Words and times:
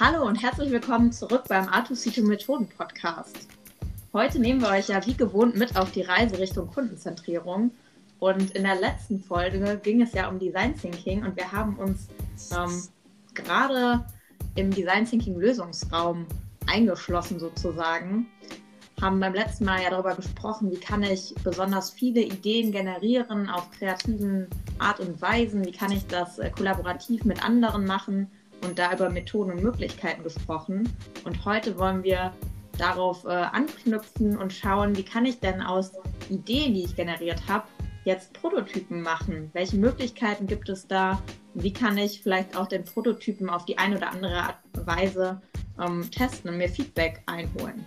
Hallo 0.00 0.26
und 0.26 0.42
herzlich 0.42 0.72
willkommen 0.72 1.12
zurück 1.12 1.44
beim 1.48 1.68
Artusito 1.68 2.20
Methoden 2.20 2.68
Podcast. 2.68 3.46
Heute 4.12 4.40
nehmen 4.40 4.60
wir 4.60 4.70
euch 4.70 4.88
ja 4.88 5.06
wie 5.06 5.14
gewohnt 5.14 5.54
mit 5.54 5.76
auf 5.76 5.92
die 5.92 6.02
Reise 6.02 6.36
Richtung 6.36 6.66
Kundenzentrierung. 6.66 7.70
Und 8.18 8.50
in 8.56 8.64
der 8.64 8.74
letzten 8.74 9.20
Folge 9.20 9.78
ging 9.80 10.02
es 10.02 10.12
ja 10.12 10.28
um 10.28 10.40
Design 10.40 10.76
Thinking 10.76 11.24
und 11.24 11.36
wir 11.36 11.52
haben 11.52 11.76
uns 11.76 12.08
ähm, 12.52 12.82
gerade 13.34 14.04
im 14.56 14.72
Design 14.72 15.04
Thinking 15.04 15.38
Lösungsraum 15.38 16.26
eingeschlossen 16.66 17.38
sozusagen. 17.38 18.26
Haben 19.00 19.20
beim 19.20 19.34
letzten 19.34 19.64
Mal 19.64 19.80
ja 19.80 19.90
darüber 19.90 20.16
gesprochen, 20.16 20.72
wie 20.72 20.80
kann 20.80 21.04
ich 21.04 21.36
besonders 21.44 21.90
viele 21.90 22.20
Ideen 22.20 22.72
generieren 22.72 23.48
auf 23.48 23.70
kreativen 23.70 24.48
Art 24.80 24.98
und 24.98 25.22
Weisen, 25.22 25.64
wie 25.64 25.72
kann 25.72 25.92
ich 25.92 26.04
das 26.08 26.40
äh, 26.40 26.50
kollaborativ 26.50 27.24
mit 27.24 27.44
anderen 27.44 27.86
machen 27.86 28.28
und 28.62 28.78
da 28.78 28.92
über 28.92 29.10
Methoden 29.10 29.52
und 29.52 29.62
Möglichkeiten 29.62 30.22
gesprochen. 30.22 30.88
Und 31.24 31.44
heute 31.44 31.78
wollen 31.78 32.02
wir 32.02 32.32
darauf 32.78 33.24
äh, 33.24 33.28
anknüpfen 33.28 34.36
und 34.36 34.52
schauen, 34.52 34.96
wie 34.96 35.04
kann 35.04 35.26
ich 35.26 35.40
denn 35.40 35.60
aus 35.62 35.92
Ideen, 36.28 36.74
die 36.74 36.84
ich 36.84 36.96
generiert 36.96 37.42
habe, 37.48 37.66
jetzt 38.04 38.32
Prototypen 38.32 39.02
machen? 39.02 39.50
Welche 39.52 39.76
Möglichkeiten 39.76 40.46
gibt 40.46 40.68
es 40.68 40.86
da? 40.86 41.22
Wie 41.54 41.72
kann 41.72 41.96
ich 41.98 42.22
vielleicht 42.22 42.56
auch 42.56 42.66
den 42.66 42.84
Prototypen 42.84 43.48
auf 43.48 43.64
die 43.64 43.78
eine 43.78 43.96
oder 43.96 44.10
andere 44.10 44.34
Art 44.34 44.56
und 44.76 44.86
Weise 44.86 45.40
ähm, 45.80 46.10
testen 46.10 46.50
und 46.50 46.58
mir 46.58 46.68
Feedback 46.68 47.22
einholen? 47.26 47.84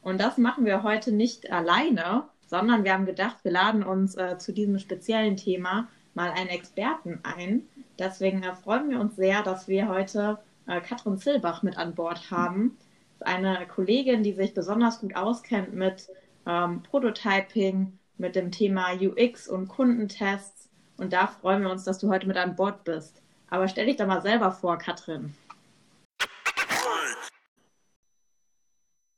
Und 0.00 0.20
das 0.20 0.36
machen 0.36 0.66
wir 0.66 0.82
heute 0.82 1.12
nicht 1.12 1.50
alleine, 1.50 2.24
sondern 2.46 2.84
wir 2.84 2.92
haben 2.92 3.06
gedacht, 3.06 3.38
wir 3.42 3.52
laden 3.52 3.82
uns 3.82 4.16
äh, 4.16 4.38
zu 4.38 4.52
diesem 4.52 4.78
speziellen 4.78 5.36
Thema 5.36 5.88
mal 6.14 6.30
einen 6.30 6.48
Experten 6.48 7.20
ein. 7.22 7.68
Deswegen 7.98 8.42
äh, 8.42 8.54
freuen 8.54 8.90
wir 8.90 9.00
uns 9.00 9.16
sehr, 9.16 9.42
dass 9.42 9.68
wir 9.68 9.88
heute 9.88 10.38
äh, 10.66 10.80
Katrin 10.80 11.18
Zillbach 11.18 11.62
mit 11.62 11.76
an 11.76 11.94
Bord 11.94 12.30
haben. 12.30 12.78
Eine 13.20 13.66
Kollegin, 13.66 14.22
die 14.22 14.32
sich 14.32 14.54
besonders 14.54 15.00
gut 15.00 15.16
auskennt 15.16 15.74
mit 15.74 16.08
ähm, 16.46 16.82
Prototyping, 16.82 17.98
mit 18.18 18.36
dem 18.36 18.50
Thema 18.50 18.92
UX 18.94 19.48
und 19.48 19.68
Kundentests. 19.68 20.68
Und 20.96 21.12
da 21.12 21.26
freuen 21.26 21.62
wir 21.62 21.70
uns, 21.70 21.84
dass 21.84 21.98
du 21.98 22.08
heute 22.08 22.26
mit 22.26 22.36
an 22.36 22.56
Bord 22.56 22.84
bist. 22.84 23.22
Aber 23.50 23.68
stell 23.68 23.86
dich 23.86 23.96
doch 23.96 24.06
mal 24.06 24.22
selber 24.22 24.52
vor, 24.52 24.78
Katrin. 24.78 25.34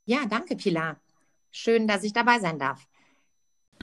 Ja, 0.05 0.19
danke, 0.29 0.57
Pilar. 0.57 1.01
Schön, 1.51 1.89
dass 1.89 2.05
ich 2.05 2.13
dabei 2.13 2.39
sein 2.39 2.59
darf. 2.59 2.87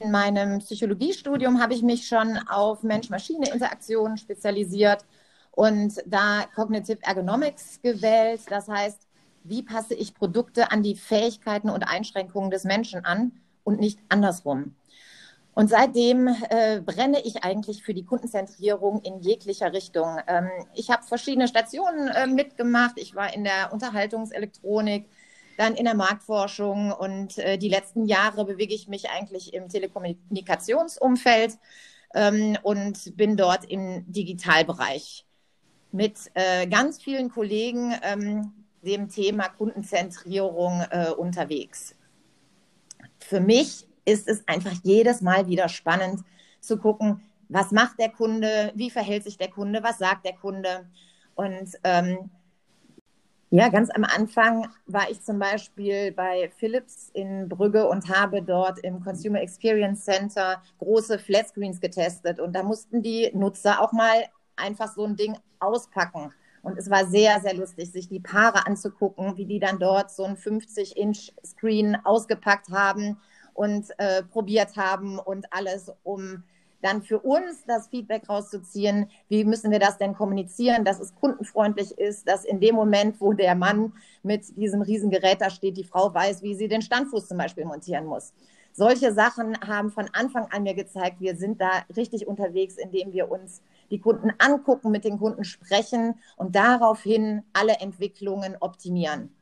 In 0.02 0.10
meinem 0.10 0.58
Psychologiestudium 0.58 1.60
habe 1.60 1.74
ich 1.74 1.82
mich 1.82 2.06
schon 2.06 2.36
auf 2.48 2.82
Mensch-Maschine-Interaktionen 2.82 4.16
spezialisiert 4.16 5.04
und 5.52 6.02
da 6.06 6.44
Cognitive 6.54 6.98
Ergonomics 7.02 7.80
gewählt. 7.80 8.40
Das 8.48 8.68
heißt, 8.68 9.06
wie 9.44 9.62
passe 9.62 9.94
ich 9.94 10.14
Produkte 10.14 10.72
an 10.72 10.82
die 10.82 10.96
Fähigkeiten 10.96 11.70
und 11.70 11.84
Einschränkungen 11.84 12.50
des 12.50 12.64
Menschen 12.64 13.04
an 13.04 13.32
und 13.62 13.78
nicht 13.78 14.00
andersrum. 14.08 14.74
Und 15.54 15.70
seitdem 15.70 16.26
äh, 16.50 16.80
brenne 16.80 17.20
ich 17.24 17.44
eigentlich 17.44 17.84
für 17.84 17.94
die 17.94 18.04
Kundenzentrierung 18.04 19.00
in 19.02 19.20
jeglicher 19.20 19.72
Richtung. 19.72 20.18
Ähm, 20.26 20.48
ich 20.74 20.90
habe 20.90 21.04
verschiedene 21.04 21.46
Stationen 21.46 22.08
äh, 22.08 22.26
mitgemacht. 22.26 22.94
Ich 22.96 23.14
war 23.14 23.32
in 23.32 23.44
der 23.44 23.72
Unterhaltungselektronik, 23.72 25.08
dann 25.56 25.74
in 25.74 25.84
der 25.84 25.94
Marktforschung 25.94 26.92
und 26.92 27.38
äh, 27.38 27.58
die 27.58 27.68
letzten 27.68 28.06
Jahre 28.06 28.44
bewege 28.44 28.74
ich 28.74 28.88
mich 28.88 29.10
eigentlich 29.10 29.54
im 29.54 29.68
Telekommunikationsumfeld 29.68 31.58
ähm, 32.14 32.58
und 32.62 33.16
bin 33.16 33.36
dort 33.36 33.64
im 33.64 34.04
Digitalbereich 34.10 35.24
mit 35.92 36.18
äh, 36.34 36.66
ganz 36.66 37.02
vielen 37.02 37.30
Kollegen 37.30 37.94
ähm, 38.02 38.52
dem 38.82 39.08
Thema 39.08 39.48
Kundenzentrierung 39.48 40.82
äh, 40.90 41.10
unterwegs. 41.10 41.94
Für 43.18 43.40
mich 43.40 43.86
ist 44.04 44.28
es 44.28 44.46
einfach 44.46 44.74
jedes 44.82 45.20
Mal 45.20 45.46
wieder 45.46 45.68
spannend 45.68 46.20
zu 46.60 46.78
gucken, 46.78 47.22
was 47.48 47.70
macht 47.70 47.98
der 47.98 48.10
Kunde, 48.10 48.72
wie 48.74 48.90
verhält 48.90 49.24
sich 49.24 49.38
der 49.38 49.50
Kunde, 49.50 49.82
was 49.82 49.98
sagt 49.98 50.26
der 50.26 50.34
Kunde. 50.34 50.86
Und 51.34 51.70
ähm, 51.84 52.30
ja, 53.54 53.68
ganz 53.68 53.88
am 53.88 54.02
Anfang 54.02 54.66
war 54.86 55.08
ich 55.08 55.22
zum 55.22 55.38
Beispiel 55.38 56.10
bei 56.10 56.50
Philips 56.56 57.10
in 57.14 57.48
Brügge 57.48 57.88
und 57.88 58.08
habe 58.08 58.42
dort 58.42 58.80
im 58.80 58.98
Consumer 58.98 59.40
Experience 59.40 60.04
Center 60.04 60.60
große 60.78 61.20
Flatscreens 61.20 61.80
getestet. 61.80 62.40
Und 62.40 62.52
da 62.56 62.64
mussten 62.64 63.00
die 63.00 63.30
Nutzer 63.32 63.80
auch 63.80 63.92
mal 63.92 64.24
einfach 64.56 64.92
so 64.92 65.04
ein 65.04 65.14
Ding 65.14 65.38
auspacken. 65.60 66.32
Und 66.62 66.78
es 66.78 66.90
war 66.90 67.06
sehr, 67.06 67.40
sehr 67.42 67.54
lustig, 67.54 67.92
sich 67.92 68.08
die 68.08 68.18
Paare 68.18 68.66
anzugucken, 68.66 69.36
wie 69.36 69.46
die 69.46 69.60
dann 69.60 69.78
dort 69.78 70.10
so 70.10 70.24
ein 70.24 70.36
50-Inch-Screen 70.36 71.98
ausgepackt 72.02 72.70
haben 72.70 73.20
und 73.52 73.86
äh, 73.98 74.24
probiert 74.24 74.76
haben 74.76 75.20
und 75.20 75.46
alles, 75.52 75.92
um 76.02 76.42
dann 76.84 77.02
für 77.02 77.18
uns 77.18 77.64
das 77.66 77.88
Feedback 77.88 78.28
rauszuziehen, 78.28 79.10
wie 79.28 79.44
müssen 79.44 79.70
wir 79.70 79.78
das 79.78 79.96
denn 79.96 80.14
kommunizieren, 80.14 80.84
dass 80.84 81.00
es 81.00 81.14
kundenfreundlich 81.14 81.98
ist, 81.98 82.28
dass 82.28 82.44
in 82.44 82.60
dem 82.60 82.74
Moment, 82.74 83.20
wo 83.20 83.32
der 83.32 83.54
Mann 83.54 83.94
mit 84.22 84.56
diesem 84.58 84.82
Riesengerät 84.82 85.40
da 85.40 85.48
steht, 85.48 85.78
die 85.78 85.84
Frau 85.84 86.12
weiß, 86.12 86.42
wie 86.42 86.54
sie 86.54 86.68
den 86.68 86.82
Standfuß 86.82 87.26
zum 87.26 87.38
Beispiel 87.38 87.64
montieren 87.64 88.04
muss. 88.04 88.34
Solche 88.72 89.14
Sachen 89.14 89.56
haben 89.60 89.90
von 89.90 90.10
Anfang 90.12 90.48
an 90.50 90.64
mir 90.64 90.74
gezeigt, 90.74 91.20
wir 91.20 91.36
sind 91.36 91.60
da 91.60 91.84
richtig 91.96 92.26
unterwegs, 92.26 92.76
indem 92.76 93.12
wir 93.12 93.30
uns 93.30 93.62
die 93.90 94.00
Kunden 94.00 94.32
angucken, 94.38 94.90
mit 94.90 95.04
den 95.04 95.18
Kunden 95.18 95.44
sprechen 95.44 96.18
und 96.36 96.54
daraufhin 96.54 97.44
alle 97.52 97.74
Entwicklungen 97.74 98.56
optimieren. 98.60 99.34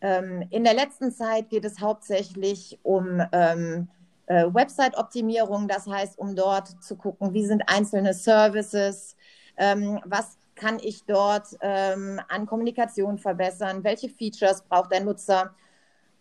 Ähm, 0.00 0.46
in 0.50 0.62
der 0.62 0.74
letzten 0.74 1.10
Zeit 1.10 1.48
geht 1.48 1.64
es 1.64 1.80
hauptsächlich 1.80 2.78
um 2.82 3.22
ähm, 3.32 3.88
äh, 4.26 4.46
Website-Optimierung, 4.52 5.68
das 5.68 5.86
heißt, 5.86 6.18
um 6.18 6.34
dort 6.34 6.82
zu 6.82 6.96
gucken, 6.96 7.32
wie 7.32 7.46
sind 7.46 7.62
einzelne 7.68 8.14
Services, 8.14 9.16
ähm, 9.56 10.00
was 10.04 10.38
kann 10.54 10.78
ich 10.80 11.04
dort 11.04 11.48
ähm, 11.60 12.20
an 12.28 12.46
Kommunikation 12.46 13.18
verbessern, 13.18 13.84
welche 13.84 14.08
Features 14.08 14.62
braucht 14.62 14.90
der 14.90 15.04
Nutzer. 15.04 15.54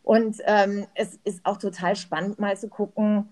Und 0.03 0.38
ähm, 0.45 0.85
es 0.93 1.17
ist 1.23 1.45
auch 1.45 1.57
total 1.57 1.95
spannend, 1.95 2.38
mal 2.38 2.57
zu 2.57 2.67
gucken, 2.67 3.29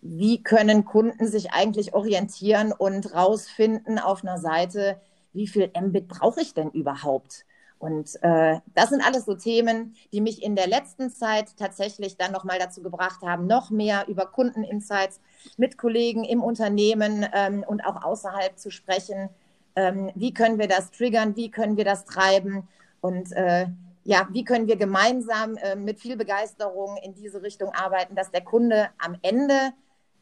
wie 0.00 0.42
können 0.42 0.84
Kunden 0.84 1.26
sich 1.26 1.52
eigentlich 1.52 1.94
orientieren 1.94 2.72
und 2.72 3.12
rausfinden 3.12 3.98
auf 3.98 4.22
einer 4.22 4.38
Seite, 4.38 5.00
wie 5.32 5.46
viel 5.48 5.70
Mbit 5.78 6.08
brauche 6.08 6.40
ich 6.40 6.54
denn 6.54 6.70
überhaupt? 6.70 7.44
Und 7.78 8.18
äh, 8.22 8.58
das 8.74 8.88
sind 8.88 9.04
alles 9.04 9.26
so 9.26 9.34
Themen, 9.34 9.94
die 10.12 10.20
mich 10.20 10.42
in 10.42 10.56
der 10.56 10.66
letzten 10.66 11.10
Zeit 11.10 11.56
tatsächlich 11.58 12.16
dann 12.16 12.32
nochmal 12.32 12.58
dazu 12.58 12.82
gebracht 12.82 13.20
haben, 13.22 13.46
noch 13.46 13.70
mehr 13.70 14.08
über 14.08 14.26
Kundeninsights 14.26 15.20
mit 15.58 15.76
Kollegen 15.76 16.24
im 16.24 16.42
Unternehmen 16.42 17.26
ähm, 17.34 17.64
und 17.66 17.84
auch 17.84 18.02
außerhalb 18.02 18.58
zu 18.58 18.70
sprechen. 18.70 19.28
Ähm, 19.76 20.10
wie 20.14 20.32
können 20.32 20.58
wir 20.58 20.68
das 20.68 20.90
triggern? 20.90 21.36
Wie 21.36 21.50
können 21.50 21.76
wir 21.76 21.84
das 21.84 22.06
treiben? 22.06 22.66
Und 23.02 23.32
äh, 23.32 23.66
ja, 24.04 24.26
wie 24.32 24.44
können 24.44 24.68
wir 24.68 24.76
gemeinsam 24.76 25.56
äh, 25.58 25.76
mit 25.76 26.00
viel 26.00 26.16
Begeisterung 26.16 26.96
in 27.02 27.14
diese 27.14 27.42
Richtung 27.42 27.74
arbeiten, 27.74 28.14
dass 28.14 28.30
der 28.30 28.42
Kunde 28.42 28.88
am 28.98 29.18
Ende 29.20 29.72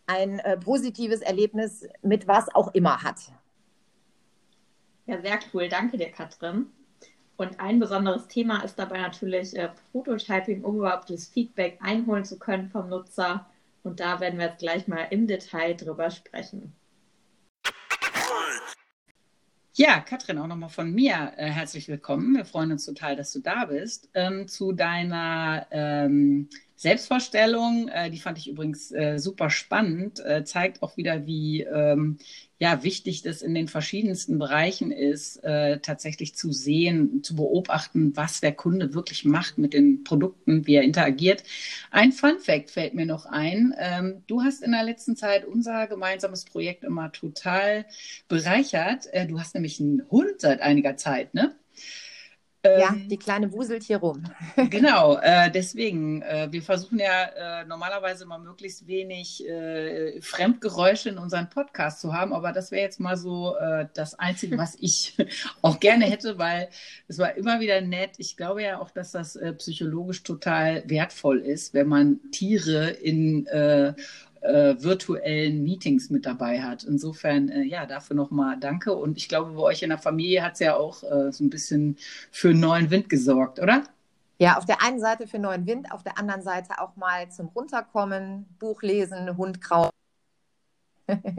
ein 0.07 0.41
äh, 0.41 0.57
positives 0.57 1.21
Erlebnis 1.21 1.87
mit 2.03 2.27
was 2.27 2.53
auch 2.53 2.75
immer 2.75 3.03
hat? 3.03 3.19
Ja, 5.07 5.21
sehr 5.21 5.39
cool. 5.53 5.69
Danke 5.69 5.99
dir, 5.99 6.11
Katrin. 6.11 6.67
Und 7.37 7.59
ein 7.59 7.81
besonderes 7.81 8.28
Thema 8.28 8.62
ist 8.62 8.78
dabei 8.78 8.99
natürlich 8.99 9.56
äh, 9.56 9.71
Prototyping, 9.91 10.62
um 10.62 10.77
überhaupt 10.77 11.11
das 11.11 11.27
Feedback 11.27 11.78
einholen 11.83 12.25
zu 12.25 12.39
können 12.39 12.71
vom 12.71 12.89
Nutzer. 12.89 13.47
Und 13.83 14.00
da 14.00 14.21
werden 14.21 14.38
wir 14.38 14.47
jetzt 14.47 14.61
gleich 14.61 14.87
mal 14.87 15.06
im 15.11 15.26
Detail 15.26 15.75
drüber 15.75 16.11
sprechen. 16.11 16.73
Ja, 19.76 19.99
Katrin, 19.99 20.38
auch 20.38 20.47
nochmal 20.47 20.69
von 20.69 20.93
mir 20.93 21.32
äh, 21.37 21.50
herzlich 21.50 21.88
willkommen. 21.88 22.37
Wir 22.37 22.44
freuen 22.44 22.70
uns 22.70 22.87
total, 22.87 23.17
dass 23.17 23.32
du 23.32 23.41
da 23.41 23.64
bist. 23.64 24.09
Ähm, 24.14 24.47
zu 24.47 24.70
deiner 24.70 25.67
ähm, 25.73 26.49
Selbstvorstellung, 26.76 27.88
äh, 27.88 28.11
die 28.11 28.19
fand 28.19 28.38
ich 28.38 28.49
übrigens 28.49 28.91
äh, 28.93 29.19
super 29.19 29.50
spannend, 29.50 30.21
äh, 30.21 30.44
zeigt 30.44 30.82
auch 30.82 30.97
wieder, 30.97 31.26
wie 31.26 31.62
ähm, 31.62 32.19
ja, 32.59 32.82
wichtig 32.82 33.23
das 33.23 33.43
in 33.43 33.55
den 33.55 33.69
verschiedensten 33.69 34.38
Bereichen 34.38 34.91
ist, 34.91 35.37
äh, 35.44 35.81
tatsächlich 35.81 36.35
zu 36.35 36.53
sehen, 36.53 37.23
zu 37.23 37.37
beobachten, 37.37 38.17
was 38.17 38.41
der 38.41 38.53
Kunde 38.53 38.94
wirklich 38.94 39.25
macht 39.25 39.59
mit 39.59 39.75
den 39.75 40.05
Produkten, 40.05 40.67
wie 40.67 40.75
er 40.76 40.82
interagiert. 40.82 41.43
Ein 41.91 42.12
Fun 42.12 42.38
Fact 42.38 42.71
fällt 42.71 42.94
mir 42.94 43.06
noch 43.06 43.26
ein. 43.26 43.75
Ähm, 43.79 44.23
du 44.26 44.43
hast 44.43 44.62
in 44.62 44.73
der 44.73 44.85
letzten 44.85 45.17
Zeit 45.17 45.44
unser 45.44 45.87
gemeinsames 45.88 46.44
Projekt 46.44 46.85
immer 46.85 47.12
total 47.12 47.87
bereichert. 48.29 49.06
Äh, 49.12 49.26
du 49.26 49.38
hast 49.41 49.55
nämlich 49.55 49.81
einen 49.81 50.03
Hund 50.11 50.41
seit 50.41 50.61
einiger 50.61 50.97
Zeit, 50.97 51.35
ne? 51.35 51.55
Ja, 52.64 52.94
ähm, 52.94 53.08
die 53.08 53.19
kleine 53.19 53.52
wuselt 53.52 53.82
hier 53.82 53.99
rum. 53.99 54.22
genau, 54.70 55.19
äh, 55.19 55.50
deswegen, 55.50 56.22
äh, 56.22 56.49
wir 56.50 56.62
versuchen 56.62 56.99
ja 56.99 57.61
äh, 57.61 57.64
normalerweise 57.66 58.25
mal 58.25 58.38
möglichst 58.38 58.87
wenig 58.87 59.46
äh, 59.46 60.20
Fremdgeräusche 60.22 61.11
in 61.11 61.19
unseren 61.19 61.50
Podcast 61.50 62.00
zu 62.00 62.14
haben, 62.14 62.32
aber 62.32 62.52
das 62.52 62.70
wäre 62.70 62.82
jetzt 62.82 63.00
mal 63.00 63.16
so 63.19 63.55
äh, 63.56 63.87
das 63.93 64.19
Einzige, 64.19 64.56
was 64.56 64.76
ich 64.81 65.16
auch 65.62 65.78
gerne 65.78 66.06
hätte, 66.06 66.38
weil 66.38 66.69
es 67.06 67.19
war 67.19 67.37
immer 67.37 67.61
wieder 67.61 67.82
nett. 67.82 68.12
Ich 68.16 68.37
glaube 68.37 68.62
ja 68.62 68.81
auch, 68.81 68.90
dass 68.90 69.12
das 69.12 69.37
äh, 69.37 69.52
psychologisch 69.52 70.22
total 70.22 70.82
wertvoll 70.88 71.40
ist, 71.40 71.75
wenn 71.75 71.88
man 71.88 72.20
Tiere 72.31 72.88
in 72.88 73.46
äh, 74.44 74.82
virtuellen 74.82 75.62
Meetings 75.62 76.11
mit 76.11 76.26
dabei 76.26 76.62
hat. 76.62 76.85
Insofern, 76.85 77.49
äh, 77.49 77.62
ja, 77.62 77.87
dafür 77.87 78.14
nochmal 78.14 78.58
danke. 78.61 78.94
Und 78.94 79.17
ich 79.17 79.29
glaube, 79.29 79.52
bei 79.52 79.62
euch 79.62 79.82
in 79.82 79.88
der 79.88 79.99
Familie 79.99 80.43
hat 80.43 80.55
es 80.55 80.61
ja 80.61 80.76
auch 80.76 81.02
äh, 81.02 81.32
so 81.32 81.44
ein 81.44 81.50
bisschen 81.50 81.96
für 82.31 82.52
neuen 82.55 82.91
Wind 82.91 83.08
gesorgt, 83.08 83.58
oder? 83.58 83.85
Ja, 84.38 84.58
auf 84.58 84.67
der 84.67 84.82
einen 84.82 85.00
Seite 85.00 85.26
für 85.26 85.38
neuen 85.38 85.67
Wind, 85.67 85.91
auf 85.93 86.02
der 86.02 86.19
anderen 86.19 86.43
Seite 86.43 86.81
auch 86.81 86.96
mal 86.96 87.31
zum 87.31 87.49
Runterkommen, 87.49 88.46
Buch 88.58 88.82
lesen, 88.82 89.37
Hund 89.37 89.61
krauen. 89.61 89.91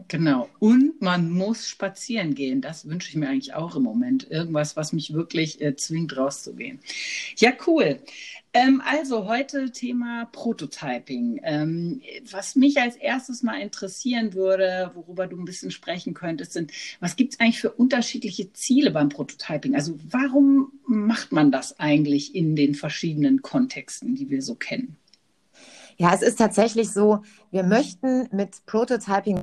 Genau. 0.08 0.50
Und 0.60 1.02
man 1.02 1.30
muss 1.30 1.68
spazieren 1.68 2.36
gehen. 2.36 2.62
Das 2.62 2.88
wünsche 2.88 3.10
ich 3.10 3.16
mir 3.16 3.30
eigentlich 3.30 3.54
auch 3.54 3.76
im 3.76 3.84
Moment. 3.84 4.30
Irgendwas, 4.30 4.76
was 4.76 4.94
mich 4.94 5.14
wirklich 5.14 5.62
äh, 5.62 5.76
zwingt, 5.76 6.16
rauszugehen. 6.16 6.80
Ja, 7.38 7.52
cool. 7.68 8.00
Ähm, 8.54 8.82
also 8.86 9.28
heute 9.28 9.72
Thema 9.72 10.30
Prototyping. 10.32 11.42
Ähm, 11.44 12.02
was 12.32 12.56
mich 12.56 12.80
als 12.80 12.96
erstes 12.96 13.44
mal 13.44 13.60
interessieren 13.60 14.34
würde, 14.34 14.92
worüber 14.94 15.28
du 15.28 15.38
ein 15.38 15.46
bisschen 15.46 15.72
sprechen 15.72 16.14
könntest, 16.14 16.54
sind, 16.54 16.72
was 17.02 17.18
gibt 17.18 17.34
es 17.34 17.40
eigentlich 17.40 17.60
für 17.60 17.72
unterschiedliche 17.72 18.54
Ziele 18.54 18.92
beim 18.92 19.10
Prototyping? 19.10 19.76
Also 19.76 20.00
warum 20.10 20.72
macht 20.86 21.34
man 21.34 21.52
das 21.52 21.80
eigentlich 21.80 22.34
in 22.34 22.56
den 22.56 22.76
verschiedenen 22.76 23.42
Kontexten, 23.42 24.16
die 24.16 24.30
wir 24.30 24.42
so 24.42 24.56
kennen? 24.56 24.96
Ja, 25.98 26.14
es 26.14 26.22
ist 26.22 26.38
tatsächlich 26.38 26.92
so, 26.92 27.24
wir 27.52 27.64
möchten 27.64 28.28
mit 28.32 28.66
Prototyping, 28.66 29.42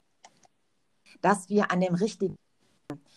dass 1.22 1.48
wir 1.48 1.70
an 1.70 1.80
dem 1.80 1.94
richtigen 1.94 2.36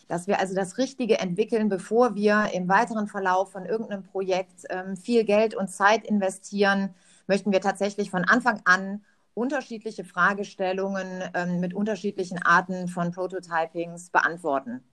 dass 0.07 0.27
wir 0.27 0.39
also 0.39 0.53
das 0.53 0.77
Richtige 0.77 1.17
entwickeln, 1.17 1.67
bevor 1.67 2.15
wir 2.15 2.51
im 2.53 2.69
weiteren 2.69 3.07
Verlauf 3.07 3.51
von 3.51 3.65
irgendeinem 3.65 4.03
Projekt 4.03 4.63
ähm, 4.69 4.95
viel 4.95 5.23
Geld 5.23 5.55
und 5.55 5.67
Zeit 5.69 6.05
investieren, 6.05 6.93
möchten 7.27 7.51
wir 7.51 7.59
tatsächlich 7.59 8.11
von 8.11 8.23
Anfang 8.23 8.61
an 8.65 9.03
unterschiedliche 9.33 10.05
Fragestellungen 10.05 11.23
ähm, 11.33 11.59
mit 11.59 11.73
unterschiedlichen 11.73 12.41
Arten 12.41 12.87
von 12.87 13.11
Prototypings 13.11 14.11
beantworten. 14.11 14.83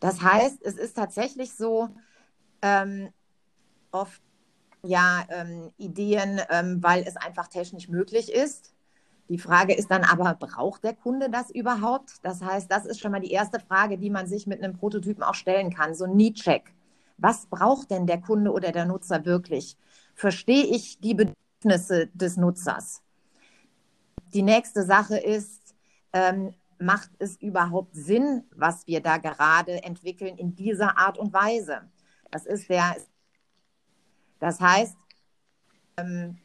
Das 0.00 0.20
heißt, 0.20 0.58
es 0.62 0.76
ist 0.76 0.94
tatsächlich 0.94 1.54
so, 1.54 1.88
ähm, 2.62 3.10
oft 3.92 4.20
ja 4.82 5.24
ähm, 5.30 5.72
Ideen, 5.78 6.40
ähm, 6.50 6.82
weil 6.82 7.04
es 7.06 7.16
einfach 7.16 7.48
technisch 7.48 7.88
möglich 7.88 8.32
ist. 8.32 8.74
Die 9.28 9.38
Frage 9.38 9.74
ist 9.74 9.90
dann 9.90 10.04
aber, 10.04 10.34
braucht 10.34 10.84
der 10.84 10.94
Kunde 10.94 11.28
das 11.30 11.50
überhaupt? 11.50 12.12
Das 12.22 12.42
heißt, 12.42 12.70
das 12.70 12.86
ist 12.86 13.00
schon 13.00 13.10
mal 13.10 13.20
die 13.20 13.32
erste 13.32 13.58
Frage, 13.58 13.98
die 13.98 14.10
man 14.10 14.26
sich 14.26 14.46
mit 14.46 14.62
einem 14.62 14.76
Prototypen 14.76 15.24
auch 15.24 15.34
stellen 15.34 15.74
kann, 15.74 15.94
so 15.94 16.04
ein 16.04 16.14
Need-Check. 16.14 16.72
Was 17.18 17.46
braucht 17.46 17.90
denn 17.90 18.06
der 18.06 18.20
Kunde 18.20 18.52
oder 18.52 18.72
der 18.72 18.84
Nutzer 18.84 19.24
wirklich? 19.24 19.76
Verstehe 20.14 20.64
ich 20.64 21.00
die 21.00 21.14
Bedürfnisse 21.14 22.08
des 22.14 22.36
Nutzers? 22.36 23.02
Die 24.32 24.42
nächste 24.42 24.84
Sache 24.84 25.16
ist, 25.16 25.74
ähm, 26.12 26.54
macht 26.78 27.10
es 27.18 27.36
überhaupt 27.40 27.94
Sinn, 27.94 28.44
was 28.54 28.86
wir 28.86 29.00
da 29.00 29.16
gerade 29.16 29.82
entwickeln 29.82 30.36
in 30.36 30.54
dieser 30.54 30.98
Art 30.98 31.18
und 31.18 31.32
Weise? 31.32 31.82
Das 32.30 32.46
ist 32.46 32.68
der, 32.68 32.96
das 34.38 34.60
heißt, 34.60 34.96
ähm, 35.96 36.38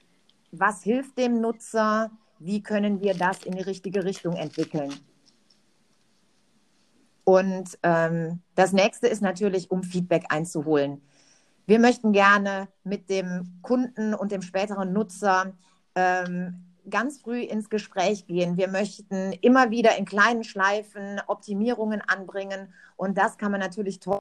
was 0.52 0.84
hilft 0.84 1.18
dem 1.18 1.42
Nutzer? 1.42 2.12
Wie 2.44 2.64
können 2.64 3.02
wir 3.02 3.14
das 3.14 3.44
in 3.44 3.54
die 3.54 3.62
richtige 3.62 4.04
Richtung 4.04 4.36
entwickeln. 4.36 4.94
Und 7.24 7.78
ähm, 7.84 8.42
das 8.56 8.74
nächste 8.74 9.08
ist 9.08 9.22
natürlich, 9.22 9.70
um 9.70 9.84
Feedback 9.84 10.26
einzuholen. 10.30 11.02
Wir 11.68 11.80
möchten 11.80 12.12
gerne 12.12 12.68
mit 12.84 13.10
dem 13.10 13.60
Kunden 13.62 14.16
und 14.16 14.32
dem 14.32 14.42
späteren 14.42 14.92
Nutzer 14.92 15.54
ähm, 15.96 16.66
ganz 16.90 17.22
früh 17.22 17.42
ins 17.42 17.70
Gespräch 17.70 18.26
gehen. 18.26 18.58
Wir 18.58 18.68
möchten 18.68 19.34
immer 19.42 19.70
wieder 19.70 19.96
in 19.98 20.06
kleinen 20.06 20.44
Schleifen 20.44 21.22
Optimierungen 21.28 22.02
anbringen. 22.02 22.74
Und 22.98 23.18
das 23.20 23.38
kann 23.38 23.52
man 23.52 23.62
natürlich 23.62 24.00
toll 24.00 24.20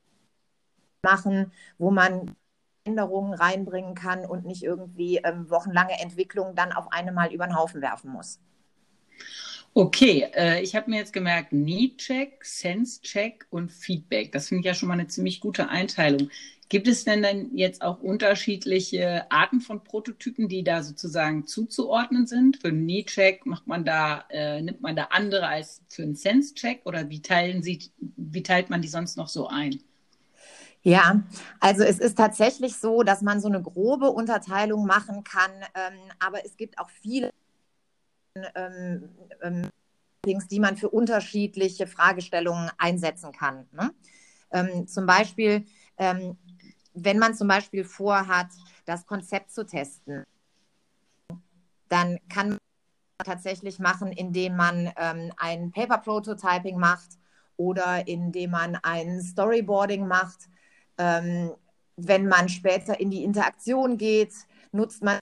machen, 1.02 1.52
wo 1.78 1.90
man 1.90 2.36
Änderungen 2.84 3.34
reinbringen 3.34 3.94
kann 3.94 4.24
und 4.24 4.44
nicht 4.46 4.62
irgendwie 4.62 5.18
ähm, 5.18 5.50
wochenlange 5.50 6.00
Entwicklung 6.00 6.54
dann 6.54 6.72
auf 6.72 6.92
einmal 6.92 7.32
über 7.32 7.46
den 7.46 7.56
Haufen 7.56 7.82
werfen 7.82 8.10
muss. 8.10 8.40
Okay, 9.72 10.26
äh, 10.34 10.62
ich 10.62 10.74
habe 10.74 10.90
mir 10.90 10.96
jetzt 10.98 11.12
gemerkt, 11.12 11.52
Need-Check, 11.52 12.44
Sense-Check 12.44 13.46
und 13.50 13.70
Feedback. 13.70 14.32
Das 14.32 14.48
finde 14.48 14.60
ich 14.60 14.66
ja 14.66 14.74
schon 14.74 14.88
mal 14.88 14.94
eine 14.94 15.06
ziemlich 15.06 15.40
gute 15.40 15.68
Einteilung. 15.68 16.28
Gibt 16.68 16.88
es 16.88 17.04
denn 17.04 17.22
dann 17.22 17.56
jetzt 17.56 17.82
auch 17.82 18.00
unterschiedliche 18.00 19.30
Arten 19.30 19.60
von 19.60 19.82
Prototypen, 19.84 20.48
die 20.48 20.64
da 20.64 20.82
sozusagen 20.82 21.46
zuzuordnen 21.46 22.26
sind? 22.26 22.58
Für 22.58 22.68
einen 22.68 22.86
Need-Check 22.86 23.46
macht 23.46 23.66
man 23.66 23.84
da, 23.84 24.24
äh, 24.30 24.60
nimmt 24.62 24.80
man 24.80 24.96
da 24.96 25.04
andere 25.10 25.46
als 25.46 25.82
für 25.88 26.02
einen 26.02 26.14
Sense-Check 26.16 26.82
oder 26.84 27.08
wie 27.10 27.22
teilen 27.22 27.62
Sie, 27.62 27.92
wie 27.98 28.42
teilt 28.42 28.70
man 28.70 28.82
die 28.82 28.88
sonst 28.88 29.16
noch 29.16 29.28
so 29.28 29.48
ein? 29.48 29.80
Ja, 30.82 31.22
also 31.60 31.82
es 31.82 31.98
ist 31.98 32.16
tatsächlich 32.16 32.76
so, 32.76 33.02
dass 33.02 33.20
man 33.20 33.40
so 33.40 33.48
eine 33.48 33.62
grobe 33.62 34.10
Unterteilung 34.10 34.86
machen 34.86 35.24
kann, 35.24 35.50
ähm, 35.74 35.98
aber 36.18 36.44
es 36.44 36.56
gibt 36.56 36.78
auch 36.78 36.88
viele 36.88 37.30
ähm, 38.54 39.08
ähm, 39.42 39.68
die 40.26 40.60
man 40.60 40.76
für 40.76 40.90
unterschiedliche 40.90 41.86
Fragestellungen 41.86 42.70
einsetzen 42.78 43.32
kann. 43.32 43.66
Ne? 43.72 43.92
Ähm, 44.52 44.86
zum 44.86 45.06
Beispiel, 45.06 45.64
ähm, 45.96 46.36
wenn 46.94 47.18
man 47.18 47.34
zum 47.34 47.48
Beispiel 47.48 47.84
vorhat, 47.84 48.48
das 48.84 49.06
Konzept 49.06 49.50
zu 49.50 49.64
testen, 49.64 50.24
dann 51.88 52.18
kann 52.28 52.50
man 52.50 52.58
tatsächlich 53.24 53.78
machen, 53.78 54.12
indem 54.12 54.56
man 54.56 54.92
ähm, 54.96 55.32
ein 55.36 55.70
Paper 55.72 55.98
Prototyping 55.98 56.78
macht 56.78 57.18
oder 57.56 58.06
indem 58.06 58.50
man 58.52 58.76
ein 58.82 59.22
Storyboarding 59.22 60.06
macht 60.06 60.48
ähm, 61.00 61.52
wenn 61.96 62.28
man 62.28 62.48
später 62.48 63.00
in 63.00 63.10
die 63.10 63.24
Interaktion 63.24 63.96
geht, 63.96 64.34
nutzt 64.70 65.02
man 65.02 65.18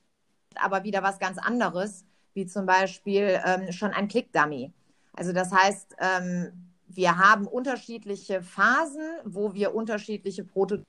aber 0.57 0.83
wieder 0.83 1.03
was 1.03 1.19
ganz 1.19 1.39
anderes, 1.39 2.05
wie 2.35 2.47
zum 2.47 2.67
Beispiel 2.67 3.41
ähm, 3.45 3.73
schon 3.73 3.93
ein 3.93 4.09
Click-Dummy. 4.09 4.73
Also 5.13 5.32
das 5.32 5.53
heißt, 5.53 5.97
ähm, 6.01 6.73
wir 6.89 7.17
haben 7.17 7.47
unterschiedliche 7.47 8.43
Phasen, 8.43 9.08
wo 9.25 9.55
wir 9.55 9.75
unterschiedliche 9.75 10.44
Prototypen, 10.44 10.85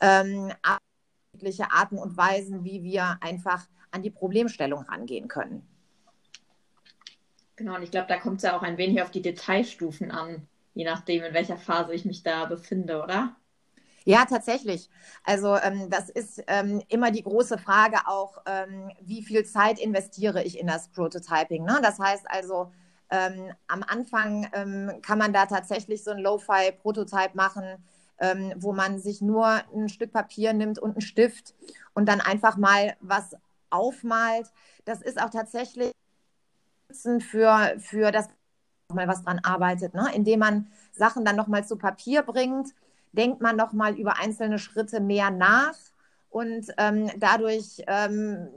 ähm, 0.00 0.52
unterschiedliche 1.32 1.70
Arten 1.72 1.98
und 1.98 2.16
Weisen, 2.16 2.64
wie 2.64 2.82
wir 2.82 3.18
einfach 3.20 3.66
an 3.92 4.02
die 4.02 4.10
Problemstellung 4.10 4.82
rangehen 4.82 5.28
können. 5.28 5.66
Genau, 7.56 7.76
und 7.76 7.82
ich 7.82 7.90
glaube, 7.90 8.08
da 8.08 8.18
kommt 8.18 8.38
es 8.38 8.42
ja 8.42 8.56
auch 8.56 8.62
ein 8.62 8.78
wenig 8.78 9.00
auf 9.02 9.10
die 9.10 9.22
Detailstufen 9.22 10.10
an 10.10 10.46
je 10.74 10.84
nachdem, 10.84 11.24
in 11.24 11.34
welcher 11.34 11.56
Phase 11.56 11.94
ich 11.94 12.04
mich 12.04 12.22
da 12.22 12.44
befinde, 12.46 13.02
oder? 13.02 13.36
Ja, 14.04 14.24
tatsächlich. 14.24 14.88
Also 15.22 15.56
ähm, 15.56 15.90
das 15.90 16.08
ist 16.08 16.42
ähm, 16.46 16.82
immer 16.88 17.10
die 17.10 17.22
große 17.22 17.58
Frage 17.58 17.98
auch, 18.06 18.38
ähm, 18.46 18.90
wie 19.02 19.22
viel 19.22 19.44
Zeit 19.44 19.78
investiere 19.78 20.42
ich 20.44 20.58
in 20.58 20.66
das 20.66 20.88
Prototyping. 20.88 21.64
Ne? 21.64 21.78
Das 21.82 21.98
heißt 21.98 22.24
also, 22.30 22.72
ähm, 23.10 23.52
am 23.66 23.82
Anfang 23.82 24.48
ähm, 24.54 25.02
kann 25.02 25.18
man 25.18 25.32
da 25.32 25.46
tatsächlich 25.46 26.04
so 26.04 26.10
ein 26.10 26.18
Lo-Fi-Prototype 26.20 27.34
machen, 27.34 27.84
ähm, 28.18 28.54
wo 28.56 28.72
man 28.72 28.98
sich 28.98 29.20
nur 29.20 29.46
ein 29.46 29.88
Stück 29.88 30.12
Papier 30.12 30.52
nimmt 30.52 30.78
und 30.78 30.92
einen 30.92 31.00
Stift 31.00 31.54
und 31.94 32.06
dann 32.06 32.20
einfach 32.20 32.56
mal 32.56 32.96
was 33.00 33.36
aufmalt. 33.70 34.46
Das 34.84 35.02
ist 35.02 35.20
auch 35.20 35.30
tatsächlich 35.30 35.92
für, 37.20 37.74
für 37.78 38.10
das 38.10 38.28
mal 38.94 39.06
was 39.06 39.22
dran 39.22 39.38
arbeitet, 39.42 39.92
ne? 39.92 40.08
indem 40.14 40.40
man 40.40 40.66
Sachen 40.92 41.22
dann 41.24 41.36
nochmal 41.36 41.66
zu 41.66 41.76
Papier 41.76 42.22
bringt, 42.22 42.74
denkt 43.12 43.42
man 43.42 43.54
nochmal 43.54 43.94
über 43.98 44.18
einzelne 44.18 44.58
Schritte 44.58 45.00
mehr 45.00 45.30
nach 45.30 45.76
und 46.30 46.72
ähm, 46.78 47.10
dadurch 47.18 47.82
ähm, 47.86 48.48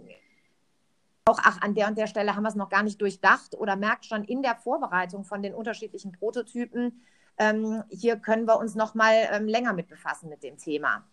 auch, 1.26 1.38
ach, 1.44 1.62
an 1.62 1.74
der 1.74 1.88
und 1.88 1.98
der 1.98 2.08
Stelle 2.08 2.34
haben 2.34 2.44
wir 2.44 2.50
es 2.50 2.56
noch 2.56 2.70
gar 2.70 2.82
nicht 2.82 3.02
durchdacht 3.02 3.56
oder 3.56 3.76
merkt 3.76 4.06
schon 4.06 4.24
in 4.24 4.42
der 4.42 4.56
Vorbereitung 4.56 5.26
von 5.26 5.42
den 5.42 5.54
unterschiedlichen 5.54 6.14
Prototypen, 6.14 7.02
ähm, 7.38 7.84
hier 7.90 8.16
können 8.16 8.48
wir 8.48 8.58
uns 8.58 8.74
noch 8.74 8.96
mal 8.96 9.14
ähm, 9.34 9.48
länger 9.48 9.74
mit 9.74 9.90
befassen 9.90 10.30
mit 10.30 10.44
dem 10.44 10.58
Thema. 10.58 11.04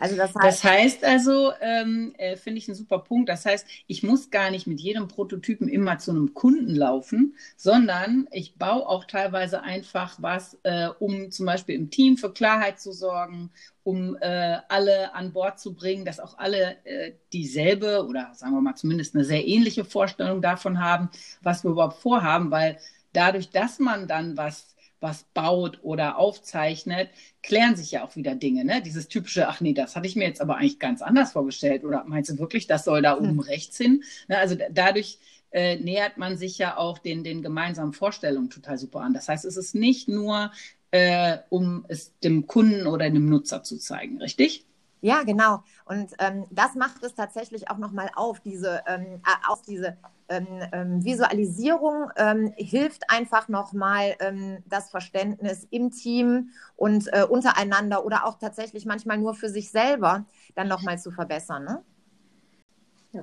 Also 0.00 0.16
das 0.16 0.34
heißt, 0.34 0.64
das 0.64 0.64
heißt 0.64 1.04
also, 1.04 1.52
ähm, 1.60 2.14
äh, 2.16 2.36
finde 2.36 2.58
ich 2.58 2.68
einen 2.68 2.74
super 2.74 3.00
Punkt. 3.00 3.28
Das 3.28 3.44
heißt, 3.44 3.66
ich 3.86 4.02
muss 4.02 4.30
gar 4.30 4.50
nicht 4.50 4.66
mit 4.66 4.80
jedem 4.80 5.08
Prototypen 5.08 5.68
immer 5.68 5.98
zu 5.98 6.10
einem 6.10 6.32
Kunden 6.32 6.74
laufen, 6.74 7.36
sondern 7.56 8.26
ich 8.32 8.56
baue 8.56 8.88
auch 8.88 9.04
teilweise 9.04 9.62
einfach 9.62 10.16
was, 10.22 10.58
äh, 10.62 10.88
um 10.98 11.30
zum 11.30 11.44
Beispiel 11.44 11.74
im 11.74 11.90
Team 11.90 12.16
für 12.16 12.32
Klarheit 12.32 12.80
zu 12.80 12.92
sorgen, 12.92 13.50
um 13.82 14.16
äh, 14.20 14.58
alle 14.70 15.14
an 15.14 15.34
Bord 15.34 15.60
zu 15.60 15.74
bringen, 15.74 16.06
dass 16.06 16.18
auch 16.18 16.38
alle 16.38 16.78
äh, 16.86 17.12
dieselbe 17.34 18.06
oder 18.06 18.32
sagen 18.34 18.54
wir 18.54 18.62
mal 18.62 18.76
zumindest 18.76 19.14
eine 19.14 19.24
sehr 19.24 19.46
ähnliche 19.46 19.84
Vorstellung 19.84 20.40
davon 20.40 20.80
haben, 20.82 21.10
was 21.42 21.62
wir 21.62 21.72
überhaupt 21.72 21.98
vorhaben, 22.00 22.50
weil 22.50 22.78
dadurch, 23.12 23.50
dass 23.50 23.78
man 23.78 24.08
dann 24.08 24.36
was 24.38 24.69
was 25.00 25.24
baut 25.34 25.80
oder 25.82 26.18
aufzeichnet, 26.18 27.10
klären 27.42 27.76
sich 27.76 27.90
ja 27.90 28.04
auch 28.04 28.16
wieder 28.16 28.34
Dinge. 28.34 28.64
Ne? 28.64 28.82
Dieses 28.82 29.08
typische, 29.08 29.48
ach 29.48 29.60
nee, 29.60 29.72
das 29.72 29.96
hatte 29.96 30.06
ich 30.06 30.16
mir 30.16 30.26
jetzt 30.26 30.40
aber 30.40 30.56
eigentlich 30.56 30.78
ganz 30.78 31.02
anders 31.02 31.32
vorgestellt. 31.32 31.84
Oder 31.84 32.04
meinst 32.04 32.30
du 32.30 32.38
wirklich, 32.38 32.66
das 32.66 32.84
soll 32.84 33.02
da 33.02 33.16
oben 33.16 33.30
hm. 33.30 33.40
rechts 33.40 33.76
hin? 33.76 34.02
Ne? 34.28 34.38
Also 34.38 34.56
dadurch 34.70 35.18
äh, 35.52 35.76
nähert 35.76 36.16
man 36.16 36.36
sich 36.36 36.58
ja 36.58 36.76
auch 36.76 36.98
den, 36.98 37.24
den 37.24 37.42
gemeinsamen 37.42 37.92
Vorstellungen 37.92 38.50
total 38.50 38.78
super 38.78 39.00
an. 39.00 39.14
Das 39.14 39.28
heißt, 39.28 39.44
es 39.44 39.56
ist 39.56 39.74
nicht 39.74 40.08
nur, 40.08 40.52
äh, 40.90 41.38
um 41.48 41.84
es 41.88 42.18
dem 42.20 42.46
Kunden 42.46 42.86
oder 42.86 43.10
dem 43.10 43.28
Nutzer 43.28 43.62
zu 43.62 43.78
zeigen, 43.78 44.18
richtig? 44.18 44.66
Ja, 45.00 45.22
genau. 45.22 45.62
Und 45.86 46.12
ähm, 46.18 46.46
das 46.50 46.74
macht 46.74 47.02
es 47.02 47.14
tatsächlich 47.14 47.70
auch 47.70 47.78
nochmal 47.78 48.10
auf, 48.14 48.40
diese, 48.40 48.82
ähm, 48.86 49.22
äh, 49.24 49.48
auf 49.48 49.62
diese 49.62 49.96
ähm, 50.28 50.46
ähm, 50.72 51.04
Visualisierung 51.04 52.10
ähm, 52.16 52.52
hilft 52.56 53.10
einfach 53.10 53.48
nochmal 53.48 54.14
ähm, 54.20 54.62
das 54.66 54.90
Verständnis 54.90 55.66
im 55.70 55.90
Team 55.90 56.50
und 56.76 57.12
äh, 57.12 57.24
untereinander 57.24 58.04
oder 58.04 58.26
auch 58.26 58.38
tatsächlich 58.38 58.86
manchmal 58.86 59.18
nur 59.18 59.34
für 59.34 59.48
sich 59.48 59.70
selber 59.70 60.24
dann 60.54 60.68
nochmal 60.68 60.98
zu 60.98 61.10
verbessern. 61.10 61.64
Ne? 61.64 61.82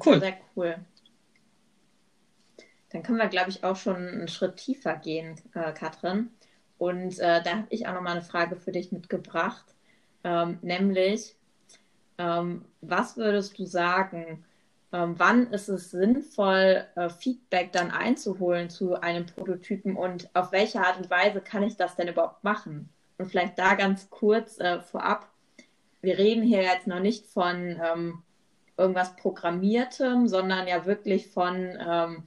Cool. 0.03 0.19
Sehr 0.19 0.33
cool. 0.55 0.75
Dann 2.89 3.03
können 3.03 3.19
wir, 3.19 3.27
glaube 3.27 3.51
ich, 3.51 3.63
auch 3.63 3.75
schon 3.75 3.95
einen 3.95 4.27
Schritt 4.27 4.57
tiefer 4.57 4.95
gehen, 4.95 5.39
äh, 5.53 5.71
Katrin. 5.73 6.31
Und 6.77 7.19
äh, 7.19 7.41
da 7.41 7.51
habe 7.51 7.67
ich 7.69 7.87
auch 7.87 7.93
nochmal 7.93 8.13
eine 8.13 8.21
Frage 8.21 8.55
für 8.55 8.71
dich 8.71 8.91
mitgebracht, 8.91 9.65
ähm, 10.23 10.59
nämlich, 10.61 11.36
ähm, 12.17 12.65
was 12.81 13.17
würdest 13.17 13.57
du 13.59 13.65
sagen, 13.65 14.45
ähm, 14.93 15.15
wann 15.17 15.51
ist 15.51 15.67
es 15.67 15.91
sinnvoll, 15.91 16.85
äh, 16.95 17.09
Feedback 17.09 17.71
dann 17.73 17.91
einzuholen 17.91 18.69
zu 18.69 18.99
einem 19.01 19.25
Prototypen 19.25 19.95
und 19.95 20.29
auf 20.33 20.51
welche 20.51 20.79
Art 20.79 20.97
und 20.97 21.09
Weise 21.09 21.41
kann 21.41 21.63
ich 21.63 21.75
das 21.75 21.95
denn 21.95 22.07
überhaupt 22.07 22.43
machen? 22.43 22.89
Und 23.17 23.27
vielleicht 23.27 23.59
da 23.59 23.75
ganz 23.75 24.09
kurz 24.09 24.59
äh, 24.59 24.79
vorab, 24.81 25.29
wir 26.01 26.17
reden 26.17 26.43
hier 26.43 26.61
jetzt 26.61 26.87
noch 26.87 26.99
nicht 26.99 27.25
von 27.25 27.79
ähm, 27.83 28.23
irgendwas 28.77 29.15
Programmiertem, 29.15 30.27
sondern 30.27 30.67
ja 30.67 30.85
wirklich 30.85 31.27
von 31.27 31.77
ähm, 31.85 32.23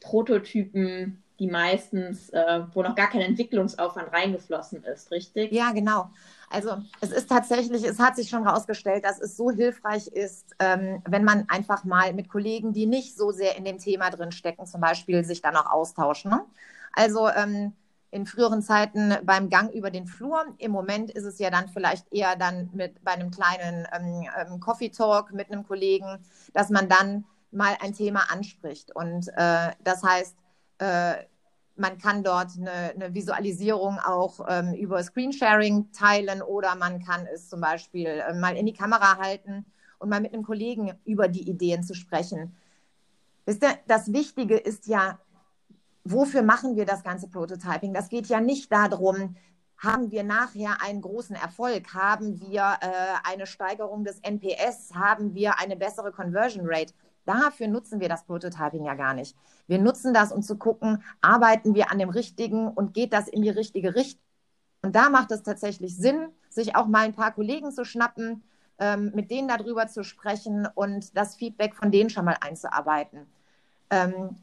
Prototypen, 0.00 1.22
die 1.38 1.48
meistens, 1.48 2.30
äh, 2.30 2.60
wo 2.72 2.82
noch 2.82 2.94
gar 2.94 3.08
kein 3.08 3.22
Entwicklungsaufwand 3.22 4.12
reingeflossen 4.12 4.84
ist, 4.84 5.10
richtig? 5.10 5.52
Ja, 5.52 5.72
genau. 5.72 6.10
Also 6.50 6.76
es 7.00 7.10
ist 7.10 7.28
tatsächlich, 7.28 7.82
es 7.82 7.98
hat 7.98 8.16
sich 8.16 8.28
schon 8.28 8.44
herausgestellt, 8.44 9.04
dass 9.04 9.20
es 9.20 9.36
so 9.36 9.50
hilfreich 9.50 10.06
ist, 10.08 10.54
ähm, 10.58 11.02
wenn 11.08 11.24
man 11.24 11.48
einfach 11.48 11.84
mal 11.84 12.12
mit 12.12 12.28
Kollegen, 12.28 12.72
die 12.72 12.86
nicht 12.86 13.16
so 13.16 13.30
sehr 13.32 13.56
in 13.56 13.64
dem 13.64 13.78
Thema 13.78 14.10
drin 14.10 14.32
stecken, 14.32 14.66
zum 14.66 14.80
Beispiel 14.80 15.24
sich 15.24 15.40
dann 15.40 15.56
auch 15.56 15.70
austauschen. 15.70 16.30
Ne? 16.30 16.44
Also 16.92 17.28
ähm, 17.28 17.72
in 18.10 18.26
früheren 18.26 18.60
Zeiten 18.60 19.14
beim 19.24 19.48
Gang 19.48 19.72
über 19.72 19.90
den 19.90 20.06
Flur. 20.06 20.44
Im 20.58 20.70
Moment 20.70 21.10
ist 21.10 21.24
es 21.24 21.38
ja 21.38 21.50
dann 21.50 21.68
vielleicht 21.68 22.12
eher 22.12 22.36
dann 22.36 22.68
mit 22.74 23.02
bei 23.02 23.12
einem 23.12 23.30
kleinen 23.30 23.88
ähm, 23.90 24.28
ähm 24.38 24.60
Coffee 24.60 24.90
Talk 24.90 25.32
mit 25.32 25.50
einem 25.50 25.66
Kollegen, 25.66 26.18
dass 26.52 26.68
man 26.68 26.90
dann 26.90 27.24
mal 27.50 27.76
ein 27.80 27.94
Thema 27.94 28.30
anspricht. 28.30 28.94
Und 28.94 29.28
äh, 29.36 29.70
das 29.82 30.02
heißt, 30.02 30.36
äh, 30.82 31.26
man 31.76 31.96
kann 31.98 32.22
dort 32.22 32.50
eine, 32.58 32.70
eine 32.70 33.14
Visualisierung 33.14 33.98
auch 33.98 34.40
ähm, 34.48 34.74
über 34.74 35.02
Screensharing 35.02 35.92
teilen 35.92 36.42
oder 36.42 36.74
man 36.74 37.02
kann 37.02 37.26
es 37.32 37.48
zum 37.48 37.60
Beispiel 37.60 38.08
äh, 38.08 38.34
mal 38.34 38.56
in 38.56 38.66
die 38.66 38.72
Kamera 38.72 39.16
halten 39.18 39.64
und 39.98 40.08
mal 40.08 40.20
mit 40.20 40.34
einem 40.34 40.42
Kollegen 40.42 40.92
über 41.04 41.28
die 41.28 41.48
Ideen 41.48 41.82
zu 41.84 41.94
sprechen. 41.94 42.56
Das 43.86 44.12
Wichtige 44.12 44.56
ist 44.56 44.86
ja, 44.86 45.18
wofür 46.04 46.42
machen 46.42 46.76
wir 46.76 46.84
das 46.84 47.02
ganze 47.02 47.28
Prototyping? 47.28 47.94
Das 47.94 48.08
geht 48.08 48.26
ja 48.26 48.40
nicht 48.40 48.70
darum, 48.70 49.36
haben 49.78 50.10
wir 50.12 50.22
nachher 50.22 50.80
einen 50.80 51.00
großen 51.00 51.34
Erfolg? 51.34 51.94
Haben 51.94 52.40
wir 52.40 52.76
äh, 52.80 53.30
eine 53.32 53.46
Steigerung 53.46 54.04
des 54.04 54.20
NPS? 54.20 54.94
Haben 54.94 55.34
wir 55.34 55.58
eine 55.58 55.76
bessere 55.76 56.12
Conversion 56.12 56.64
Rate? 56.66 56.92
Dafür 57.24 57.68
nutzen 57.68 58.00
wir 58.00 58.08
das 58.08 58.24
Prototyping 58.24 58.84
ja 58.84 58.94
gar 58.94 59.14
nicht. 59.14 59.36
Wir 59.66 59.78
nutzen 59.78 60.12
das, 60.12 60.32
um 60.32 60.42
zu 60.42 60.56
gucken, 60.56 61.02
arbeiten 61.20 61.74
wir 61.74 61.90
an 61.90 61.98
dem 61.98 62.10
Richtigen 62.10 62.68
und 62.68 62.94
geht 62.94 63.12
das 63.12 63.28
in 63.28 63.42
die 63.42 63.50
richtige 63.50 63.94
Richtung. 63.94 64.22
Und 64.82 64.96
da 64.96 65.10
macht 65.10 65.30
es 65.30 65.42
tatsächlich 65.42 65.96
Sinn, 65.96 66.28
sich 66.50 66.74
auch 66.74 66.86
mal 66.86 67.04
ein 67.04 67.14
paar 67.14 67.32
Kollegen 67.32 67.70
zu 67.70 67.84
schnappen, 67.84 68.42
ähm, 68.78 69.12
mit 69.14 69.30
denen 69.30 69.46
darüber 69.46 69.86
zu 69.86 70.02
sprechen 70.02 70.66
und 70.74 71.16
das 71.16 71.36
Feedback 71.36 71.76
von 71.76 71.92
denen 71.92 72.10
schon 72.10 72.24
mal 72.24 72.36
einzuarbeiten. 72.40 73.26
Ähm, 73.90 74.36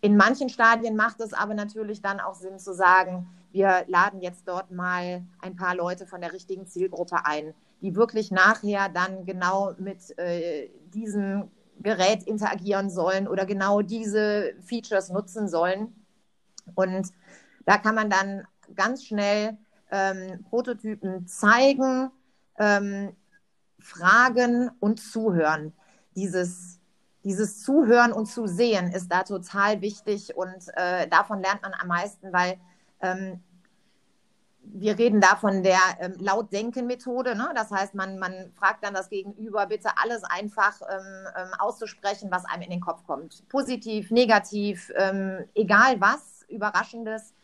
in 0.00 0.16
manchen 0.16 0.48
Stadien 0.48 0.96
macht 0.96 1.20
es 1.20 1.32
aber 1.32 1.54
natürlich 1.54 2.02
dann 2.02 2.20
auch 2.20 2.34
Sinn 2.34 2.58
zu 2.58 2.74
sagen, 2.74 3.26
wir 3.52 3.84
laden 3.86 4.20
jetzt 4.20 4.46
dort 4.46 4.70
mal 4.70 5.24
ein 5.40 5.56
paar 5.56 5.74
Leute 5.74 6.06
von 6.06 6.20
der 6.20 6.32
richtigen 6.32 6.66
Zielgruppe 6.66 7.24
ein, 7.24 7.54
die 7.80 7.96
wirklich 7.96 8.30
nachher 8.30 8.88
dann 8.88 9.24
genau 9.24 9.74
mit 9.78 10.16
äh, 10.18 10.68
diesem 10.92 11.50
Gerät 11.80 12.22
interagieren 12.24 12.90
sollen 12.90 13.28
oder 13.28 13.46
genau 13.46 13.82
diese 13.82 14.54
Features 14.62 15.10
nutzen 15.10 15.48
sollen. 15.48 15.94
Und 16.74 17.10
da 17.66 17.78
kann 17.78 17.94
man 17.94 18.10
dann 18.10 18.46
ganz 18.74 19.04
schnell 19.04 19.56
ähm, 19.90 20.44
Prototypen 20.48 21.26
zeigen, 21.26 22.10
ähm, 22.58 23.14
fragen 23.78 24.70
und 24.80 25.00
zuhören. 25.00 25.72
Dieses, 26.16 26.80
dieses 27.22 27.62
Zuhören 27.62 28.12
und 28.12 28.26
Zusehen 28.26 28.92
ist 28.92 29.08
da 29.08 29.22
total 29.24 29.80
wichtig 29.80 30.36
und 30.36 30.68
äh, 30.74 31.06
davon 31.08 31.40
lernt 31.42 31.62
man 31.62 31.74
am 31.74 31.88
meisten, 31.88 32.32
weil 32.32 32.58
ähm, 33.00 33.42
wir 34.72 34.98
reden 34.98 35.20
da 35.20 35.36
von 35.36 35.62
der 35.62 35.78
ähm, 36.00 36.14
Lautdenken-Methode. 36.18 37.36
Ne? 37.36 37.50
Das 37.54 37.70
heißt, 37.70 37.94
man, 37.94 38.18
man 38.18 38.50
fragt 38.56 38.84
dann 38.84 38.94
das 38.94 39.08
Gegenüber, 39.08 39.66
bitte 39.66 39.90
alles 40.02 40.24
einfach 40.24 40.80
ähm, 40.82 41.26
ähm, 41.36 41.48
auszusprechen, 41.58 42.30
was 42.30 42.44
einem 42.44 42.62
in 42.62 42.70
den 42.70 42.80
Kopf 42.80 43.06
kommt. 43.06 43.46
Positiv, 43.48 44.10
negativ, 44.10 44.92
ähm, 44.96 45.44
egal 45.54 46.00
was, 46.00 46.44
Überraschendes. 46.48 47.34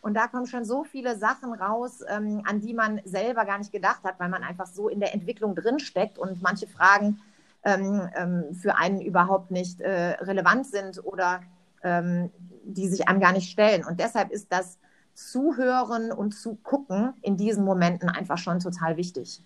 Und 0.00 0.14
da 0.14 0.26
kommen 0.26 0.46
schon 0.46 0.64
so 0.64 0.82
viele 0.82 1.16
Sachen 1.16 1.52
raus, 1.54 2.00
ähm, 2.08 2.42
an 2.44 2.60
die 2.60 2.74
man 2.74 3.00
selber 3.04 3.44
gar 3.44 3.58
nicht 3.58 3.72
gedacht 3.72 4.02
hat, 4.02 4.18
weil 4.18 4.28
man 4.28 4.42
einfach 4.42 4.66
so 4.66 4.88
in 4.88 4.98
der 4.98 5.14
Entwicklung 5.14 5.54
drinsteckt 5.54 6.18
und 6.18 6.42
manche 6.42 6.66
Fragen 6.66 7.20
ähm, 7.64 8.08
für 8.54 8.76
einen 8.76 9.00
überhaupt 9.00 9.52
nicht 9.52 9.80
äh, 9.80 10.14
relevant 10.20 10.66
sind 10.66 11.04
oder 11.04 11.40
die 11.84 12.86
sich 12.86 13.08
einem 13.08 13.18
gar 13.18 13.32
nicht 13.32 13.50
stellen. 13.50 13.84
Und 13.84 13.98
deshalb 13.98 14.30
ist 14.30 14.52
das 14.52 14.78
Zuhören 15.14 16.12
und 16.12 16.32
Zugucken 16.32 17.14
in 17.22 17.36
diesen 17.36 17.64
Momenten 17.64 18.08
einfach 18.08 18.38
schon 18.38 18.60
total 18.60 18.96
wichtig. 18.96 19.42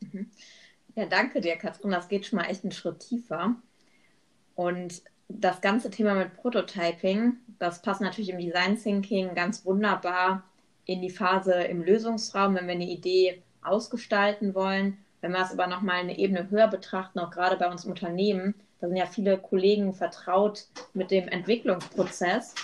Mhm. 0.00 0.30
Ja, 0.94 1.06
danke 1.06 1.40
dir, 1.40 1.56
Katrin. 1.56 1.90
Das 1.90 2.08
geht 2.08 2.26
schon 2.26 2.38
mal 2.38 2.46
echt 2.46 2.64
einen 2.64 2.72
Schritt 2.72 3.00
tiefer. 3.00 3.56
Und 4.54 5.02
das 5.28 5.60
ganze 5.60 5.90
Thema 5.90 6.14
mit 6.14 6.34
Prototyping, 6.34 7.36
das 7.58 7.82
passt 7.82 8.00
natürlich 8.00 8.30
im 8.30 8.38
Design 8.38 8.76
Thinking 8.76 9.34
ganz 9.34 9.64
wunderbar 9.64 10.44
in 10.84 11.02
die 11.02 11.10
Phase 11.10 11.52
im 11.52 11.82
Lösungsraum, 11.82 12.54
wenn 12.54 12.66
wir 12.66 12.74
eine 12.74 12.88
Idee 12.88 13.42
ausgestalten 13.62 14.54
wollen. 14.54 14.98
Wenn 15.20 15.32
wir 15.32 15.42
es 15.42 15.52
aber 15.52 15.66
nochmal 15.66 15.96
eine 15.96 16.18
Ebene 16.18 16.48
höher 16.50 16.68
betrachten, 16.68 17.18
auch 17.18 17.30
gerade 17.30 17.56
bei 17.56 17.68
uns 17.68 17.84
im 17.84 17.90
Unternehmen, 17.90 18.54
da 18.80 18.88
sind 18.88 18.96
ja 18.96 19.06
viele 19.06 19.38
Kollegen 19.38 19.94
vertraut 19.94 20.66
mit 20.94 21.10
dem 21.10 21.28
Entwicklungsprozess. 21.28 22.54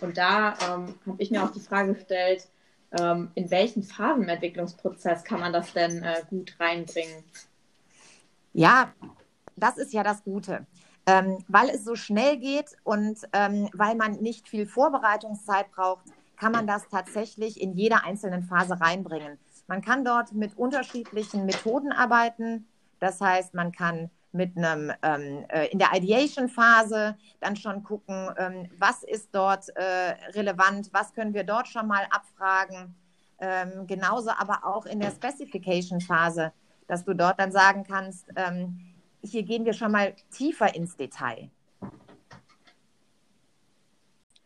Und 0.00 0.16
da 0.16 0.54
ähm, 0.62 0.94
habe 1.06 1.16
ich 1.18 1.30
mir 1.30 1.42
auch 1.42 1.52
die 1.52 1.60
Frage 1.60 1.94
gestellt, 1.94 2.48
ähm, 2.98 3.30
in 3.34 3.50
welchen 3.50 3.82
Phasen 3.82 4.22
im 4.22 4.28
Entwicklungsprozess 4.28 5.24
kann 5.24 5.40
man 5.40 5.52
das 5.52 5.72
denn 5.72 6.02
äh, 6.02 6.22
gut 6.30 6.54
reinbringen? 6.58 7.24
Ja, 8.54 8.92
das 9.56 9.76
ist 9.76 9.92
ja 9.92 10.02
das 10.02 10.24
Gute. 10.24 10.66
Ähm, 11.06 11.38
weil 11.48 11.70
es 11.70 11.84
so 11.84 11.94
schnell 11.96 12.38
geht 12.38 12.76
und 12.84 13.18
ähm, 13.32 13.68
weil 13.72 13.94
man 13.94 14.12
nicht 14.20 14.48
viel 14.48 14.66
Vorbereitungszeit 14.66 15.70
braucht, 15.72 16.04
kann 16.36 16.52
man 16.52 16.66
das 16.66 16.88
tatsächlich 16.88 17.60
in 17.60 17.72
jeder 17.72 18.04
einzelnen 18.04 18.42
Phase 18.42 18.80
reinbringen. 18.80 19.38
Man 19.66 19.82
kann 19.82 20.04
dort 20.04 20.32
mit 20.32 20.56
unterschiedlichen 20.56 21.44
Methoden 21.44 21.92
arbeiten. 21.92 22.66
Das 23.00 23.20
heißt, 23.20 23.54
man 23.54 23.72
kann 23.72 24.10
mit 24.32 24.56
einem 24.56 24.92
ähm, 25.02 25.44
äh, 25.48 25.66
in 25.66 25.78
der 25.78 25.94
Ideation-Phase 25.94 27.16
dann 27.40 27.56
schon 27.56 27.82
gucken, 27.82 28.30
ähm, 28.36 28.68
was 28.78 29.02
ist 29.02 29.30
dort 29.32 29.68
äh, 29.76 30.14
relevant, 30.34 30.90
was 30.92 31.14
können 31.14 31.34
wir 31.34 31.44
dort 31.44 31.68
schon 31.68 31.86
mal 31.86 32.06
abfragen. 32.10 32.94
Ähm, 33.40 33.86
genauso 33.86 34.30
aber 34.30 34.64
auch 34.64 34.86
in 34.86 35.00
der 35.00 35.10
Specification-Phase, 35.10 36.52
dass 36.86 37.04
du 37.04 37.14
dort 37.14 37.38
dann 37.38 37.52
sagen 37.52 37.84
kannst, 37.84 38.28
ähm, 38.36 38.78
hier 39.22 39.42
gehen 39.42 39.64
wir 39.64 39.72
schon 39.72 39.92
mal 39.92 40.14
tiefer 40.30 40.74
ins 40.74 40.96
Detail. 40.96 41.50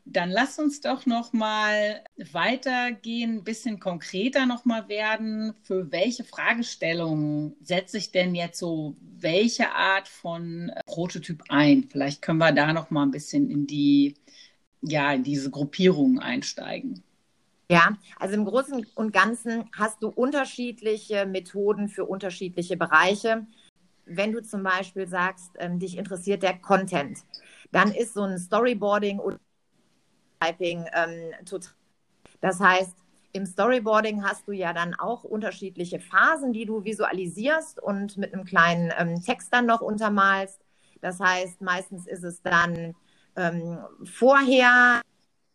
Dann 0.05 0.31
lass 0.31 0.59
uns 0.59 0.81
doch 0.81 1.07
noch 1.07 1.33
mal 1.33 2.03
weitergehen, 2.33 3.37
ein 3.37 3.45
bisschen 3.45 3.79
konkreter 3.79 4.47
noch 4.47 4.65
mal 4.65 4.89
werden. 4.89 5.55
Für 5.63 5.93
welche 5.93 6.25
Fragestellungen 6.25 7.55
setze 7.63 7.99
ich 7.99 8.11
denn 8.11 8.35
jetzt 8.35 8.59
so 8.59 8.97
welche 9.01 9.71
Art 9.71 10.09
von 10.09 10.71
äh, 10.71 10.81
Prototyp 10.87 11.45
ein? 11.49 11.89
Vielleicht 11.91 12.21
können 12.21 12.39
wir 12.39 12.53
da 12.53 12.73
noch 12.73 12.91
mal 12.91 13.05
ein 13.05 13.13
bisschen 13.13 13.49
in 13.49 13.67
die 13.67 14.17
ja 14.83 15.13
in 15.13 15.23
diese 15.23 15.51
Gruppierungen 15.51 16.19
einsteigen. 16.19 17.05
Ja, 17.71 17.97
also 18.19 18.35
im 18.35 18.45
Großen 18.45 18.85
und 18.97 19.13
Ganzen 19.13 19.71
hast 19.75 20.03
du 20.03 20.09
unterschiedliche 20.09 21.27
Methoden 21.27 21.89
für 21.89 22.05
unterschiedliche 22.05 22.77
Bereiche. 22.77 23.47
Wenn 24.05 24.33
du 24.33 24.43
zum 24.43 24.65
Beispiel 24.65 25.07
sagst, 25.07 25.53
ähm, 25.59 25.79
dich 25.79 25.97
interessiert 25.97 26.43
der 26.43 26.59
Content, 26.59 27.21
dann 27.71 27.93
ist 27.93 28.15
so 28.15 28.23
ein 28.23 28.39
Storyboarding 28.39 29.21
oder 29.21 29.39
Typing 30.43 30.87
ähm, 30.95 31.33
total. 31.45 31.73
Das 32.41 32.59
heißt, 32.61 32.97
im 33.33 33.47
Storyboarding 33.47 34.25
hast 34.25 34.47
du 34.47 34.53
ja 34.53 34.73
dann 34.73 34.95
auch 34.95 35.25
unterschiedliche 35.25 36.01
Phasen, 36.01 36.53
die 36.53 36.67
du 36.67 36.85
visualisierst 36.85 37.81
und 37.81 38.19
mit 38.19 38.35
einem 38.35 38.45
kleinen 38.45 38.93
ähm, 38.99 39.23
Text 39.23 39.53
dann 39.53 39.67
noch 39.67 39.81
untermalst. 39.81 40.61
Das 41.01 41.19
heißt, 41.19 41.63
meistens 41.63 42.07
ist 42.07 42.25
es 42.25 42.43
dann 42.43 42.95
ähm, 43.37 43.79
vorher, 44.05 45.01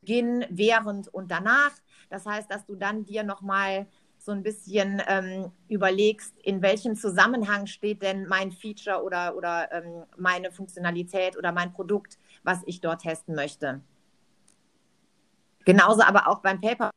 Beginn, 0.01 0.45
während 0.49 1.13
und 1.13 1.29
danach. 1.29 1.71
Das 2.09 2.25
heißt, 2.25 2.49
dass 2.49 2.65
du 2.65 2.75
dann 2.75 3.05
dir 3.05 3.23
nochmal 3.23 3.87
so 4.17 4.31
ein 4.31 4.41
bisschen 4.41 5.01
ähm, 5.07 5.51
überlegst, 5.67 6.33
in 6.43 6.61
welchem 6.61 6.95
Zusammenhang 6.95 7.67
steht 7.67 8.01
denn 8.01 8.27
mein 8.27 8.51
Feature 8.51 9.03
oder, 9.03 9.35
oder 9.35 9.71
ähm, 9.71 10.03
meine 10.17 10.51
Funktionalität 10.51 11.37
oder 11.37 11.51
mein 11.51 11.71
Produkt, 11.71 12.17
was 12.43 12.61
ich 12.65 12.81
dort 12.81 13.01
testen 13.01 13.35
möchte. 13.35 13.81
Genauso 15.67 16.01
aber 16.01 16.29
auch 16.29 16.39
beim 16.39 16.61
Paper. 16.61 16.91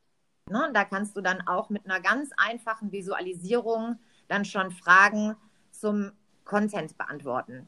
Ne? 0.48 0.70
Da 0.72 0.84
kannst 0.84 1.16
du 1.16 1.20
dann 1.20 1.44
auch 1.48 1.70
mit 1.70 1.84
einer 1.86 1.98
ganz 2.00 2.30
einfachen 2.36 2.92
Visualisierung 2.92 3.98
dann 4.28 4.44
schon 4.44 4.70
Fragen 4.70 5.34
zum 5.72 6.12
Content 6.44 6.96
beantworten. 6.96 7.66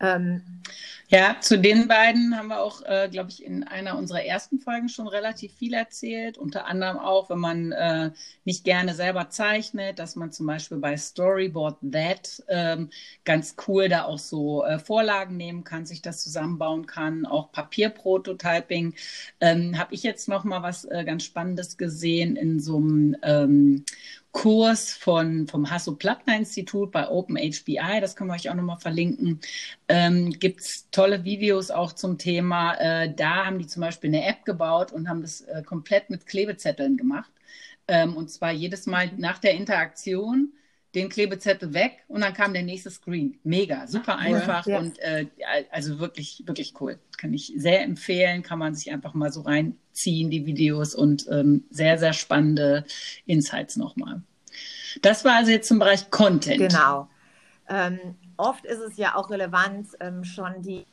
Ähm, 0.00 0.42
ja, 1.08 1.36
zu 1.40 1.56
den 1.56 1.86
beiden 1.86 2.36
haben 2.36 2.48
wir 2.48 2.60
auch, 2.60 2.82
äh, 2.82 3.08
glaube 3.08 3.30
ich, 3.30 3.44
in 3.44 3.62
einer 3.62 3.96
unserer 3.96 4.24
ersten 4.24 4.58
Folgen 4.58 4.88
schon 4.88 5.06
relativ 5.06 5.52
viel 5.54 5.72
erzählt. 5.72 6.36
Unter 6.36 6.66
anderem 6.66 6.98
auch, 6.98 7.30
wenn 7.30 7.38
man 7.38 7.70
äh, 7.70 8.10
nicht 8.44 8.64
gerne 8.64 8.92
selber 8.92 9.30
zeichnet, 9.30 10.00
dass 10.00 10.16
man 10.16 10.32
zum 10.32 10.46
Beispiel 10.46 10.78
bei 10.78 10.96
Storyboard 10.96 11.78
That 11.92 12.42
ähm, 12.48 12.90
ganz 13.24 13.54
cool 13.68 13.88
da 13.88 14.04
auch 14.04 14.18
so 14.18 14.64
äh, 14.64 14.80
Vorlagen 14.80 15.36
nehmen 15.36 15.62
kann, 15.62 15.86
sich 15.86 16.02
das 16.02 16.24
zusammenbauen 16.24 16.86
kann. 16.86 17.24
Auch 17.24 17.52
Papierprototyping. 17.52 18.94
Ähm, 19.40 19.78
Habe 19.78 19.94
ich 19.94 20.02
jetzt 20.02 20.28
noch 20.28 20.42
mal 20.42 20.64
was 20.64 20.86
äh, 20.86 21.04
ganz 21.04 21.22
Spannendes 21.22 21.76
gesehen 21.76 22.34
in 22.34 22.58
so 22.58 22.78
einem 22.78 23.16
ähm, 23.22 23.84
Kurs 24.32 24.92
von, 24.92 25.46
vom 25.48 25.70
Hasso-Plattner-Institut 25.70 26.92
bei 26.92 27.08
OpenHBI, 27.08 28.00
das 28.00 28.16
können 28.16 28.30
wir 28.30 28.34
euch 28.34 28.50
auch 28.50 28.54
nochmal 28.54 28.78
verlinken, 28.78 29.40
ähm, 29.88 30.30
gibt 30.30 30.60
es 30.60 30.88
tolle 30.90 31.24
Videos 31.24 31.70
auch 31.70 31.92
zum 31.92 32.18
Thema. 32.18 32.74
Äh, 32.74 33.14
da 33.14 33.46
haben 33.46 33.58
die 33.58 33.66
zum 33.66 33.80
Beispiel 33.80 34.10
eine 34.10 34.26
App 34.26 34.44
gebaut 34.44 34.92
und 34.92 35.08
haben 35.08 35.22
das 35.22 35.40
äh, 35.42 35.62
komplett 35.62 36.10
mit 36.10 36.26
Klebezetteln 36.26 36.96
gemacht. 36.96 37.30
Ähm, 37.88 38.16
und 38.16 38.30
zwar 38.30 38.52
jedes 38.52 38.86
Mal 38.86 39.10
nach 39.16 39.38
der 39.38 39.54
Interaktion 39.54 40.52
den 40.96 41.10
Klebezettel 41.10 41.74
weg 41.74 42.04
und 42.08 42.22
dann 42.22 42.32
kam 42.32 42.54
der 42.54 42.62
nächste 42.62 42.90
Screen. 42.90 43.38
Mega, 43.44 43.86
super 43.86 44.16
einfach 44.16 44.66
ja. 44.66 44.78
und 44.78 44.98
äh, 45.00 45.26
also 45.70 45.98
wirklich, 45.98 46.42
wirklich 46.46 46.72
cool. 46.80 46.98
Kann 47.18 47.34
ich 47.34 47.52
sehr 47.54 47.82
empfehlen, 47.82 48.42
kann 48.42 48.58
man 48.58 48.74
sich 48.74 48.90
einfach 48.90 49.12
mal 49.12 49.30
so 49.30 49.42
reinziehen, 49.42 50.30
die 50.30 50.46
Videos 50.46 50.94
und 50.94 51.26
ähm, 51.30 51.64
sehr, 51.70 51.98
sehr 51.98 52.14
spannende 52.14 52.84
Insights 53.26 53.76
nochmal. 53.76 54.22
Das 55.02 55.22
war 55.26 55.36
also 55.36 55.50
jetzt 55.50 55.68
zum 55.68 55.78
Bereich 55.78 56.10
Content. 56.10 56.58
Genau. 56.58 57.10
Ähm, 57.68 57.98
oft 58.38 58.64
ist 58.64 58.80
es 58.80 58.96
ja 58.96 59.16
auch 59.16 59.28
relevant, 59.28 59.88
ähm, 60.00 60.24
schon 60.24 60.62
die 60.62 60.86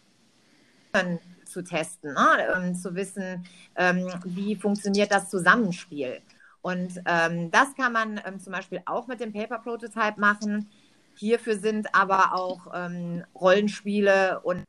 zu 1.46 1.64
testen, 1.64 2.14
ne? 2.14 2.38
ähm, 2.56 2.76
zu 2.76 2.94
wissen, 2.94 3.46
ähm, 3.76 4.08
wie 4.26 4.56
funktioniert 4.56 5.12
das 5.12 5.30
Zusammenspiel. 5.30 6.22
Und 6.64 7.02
ähm, 7.06 7.52
das 7.52 7.76
kann 7.76 7.92
man 7.92 8.22
ähm, 8.26 8.40
zum 8.40 8.54
Beispiel 8.54 8.82
auch 8.86 9.08
mit 9.08 9.20
dem 9.20 9.34
Paper 9.34 9.60
Prototype 9.60 10.18
machen. 10.18 10.70
Hierfür 11.16 11.58
sind 11.58 11.94
aber 11.94 12.34
auch 12.34 12.68
ähm, 12.74 13.24
Rollenspiele 13.36 14.40
und 14.40 14.64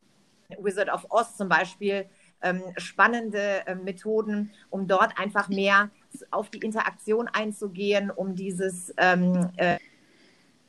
Wizard 0.59 0.92
of 0.92 1.07
Oz 1.09 1.37
zum 1.37 1.48
Beispiel 1.48 2.07
ähm, 2.42 2.62
spannende 2.78 3.64
äh, 3.66 3.76
Methoden, 3.76 4.50
um 4.70 4.88
dort 4.88 5.16
einfach 5.20 5.48
mehr 5.48 5.88
auf 6.33 6.50
die 6.50 6.59
Interaktion 6.59 7.28
einzugehen, 7.28 8.11
um 8.11 8.35
dieses 8.35 8.92
ähm, 8.96 9.50
äh, 9.57 9.78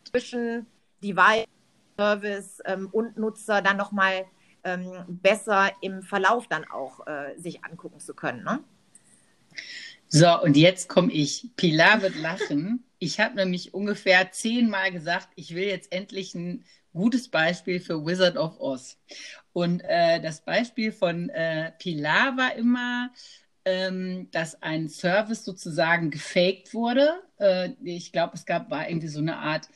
zwischen 0.03 0.67
Device, 1.03 1.47
Service 1.97 2.61
ähm, 2.65 2.87
und 2.91 3.17
Nutzer 3.17 3.61
dann 3.61 3.77
nochmal 3.77 4.25
besser 5.07 5.69
im 5.81 6.01
Verlauf 6.01 6.47
dann 6.47 6.65
auch 6.71 7.05
äh, 7.05 7.37
sich 7.37 7.63
angucken 7.63 7.99
zu 7.99 8.15
können. 8.15 8.43
Ne? 8.43 8.63
So, 10.07 10.41
und 10.41 10.55
jetzt 10.55 10.87
komme 10.87 11.11
ich. 11.11 11.49
Pilar 11.55 12.01
wird 12.01 12.15
lachen. 12.15 12.83
Ich 12.99 13.19
habe 13.19 13.35
nämlich 13.35 13.73
ungefähr 13.73 14.31
zehnmal 14.31 14.91
gesagt, 14.91 15.29
ich 15.35 15.55
will 15.55 15.65
jetzt 15.65 15.91
endlich 15.91 16.35
ein 16.35 16.63
gutes 16.93 17.27
Beispiel 17.27 17.79
für 17.79 18.05
Wizard 18.05 18.37
of 18.37 18.59
Oz. 18.59 18.97
Und 19.51 19.81
äh, 19.81 20.21
das 20.21 20.41
Beispiel 20.41 20.91
von 20.91 21.29
äh, 21.29 21.71
Pilar 21.77 22.37
war 22.37 22.55
immer, 22.55 23.11
ähm, 23.65 24.29
dass 24.31 24.61
ein 24.61 24.89
Service 24.89 25.43
sozusagen 25.43 26.11
gefaked 26.11 26.73
wurde. 26.73 27.21
Äh, 27.37 27.71
ich 27.83 28.11
glaube, 28.11 28.35
es 28.35 28.45
gab 28.45 28.69
war 28.69 28.87
irgendwie 28.87 29.07
so 29.07 29.19
eine 29.19 29.37
Art 29.37 29.67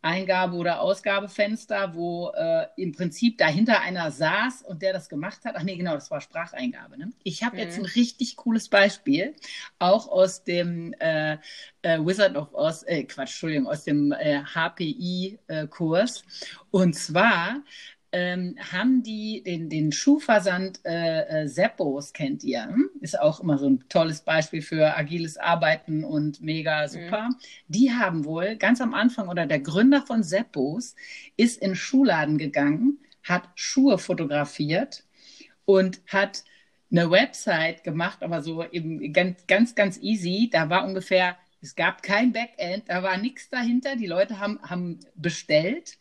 Eingabe- 0.00 0.56
oder 0.56 0.80
Ausgabefenster, 0.80 1.94
wo 1.94 2.30
äh, 2.30 2.66
im 2.76 2.92
Prinzip 2.92 3.38
dahinter 3.38 3.80
einer 3.80 4.10
saß 4.10 4.62
und 4.62 4.82
der 4.82 4.92
das 4.92 5.08
gemacht 5.08 5.44
hat. 5.44 5.54
Ach 5.56 5.62
nee, 5.62 5.76
genau, 5.76 5.94
das 5.94 6.10
war 6.10 6.20
Spracheingabe. 6.20 6.98
Ne? 6.98 7.12
Ich 7.24 7.42
habe 7.42 7.56
mhm. 7.56 7.62
jetzt 7.62 7.78
ein 7.78 7.84
richtig 7.84 8.36
cooles 8.36 8.68
Beispiel, 8.68 9.34
auch 9.78 10.08
aus 10.08 10.44
dem 10.44 10.94
äh, 11.00 11.38
äh, 11.82 11.98
Wizard 11.98 12.36
of 12.36 12.54
Oz, 12.54 12.84
äh, 12.84 13.04
Quatsch, 13.04 13.30
Entschuldigung, 13.30 13.66
aus 13.66 13.84
dem 13.84 14.12
HPI-Kurs. 14.12 16.18
Äh, 16.18 16.22
und 16.70 16.94
zwar 16.94 17.62
ähm, 18.10 18.56
haben 18.72 19.02
die 19.02 19.42
den, 19.42 19.68
den 19.68 19.92
Schuhversand 19.92 20.80
äh, 20.84 21.42
äh, 21.42 21.48
Seppos, 21.48 22.12
kennt 22.12 22.42
ihr? 22.42 22.64
Hm? 22.64 22.88
Ist 23.00 23.20
auch 23.20 23.40
immer 23.40 23.58
so 23.58 23.68
ein 23.68 23.84
tolles 23.88 24.22
Beispiel 24.22 24.62
für 24.62 24.96
agiles 24.96 25.36
Arbeiten 25.36 26.04
und 26.04 26.40
mega 26.40 26.84
mhm. 26.84 26.88
super. 26.88 27.28
Mhm. 27.28 27.36
Die 27.68 27.92
haben 27.92 28.24
wohl 28.24 28.56
ganz 28.56 28.80
am 28.80 28.94
Anfang 28.94 29.28
oder 29.28 29.46
der 29.46 29.60
Gründer 29.60 30.02
von 30.02 30.22
Seppos 30.22 30.94
ist 31.36 31.60
in 31.60 31.74
Schuhladen 31.74 32.38
gegangen, 32.38 32.98
hat 33.22 33.48
Schuhe 33.54 33.98
fotografiert 33.98 35.04
und 35.66 36.00
hat 36.06 36.44
eine 36.90 37.10
Website 37.10 37.84
gemacht, 37.84 38.22
aber 38.22 38.40
so 38.40 38.64
eben 38.64 39.12
ganz, 39.12 39.46
ganz, 39.46 39.74
ganz 39.74 39.98
easy. 39.98 40.48
Da 40.50 40.70
war 40.70 40.86
ungefähr, 40.86 41.36
es 41.60 41.76
gab 41.76 42.02
kein 42.02 42.32
Backend, 42.32 42.84
da 42.86 43.02
war 43.02 43.18
nichts 43.18 43.50
dahinter. 43.50 43.96
Die 43.96 44.06
Leute 44.06 44.38
haben, 44.38 44.58
haben 44.62 45.00
bestellt 45.14 45.98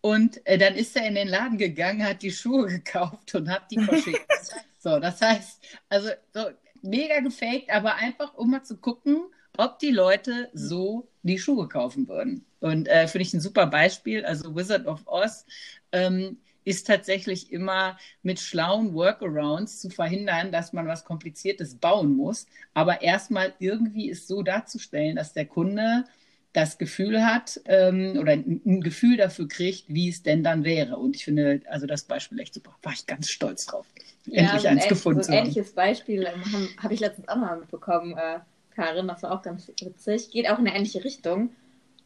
und 0.00 0.44
äh, 0.46 0.58
dann 0.58 0.74
ist 0.74 0.96
er 0.96 1.06
in 1.06 1.14
den 1.14 1.28
Laden 1.28 1.58
gegangen, 1.58 2.04
hat 2.04 2.22
die 2.22 2.32
Schuhe 2.32 2.66
gekauft 2.68 3.34
und 3.34 3.48
hat 3.48 3.70
die 3.70 3.80
verschickt. 3.80 4.26
so, 4.78 4.98
das 4.98 5.20
heißt, 5.20 5.60
also 5.88 6.10
so 6.32 6.46
mega 6.82 7.20
gefaked, 7.20 7.70
aber 7.70 7.96
einfach, 7.96 8.34
um 8.34 8.50
mal 8.50 8.62
zu 8.62 8.76
gucken, 8.76 9.24
ob 9.56 9.78
die 9.78 9.90
Leute 9.90 10.48
so 10.54 11.08
die 11.22 11.38
Schuhe 11.38 11.68
kaufen 11.68 12.08
würden. 12.08 12.46
Und 12.60 12.88
äh, 12.88 13.06
finde 13.08 13.22
ich 13.22 13.34
ein 13.34 13.40
super 13.40 13.66
Beispiel. 13.66 14.24
Also 14.24 14.54
Wizard 14.54 14.86
of 14.86 15.02
Oz 15.06 15.44
ähm, 15.92 16.38
ist 16.64 16.86
tatsächlich 16.86 17.52
immer 17.52 17.98
mit 18.22 18.38
schlauen 18.38 18.94
Workarounds 18.94 19.80
zu 19.80 19.90
verhindern, 19.90 20.52
dass 20.52 20.72
man 20.72 20.86
was 20.86 21.04
Kompliziertes 21.04 21.74
bauen 21.76 22.16
muss. 22.16 22.46
Aber 22.74 23.02
erstmal 23.02 23.54
irgendwie 23.58 24.08
ist 24.08 24.28
so 24.28 24.42
darzustellen, 24.42 25.16
dass 25.16 25.32
der 25.32 25.46
Kunde 25.46 26.04
das 26.52 26.78
Gefühl 26.78 27.24
hat 27.24 27.60
ähm, 27.66 28.16
oder 28.18 28.32
ein 28.32 28.80
Gefühl 28.80 29.16
dafür 29.16 29.46
kriegt, 29.46 29.84
wie 29.88 30.08
es 30.08 30.22
denn 30.22 30.42
dann 30.42 30.64
wäre. 30.64 30.96
Und 30.96 31.14
ich 31.16 31.24
finde, 31.24 31.60
also 31.68 31.86
das 31.86 32.02
Beispiel 32.02 32.40
echt 32.40 32.54
super. 32.54 32.74
War 32.82 32.92
ich 32.92 33.06
ganz 33.06 33.28
stolz 33.28 33.66
drauf. 33.66 33.86
Endlich 34.30 34.64
ja, 34.64 34.70
eins 34.70 34.88
gefunden 34.88 35.22
so 35.22 35.32
ein 35.32 35.38
ähnliches 35.38 35.72
Beispiel 35.72 36.24
ähm, 36.24 36.52
habe 36.52 36.68
hab 36.82 36.90
ich 36.90 37.00
letztens 37.00 37.28
auch 37.28 37.36
mal 37.36 37.58
mitbekommen, 37.58 38.16
äh, 38.16 38.40
Karin, 38.74 39.08
das 39.08 39.22
war 39.22 39.32
auch 39.32 39.42
ganz 39.42 39.68
witzig. 39.68 40.30
Geht 40.30 40.48
auch 40.48 40.58
in 40.58 40.66
eine 40.66 40.76
ähnliche 40.76 41.04
Richtung. 41.04 41.50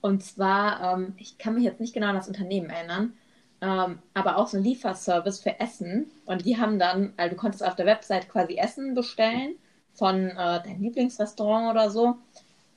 Und 0.01 0.23
zwar, 0.23 0.95
ähm, 0.95 1.15
ich 1.17 1.39
kann 1.39 1.55
mich 1.55 1.65
jetzt 1.65 1.81
nicht 1.81 1.95
genau 1.95 2.09
an 2.09 2.17
das 2.17 2.29
Unternehmen 2.29 2.69
erinnern, 2.69 3.15
ähm, 3.63 3.99
aber 4.13 4.37
auch 4.37 4.49
so 4.49 4.59
ein 4.59 4.65
Lieferservice 4.65 5.41
für 5.41 5.59
Essen. 5.61 6.11
Und 6.27 6.45
die 6.45 6.59
haben 6.59 6.79
dann, 6.79 7.15
also 7.17 7.35
du 7.35 7.41
konntest 7.41 7.65
auf 7.65 7.75
der 7.75 7.87
Website 7.87 8.29
quasi 8.29 8.57
Essen 8.57 8.95
bestellen 8.95 9.55
von 9.95 10.29
äh, 10.31 10.35
deinem 10.35 10.83
Lieblingsrestaurant 10.83 11.71
oder 11.71 11.91
so. 11.91 12.17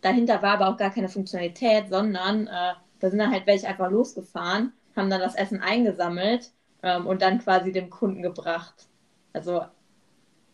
Dahinter 0.08 0.42
war 0.42 0.54
aber 0.54 0.70
auch 0.70 0.78
gar 0.78 0.92
keine 0.92 1.10
Funktionalität, 1.10 1.90
sondern 1.90 2.48
äh, 2.48 2.74
da 3.00 3.10
sind 3.10 3.20
dann 3.20 3.32
halt 3.32 3.46
welche 3.46 3.68
einfach 3.68 3.90
losgefahren, 3.90 4.74
haben 4.96 5.10
dann 5.10 5.22
das 5.22 5.36
Essen 5.36 5.62
eingesammelt 5.62 6.52
ähm, 6.84 7.06
und 7.06 7.22
dann 7.22 7.40
quasi 7.40 7.72
dem 7.72 7.90
Kunden 7.90 8.22
gebracht. 8.22 8.88
Also 9.34 9.66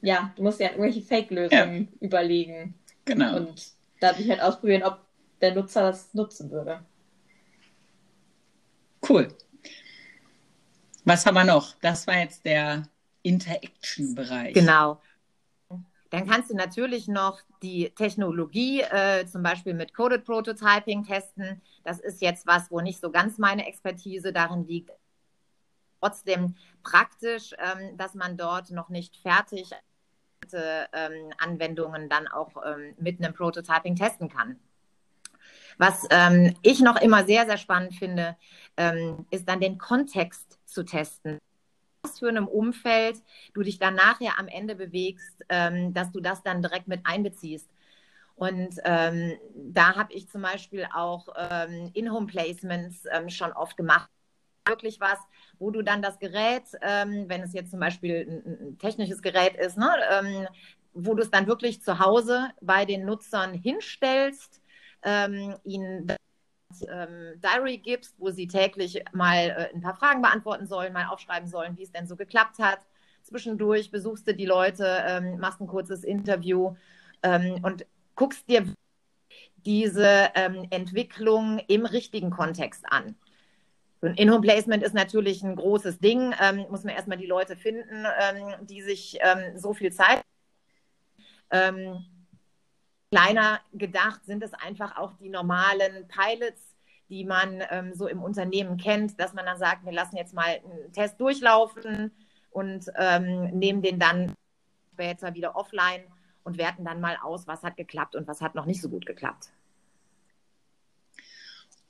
ja, 0.02 0.34
du 0.36 0.44
musst 0.44 0.60
ja 0.60 0.70
irgendwelche 0.70 1.02
Fake-Lösungen 1.02 1.88
ja. 1.92 2.06
überlegen. 2.06 2.74
Genau. 3.06 3.38
Und 3.38 3.72
dadurch 4.00 4.30
halt 4.30 4.42
ausprobieren, 4.42 4.84
ob 4.84 5.00
der 5.40 5.56
Nutzer 5.56 5.82
das 5.82 6.14
nutzen 6.14 6.52
würde. 6.52 6.80
Cool. 9.08 9.28
Was 11.06 11.26
haben 11.26 11.36
wir 11.36 11.44
noch? 11.44 11.76
Das 11.82 12.08
war 12.08 12.18
jetzt 12.18 12.46
der 12.46 12.84
Interaction-Bereich. 13.24 14.54
Genau. 14.54 15.00
Dann 16.14 16.28
kannst 16.28 16.52
du 16.52 16.56
natürlich 16.56 17.08
noch 17.08 17.42
die 17.64 17.90
Technologie 17.90 18.82
äh, 18.82 19.26
zum 19.26 19.42
Beispiel 19.42 19.74
mit 19.74 19.96
Coded 19.96 20.24
Prototyping 20.26 21.04
testen. 21.06 21.60
Das 21.84 22.00
ist 22.00 22.22
jetzt 22.22 22.46
was, 22.46 22.70
wo 22.70 22.82
nicht 22.82 23.02
so 23.02 23.10
ganz 23.10 23.40
meine 23.40 23.66
Expertise 23.66 24.32
darin 24.32 24.68
liegt. 24.68 24.92
Trotzdem 26.00 26.54
praktisch, 26.84 27.56
ähm, 27.58 27.98
dass 27.98 28.14
man 28.14 28.38
dort 28.38 28.70
noch 28.70 28.90
nicht 28.90 29.18
fertig 29.24 29.72
ähm, 30.54 31.34
Anwendungen 31.40 32.10
dann 32.10 32.28
auch 32.28 32.52
ähm, 32.64 32.94
mit 33.00 33.18
einem 33.18 33.34
Prototyping 33.34 33.96
testen 33.96 34.30
kann. 34.30 34.60
Was 35.80 36.06
ähm, 36.12 36.56
ich 36.62 36.80
noch 36.82 37.02
immer 37.02 37.26
sehr, 37.26 37.48
sehr 37.48 37.58
spannend 37.58 37.96
finde, 37.96 38.38
ähm, 38.78 39.26
ist 39.32 39.50
dann 39.50 39.60
den 39.60 39.80
Kontext 39.80 40.60
zu 40.66 40.84
testen. 40.84 41.40
Für 42.20 42.30
einem 42.30 42.48
Umfeld 42.48 43.22
du 43.54 43.62
dich 43.62 43.80
dann 43.80 43.96
nachher 43.96 44.38
am 44.40 44.48
Ende 44.48 44.76
bewegst, 44.76 45.44
ähm, 45.50 45.94
dass 45.94 46.12
du 46.12 46.20
das 46.20 46.44
dann 46.44 46.62
direkt 46.62 46.88
mit 46.88 47.02
einbeziehst. 47.06 47.70
Und 48.36 48.76
ähm, 48.84 49.38
da 49.56 49.96
habe 49.96 50.14
ich 50.14 50.28
zum 50.30 50.42
Beispiel 50.42 50.88
auch 50.94 51.28
In-Home-Placements 51.94 53.04
schon 53.28 53.52
oft 53.54 53.78
gemacht. 53.78 54.10
Wirklich 54.68 55.00
was, 55.00 55.20
wo 55.60 55.72
du 55.72 55.82
dann 55.82 56.02
das 56.02 56.20
Gerät, 56.20 56.64
ähm, 56.82 57.26
wenn 57.28 57.42
es 57.42 57.54
jetzt 57.54 57.72
zum 57.72 57.80
Beispiel 57.80 58.26
ein, 58.28 58.68
ein 58.70 58.78
technisches 58.80 59.22
Gerät 59.22 59.56
ist, 59.58 59.78
ne, 59.78 59.90
ähm, 60.10 60.48
wo 60.94 61.14
du 61.14 61.22
es 61.22 61.32
dann 61.32 61.48
wirklich 61.48 61.82
zu 61.84 62.00
Hause 62.00 62.50
bei 62.62 62.86
den 62.86 63.06
Nutzern 63.06 63.54
hinstellst, 63.54 64.62
ähm, 65.04 65.56
ihnen 65.64 66.08
ähm, 66.90 67.40
Diary 67.42 67.78
gibst, 67.78 68.16
wo 68.18 68.32
sie 68.32 68.48
täglich 68.48 69.04
mal 69.14 69.50
äh, 69.50 69.74
ein 69.74 69.82
paar 69.82 69.96
Fragen 69.96 70.22
beantworten 70.22 70.68
sollen, 70.68 70.94
mal 70.94 71.08
aufschreiben 71.08 71.48
sollen, 71.48 71.78
wie 71.78 71.84
es 71.84 71.92
denn 71.92 72.08
so 72.08 72.16
geklappt 72.16 72.60
hat. 72.60 72.80
Zwischendurch 73.24 73.92
besuchst 73.92 74.28
du 74.28 74.34
die 74.34 74.46
Leute, 74.46 75.04
ähm, 75.08 75.40
machst 75.40 75.62
ein 75.62 75.68
kurzes 75.68 76.04
Interview 76.04 76.76
ähm, 77.22 77.60
und 77.64 77.86
guckst 78.16 78.50
dir 78.50 78.66
diese 79.66 80.30
ähm, 80.36 80.68
Entwicklung 80.70 81.60
im 81.68 81.86
richtigen 81.86 82.30
Kontext 82.30 82.84
an. 82.92 83.16
Ein 84.02 84.16
In-Home-Placement 84.16 84.84
ist 84.84 84.94
natürlich 84.94 85.44
ein 85.44 85.56
großes 85.56 86.00
Ding. 86.00 86.36
Ähm, 86.42 86.66
muss 86.70 86.84
man 86.84 86.94
erstmal 86.94 87.18
die 87.18 87.26
Leute 87.26 87.56
finden, 87.56 88.06
ähm, 88.20 88.68
die 88.68 88.82
sich 88.82 89.18
so 89.56 89.74
viel 89.74 89.94
Zeit. 89.94 90.22
Kleiner 93.14 93.60
gedacht 93.74 94.26
sind 94.26 94.44
es 94.44 94.54
einfach 94.54 94.98
auch 94.98 95.14
die 95.20 95.30
normalen 95.30 96.08
Pilots, 96.08 96.76
die 97.10 97.26
man 97.26 97.64
ähm, 97.70 97.94
so 97.94 98.08
im 98.08 98.24
Unternehmen 98.24 98.78
kennt, 98.78 99.20
dass 99.20 99.34
man 99.34 99.46
dann 99.46 99.60
sagt, 99.60 99.86
wir 99.86 99.92
lassen 99.92 100.18
jetzt 100.18 100.34
mal 100.34 100.62
einen 100.64 100.92
Test 100.94 101.20
durchlaufen 101.22 102.12
und 102.50 102.86
ähm, 102.98 103.46
nehmen 103.58 103.82
den 103.82 104.00
dann 104.00 104.34
später 104.94 105.34
wieder 105.36 105.56
offline 105.56 106.04
und 106.44 106.58
werten 106.58 106.86
dann 106.86 107.02
mal 107.02 107.18
aus, 107.22 107.48
was 107.48 107.62
hat 107.64 107.78
geklappt 107.78 108.16
und 108.16 108.28
was 108.28 108.42
hat 108.42 108.56
noch 108.56 108.66
nicht 108.66 108.82
so 108.82 108.90
gut 108.90 109.06
geklappt. 109.06 109.52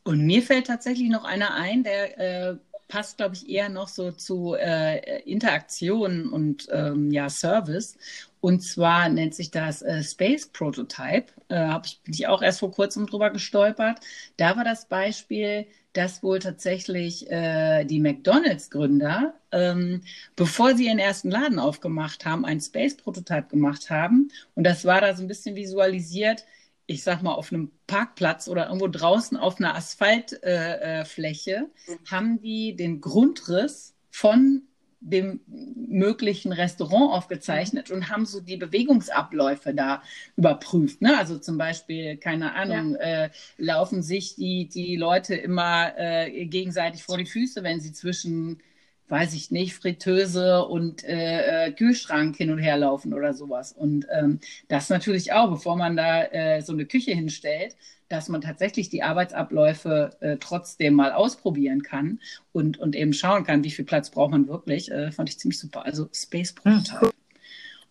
Und 0.04 0.26
mir 0.26 0.42
fällt 0.44 0.68
tatsächlich 0.68 1.10
noch 1.10 1.24
einer 1.24 1.54
ein, 1.54 1.84
der 1.84 2.18
äh, 2.18 2.58
passt, 2.94 3.18
glaube 3.18 3.34
ich, 3.34 3.50
eher 3.50 3.70
noch 3.70 3.88
so 3.88 4.12
zu 4.12 4.54
äh, 4.54 5.22
Interaktion 5.24 6.30
und 6.30 6.68
ähm, 6.72 7.10
ja, 7.10 7.28
Service. 7.28 7.98
Und 8.40 8.62
zwar 8.62 9.10
nennt 9.10 9.34
sich 9.34 9.50
das 9.50 9.82
äh, 9.82 10.04
Space 10.04 10.46
Prototype. 10.46 11.34
Äh, 11.50 11.76
ich, 11.86 12.00
bin 12.04 12.14
ich 12.14 12.28
auch 12.28 12.44
erst 12.44 12.60
vor 12.60 12.72
kurzem 12.72 13.08
drüber 13.08 13.32
gestolpert. 13.32 14.00
Da 14.38 14.56
war 14.58 14.64
das 14.64 14.86
Beispiel, 14.88 15.66
dass 15.94 16.22
wohl 16.22 16.38
tatsächlich 16.38 17.28
äh, 17.32 17.84
die 17.86 18.00
McDonalds-Gründer, 18.00 19.34
ähm, 19.52 20.02
bevor 20.36 20.76
sie 20.76 20.86
ihren 20.86 21.00
ersten 21.00 21.32
Laden 21.32 21.58
aufgemacht 21.58 22.26
haben, 22.26 22.46
ein 22.46 22.62
Space 22.62 22.96
Prototype 22.96 23.48
gemacht 23.48 23.90
haben. 23.90 24.30
Und 24.54 24.66
das 24.66 24.86
war 24.86 25.02
da 25.02 25.16
so 25.16 25.24
ein 25.24 25.28
bisschen 25.28 25.56
visualisiert 25.56 26.46
ich 26.86 27.04
sag 27.04 27.22
mal, 27.24 27.34
auf 27.34 27.52
einem 27.52 27.72
Parkplatz 27.88 28.48
oder 28.48 28.68
irgendwo 28.68 28.88
draußen 28.88 29.38
auf 29.38 29.60
einer 29.60 29.76
Asphaltfläche, 29.76 31.52
äh, 31.52 31.94
äh, 31.94 31.98
haben 32.10 32.42
die 32.42 32.76
den 32.76 33.02
Grundriss 33.02 33.96
von 34.10 34.64
dem 35.00 35.42
möglichen 35.46 36.54
Restaurant 36.54 37.14
aufgezeichnet 37.14 37.92
und 37.92 38.10
haben 38.10 38.26
so 38.26 38.40
die 38.40 38.56
Bewegungsabläufe 38.56 39.74
da 39.74 40.02
überprüft. 40.38 41.02
Ne? 41.02 41.18
Also 41.18 41.38
zum 41.40 41.58
Beispiel, 41.58 42.18
keine 42.18 42.56
Ahnung, 42.56 42.94
ja. 42.94 43.26
äh, 43.26 43.30
laufen 43.58 44.02
sich 44.02 44.36
die, 44.36 44.70
die 44.70 44.96
Leute 44.96 45.36
immer 45.36 45.98
äh, 45.98 46.46
gegenseitig 46.46 47.04
vor 47.04 47.18
die 47.18 47.26
Füße, 47.26 47.64
wenn 47.64 47.82
sie 47.82 47.92
zwischen 47.92 48.62
weiß 49.10 49.34
ich 49.34 49.52
nicht, 49.52 49.76
Fritteuse 49.76 50.66
und 50.66 51.04
äh, 51.04 51.68
äh, 51.68 51.72
Kühlschrank 51.72 52.36
hin 52.36 52.52
und 52.52 52.60
her 52.60 52.78
laufen 52.78 53.14
oder 53.14 53.34
sowas. 53.34 53.72
Und 53.72 54.08
ähm, 54.12 54.40
das 54.68 54.90
natürlich 54.90 55.34
auch, 55.34 55.50
bevor 55.50 55.76
man 55.76 55.96
da 55.96 56.24
äh, 56.24 56.62
so 56.62 56.74
eine 56.74 56.86
Küche 56.86 57.12
hinstellt, 57.12 57.76
dass 58.10 58.30
man 58.30 58.42
tatsächlich 58.42 58.90
die 58.90 59.04
Arbeitsabläufe 59.04 60.16
äh, 60.20 60.38
trotzdem 60.40 60.94
mal 60.94 61.12
ausprobieren 61.12 61.84
kann 61.84 62.20
und, 62.52 62.78
und 62.78 62.96
eben 62.96 63.14
schauen 63.14 63.44
kann, 63.44 63.64
wie 63.64 63.72
viel 63.72 63.86
Platz 63.86 64.10
braucht 64.10 64.32
man 64.32 64.48
wirklich, 64.48 64.92
äh, 64.92 65.12
fand 65.12 65.30
ich 65.30 65.40
ziemlich 65.40 65.60
super. 65.60 65.86
Also 65.86 66.10
Space 66.14 66.54
Prototype 66.54 67.12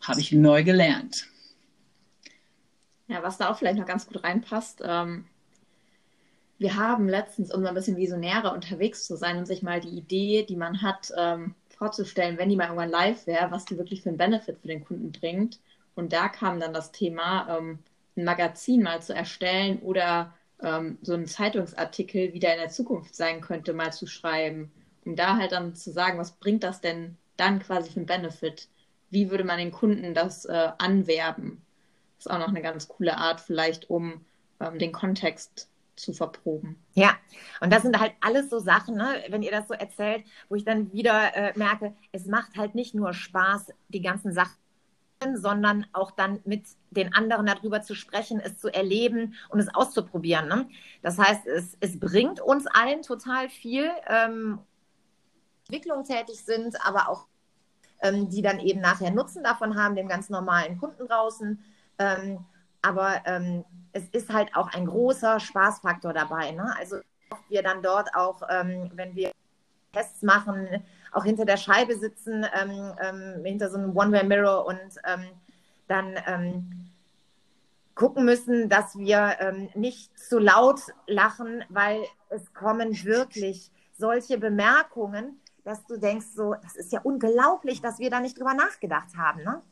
habe 0.01 0.20
ich 0.20 0.33
neu 0.33 0.64
gelernt. 0.64 1.27
Ja, 3.09 3.22
was 3.22 3.37
da 3.37 3.51
auch 3.51 3.59
vielleicht 3.59 3.79
noch 3.79 3.87
ganz 3.87 4.07
gut 4.07 4.22
reinpasst, 4.22 4.83
ähm, 4.85 5.27
wir 6.62 6.77
haben 6.77 7.09
letztens, 7.09 7.53
um 7.53 7.62
so 7.62 7.68
ein 7.68 7.75
bisschen 7.75 7.96
visionärer 7.96 8.53
unterwegs 8.53 9.05
zu 9.07 9.16
sein 9.16 9.37
und 9.37 9.46
sich 9.46 9.62
mal 9.62 9.81
die 9.81 9.96
Idee, 9.96 10.44
die 10.44 10.57
man 10.57 10.81
hat, 10.81 11.12
ähm, 11.16 11.55
vorzustellen, 11.77 12.38
wenn 12.38 12.48
die 12.48 12.57
mal 12.57 12.66
irgendwann 12.66 12.90
live 12.90 13.27
wäre, 13.27 13.51
was 13.51 13.64
die 13.64 13.77
wirklich 13.77 14.03
für 14.03 14.11
einen 14.11 14.18
Benefit 14.18 14.59
für 14.61 14.68
den 14.68 14.85
Kunden 14.85 15.12
bringt. 15.12 15.59
Und 15.94 16.12
da 16.12 16.29
kam 16.29 16.61
dann 16.61 16.72
das 16.72 16.92
Thema, 16.92 17.59
ähm, 17.59 17.81
ein 18.16 18.25
Magazin 18.25 18.83
mal 18.83 19.03
zu 19.03 19.14
erstellen 19.14 19.81
oder 19.81 20.33
ähm, 20.62 20.98
so 21.03 21.14
einen 21.14 21.27
Zeitungsartikel, 21.27 22.33
wie 22.33 22.38
der 22.38 22.55
in 22.55 22.61
der 22.61 22.70
Zukunft 22.70 23.14
sein 23.14 23.40
könnte, 23.40 23.72
mal 23.72 23.92
zu 23.92 24.07
schreiben, 24.07 24.70
um 25.05 25.16
da 25.16 25.37
halt 25.37 25.53
dann 25.53 25.75
zu 25.75 25.90
sagen, 25.90 26.18
was 26.18 26.33
bringt 26.33 26.62
das 26.62 26.81
denn 26.81 27.16
dann 27.37 27.59
quasi 27.59 27.90
für 27.90 27.96
einen 27.96 28.07
Benefit? 28.07 28.68
Wie 29.11 29.31
würde 29.31 29.44
man 29.44 29.59
den 29.59 29.72
Kunden 29.72 30.14
das 30.14 30.44
äh, 30.44 30.70
anwerben? 30.79 31.62
Das 32.16 32.27
ist 32.27 32.33
auch 32.33 32.38
noch 32.38 32.48
eine 32.48 32.62
ganz 32.62 32.87
coole 32.88 33.16
Art, 33.16 33.40
vielleicht 33.40 33.90
um 33.90 34.25
ähm, 34.61 34.79
den 34.79 34.92
Kontext 34.92 35.68
zu 36.02 36.12
verproben. 36.12 36.76
Ja, 36.94 37.14
und 37.60 37.72
das 37.72 37.82
sind 37.82 37.98
halt 37.98 38.12
alles 38.20 38.50
so 38.50 38.58
Sachen, 38.58 38.96
ne, 38.96 39.22
wenn 39.28 39.42
ihr 39.42 39.50
das 39.50 39.68
so 39.68 39.74
erzählt, 39.74 40.24
wo 40.48 40.56
ich 40.56 40.64
dann 40.64 40.92
wieder 40.92 41.34
äh, 41.34 41.52
merke, 41.56 41.94
es 42.10 42.26
macht 42.26 42.56
halt 42.56 42.74
nicht 42.74 42.94
nur 42.94 43.14
Spaß, 43.14 43.72
die 43.88 44.02
ganzen 44.02 44.32
Sachen, 44.32 44.56
sondern 45.34 45.86
auch 45.92 46.10
dann 46.10 46.40
mit 46.44 46.64
den 46.90 47.14
anderen 47.14 47.46
darüber 47.46 47.82
zu 47.82 47.94
sprechen, 47.94 48.40
es 48.40 48.58
zu 48.58 48.68
erleben 48.68 49.34
und 49.48 49.60
es 49.60 49.72
auszuprobieren. 49.72 50.48
Ne? 50.48 50.68
Das 51.00 51.18
heißt, 51.18 51.46
es, 51.46 51.76
es 51.80 51.98
bringt 51.98 52.40
uns 52.40 52.66
allen 52.66 53.02
total 53.02 53.48
viel, 53.48 53.88
ähm, 54.08 54.58
Entwicklung 55.68 56.04
tätig 56.04 56.44
sind, 56.44 56.84
aber 56.84 57.08
auch 57.08 57.26
ähm, 58.02 58.28
die 58.28 58.42
dann 58.42 58.58
eben 58.58 58.80
nachher 58.80 59.12
Nutzen 59.12 59.44
davon 59.44 59.76
haben, 59.76 59.94
dem 59.94 60.08
ganz 60.08 60.28
normalen 60.28 60.78
Kunden 60.78 61.06
draußen. 61.06 61.62
Ähm, 61.98 62.44
aber 62.82 63.22
ähm, 63.26 63.64
es 63.92 64.05
ist 64.12 64.33
halt 64.33 64.55
auch 64.57 64.72
ein 64.72 64.87
großer 64.87 65.40
Spaßfaktor 65.40 66.12
dabei. 66.12 66.52
Ne? 66.52 66.74
Also 66.78 66.96
wir 67.48 67.62
dann 67.62 67.83
dort 67.83 68.14
auch, 68.14 68.42
ähm, 68.48 68.90
wenn 68.94 69.14
wir 69.14 69.33
Tests 69.92 70.22
machen, 70.22 70.83
auch 71.12 71.24
hinter 71.24 71.44
der 71.44 71.57
Scheibe 71.59 71.96
sitzen, 71.96 72.46
ähm, 72.55 72.94
ähm 73.02 73.44
hinter 73.44 73.70
so 73.70 73.78
einem 73.78 73.96
One-Way-Mirror 73.96 74.64
und 74.66 74.81
ähm, 75.05 75.26
dann 75.88 76.14
ähm, 76.26 76.90
gucken 77.94 78.24
müssen, 78.24 78.70
dass 78.70 78.96
wir 78.96 79.37
nicht 79.74 80.18
zu 80.18 80.38
laut 80.38 80.81
lachen, 81.07 81.62
weil 81.68 82.02
es 82.31 82.55
kommen 82.55 83.05
wirklich 83.05 83.70
solche 83.92 84.38
Bemerkungen, 84.38 85.40
dass 85.64 85.85
du 85.87 85.96
denkst, 85.96 86.26
so, 86.35 86.55
das 86.55 86.76
ist 86.76 86.92
ja 86.92 87.00
unglaublich, 87.02 87.81
dass 87.81 87.98
wir 87.98 88.11
da 88.11 88.20
nicht 88.20 88.38
drüber 88.38 88.55
nachgedacht 88.55 89.16
haben. 89.16 89.42
Ne? 89.44 89.62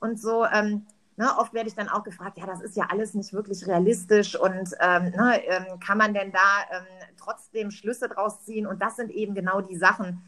Und 0.00 0.20
so, 0.20 0.44
ähm, 0.46 0.86
Ne, 1.22 1.28
oft 1.38 1.54
werde 1.54 1.68
ich 1.68 1.76
dann 1.76 1.88
auch 1.88 2.02
gefragt, 2.02 2.36
ja, 2.38 2.46
das 2.46 2.60
ist 2.60 2.76
ja 2.76 2.86
alles 2.90 3.14
nicht 3.14 3.32
wirklich 3.32 3.64
realistisch 3.68 4.34
und 4.34 4.74
ähm, 4.80 5.04
ne, 5.10 5.40
ähm, 5.46 5.78
kann 5.78 5.96
man 5.96 6.14
denn 6.14 6.32
da 6.32 6.38
ähm, 6.72 6.84
trotzdem 7.16 7.70
Schlüsse 7.70 8.08
draus 8.08 8.44
ziehen? 8.44 8.66
Und 8.66 8.82
das 8.82 8.96
sind 8.96 9.08
eben 9.12 9.32
genau 9.32 9.60
die 9.60 9.76
Sachen. 9.76 10.24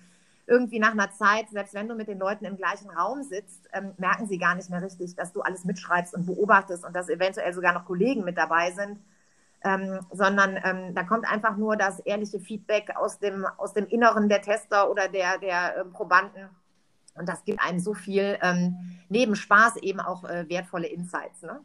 Irgendwie 0.46 0.78
nach 0.78 0.92
einer 0.92 1.10
Zeit, 1.10 1.50
selbst 1.50 1.74
wenn 1.74 1.88
du 1.88 1.96
mit 1.96 2.06
den 2.06 2.20
Leuten 2.20 2.44
im 2.44 2.56
gleichen 2.56 2.90
Raum 2.90 3.24
sitzt, 3.24 3.68
ähm, 3.72 3.94
merken 3.98 4.28
sie 4.28 4.38
gar 4.38 4.54
nicht 4.54 4.70
mehr 4.70 4.82
richtig, 4.82 5.16
dass 5.16 5.32
du 5.32 5.40
alles 5.42 5.64
mitschreibst 5.64 6.14
und 6.14 6.26
beobachtest 6.26 6.84
und 6.84 6.94
dass 6.94 7.08
eventuell 7.08 7.52
sogar 7.54 7.72
noch 7.74 7.86
Kollegen 7.86 8.22
mit 8.24 8.38
dabei 8.38 8.70
sind. 8.70 9.00
ähm, 9.64 10.00
sondern 10.12 10.58
ähm, 10.64 10.94
da 10.94 11.04
kommt 11.04 11.26
einfach 11.30 11.56
nur 11.56 11.76
das 11.76 11.98
ehrliche 12.00 12.38
Feedback 12.40 12.94
aus 12.96 13.18
dem, 13.18 13.46
aus 13.56 13.72
dem 13.72 13.86
Inneren 13.86 14.28
der 14.28 14.42
Tester 14.42 14.90
oder 14.90 15.08
der, 15.08 15.38
der 15.38 15.76
äh, 15.78 15.84
Probanden. 15.86 16.50
Und 17.14 17.28
das 17.28 17.44
gibt 17.44 17.60
einem 17.60 17.80
so 17.80 17.94
viel, 17.94 18.38
ähm, 18.42 18.76
neben 19.08 19.36
Spaß 19.36 19.76
eben 19.78 20.00
auch 20.00 20.24
äh, 20.24 20.48
wertvolle 20.48 20.88
Insights. 20.88 21.42
Ne? 21.42 21.60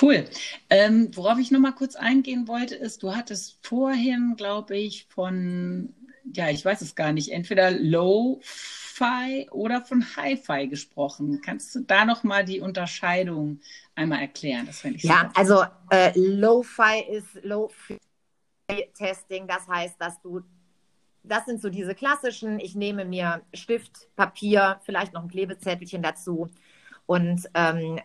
Cool. 0.00 0.24
Ähm, 0.68 1.10
worauf 1.14 1.38
ich 1.38 1.50
noch 1.50 1.60
mal 1.60 1.72
kurz 1.72 1.96
eingehen 1.96 2.46
wollte, 2.48 2.74
ist, 2.74 3.02
du 3.02 3.14
hattest 3.14 3.58
vorhin, 3.62 4.34
glaube 4.36 4.76
ich, 4.76 5.06
von, 5.08 5.94
ja, 6.32 6.50
ich 6.50 6.62
weiß 6.64 6.80
es 6.82 6.94
gar 6.94 7.12
nicht, 7.12 7.32
entweder 7.32 7.70
Low-Fi 7.70 9.48
oder 9.50 9.82
von 9.82 10.04
Hi-Fi 10.16 10.68
gesprochen. 10.68 11.40
Kannst 11.42 11.74
du 11.74 11.80
da 11.80 12.04
noch 12.04 12.22
mal 12.24 12.44
die 12.44 12.60
Unterscheidung 12.60 13.60
einmal 13.94 14.20
erklären? 14.20 14.66
Das 14.66 14.84
ich 14.84 15.02
Ja, 15.02 15.30
super. 15.34 15.38
also 15.38 15.64
äh, 15.90 16.12
Low-Fi 16.18 17.04
ist 17.10 17.42
Low-Fi-Testing. 17.42 19.46
Das 19.46 19.66
heißt, 19.68 19.98
dass 20.00 20.20
du, 20.20 20.42
das 21.28 21.44
sind 21.46 21.60
so 21.60 21.68
diese 21.68 21.94
klassischen, 21.94 22.60
ich 22.60 22.74
nehme 22.74 23.04
mir 23.04 23.42
Stift, 23.52 24.14
Papier, 24.16 24.80
vielleicht 24.84 25.12
noch 25.12 25.22
ein 25.22 25.28
Klebezettelchen 25.28 26.02
dazu 26.02 26.48
und 27.06 27.48
ähm, 27.54 28.00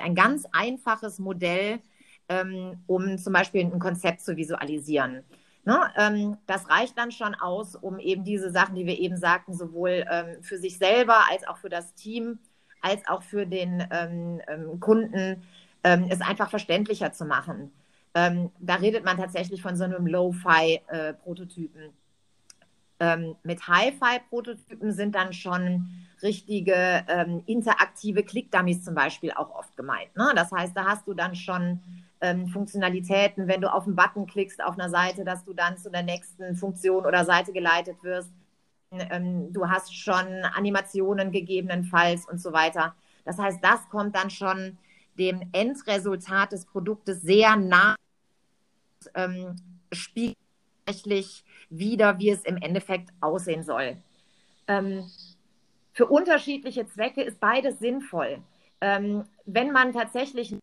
ein 0.00 0.14
ganz 0.14 0.46
einfaches 0.52 1.18
Modell, 1.18 1.80
ähm, 2.28 2.82
um 2.86 3.18
zum 3.18 3.32
Beispiel 3.32 3.62
ein 3.62 3.78
Konzept 3.78 4.22
zu 4.22 4.36
visualisieren. 4.36 5.24
Ne, 5.66 5.80
ähm, 5.96 6.36
das 6.46 6.68
reicht 6.68 6.98
dann 6.98 7.10
schon 7.10 7.34
aus, 7.34 7.74
um 7.74 7.98
eben 7.98 8.22
diese 8.22 8.50
Sachen, 8.50 8.74
die 8.74 8.84
wir 8.84 8.98
eben 8.98 9.16
sagten, 9.16 9.54
sowohl 9.54 10.04
ähm, 10.10 10.42
für 10.42 10.58
sich 10.58 10.76
selber 10.76 11.16
als 11.30 11.46
auch 11.48 11.56
für 11.56 11.70
das 11.70 11.94
Team, 11.94 12.38
als 12.82 13.06
auch 13.08 13.22
für 13.22 13.46
den 13.46 13.86
ähm, 13.90 14.42
ähm 14.46 14.78
Kunden, 14.78 15.42
ähm, 15.82 16.06
es 16.10 16.20
einfach 16.20 16.50
verständlicher 16.50 17.12
zu 17.12 17.24
machen. 17.24 17.72
Ähm, 18.14 18.50
da 18.60 18.76
redet 18.76 19.04
man 19.04 19.16
tatsächlich 19.16 19.60
von 19.60 19.76
so 19.76 19.84
einem 19.84 20.06
Low-Fi-Prototypen. 20.06 21.82
Äh, 21.82 21.90
ähm, 23.00 23.34
mit 23.42 23.66
Hi-Fi-Prototypen 23.66 24.92
sind 24.92 25.14
dann 25.14 25.32
schon 25.32 25.88
richtige 26.22 27.04
ähm, 27.08 27.42
interaktive 27.46 28.22
Click-Dummies 28.22 28.84
zum 28.84 28.94
Beispiel 28.94 29.32
auch 29.32 29.50
oft 29.50 29.76
gemeint. 29.76 30.14
Ne? 30.16 30.32
Das 30.36 30.52
heißt, 30.52 30.76
da 30.76 30.84
hast 30.84 31.06
du 31.06 31.14
dann 31.14 31.34
schon 31.34 31.80
ähm, 32.20 32.46
Funktionalitäten, 32.46 33.48
wenn 33.48 33.60
du 33.60 33.72
auf 33.72 33.84
einen 33.84 33.96
Button 33.96 34.26
klickst 34.26 34.62
auf 34.62 34.78
einer 34.78 34.88
Seite, 34.88 35.24
dass 35.24 35.44
du 35.44 35.52
dann 35.52 35.76
zu 35.76 35.90
der 35.90 36.04
nächsten 36.04 36.54
Funktion 36.54 37.04
oder 37.04 37.24
Seite 37.24 37.52
geleitet 37.52 38.02
wirst. 38.02 38.32
Ähm, 38.92 39.52
du 39.52 39.68
hast 39.68 39.94
schon 39.94 40.26
Animationen 40.54 41.32
gegebenenfalls 41.32 42.26
und 42.28 42.40
so 42.40 42.52
weiter. 42.52 42.94
Das 43.24 43.38
heißt, 43.38 43.58
das 43.62 43.88
kommt 43.90 44.14
dann 44.14 44.30
schon 44.30 44.78
dem 45.18 45.42
Endresultat 45.52 46.52
des 46.52 46.64
Produktes 46.64 47.22
sehr 47.22 47.56
nah, 47.56 47.96
ähm, 49.14 49.56
spiegelt 49.92 50.36
wieder, 51.70 52.18
wie 52.18 52.30
es 52.30 52.44
im 52.44 52.56
Endeffekt 52.58 53.10
aussehen 53.20 53.62
soll. 53.62 53.96
Ähm, 54.68 55.10
für 55.92 56.06
unterschiedliche 56.06 56.86
Zwecke 56.86 57.22
ist 57.22 57.40
beides 57.40 57.78
sinnvoll. 57.78 58.42
Ähm, 58.80 59.24
wenn 59.46 59.72
man 59.72 59.92
tatsächlich 59.92 60.56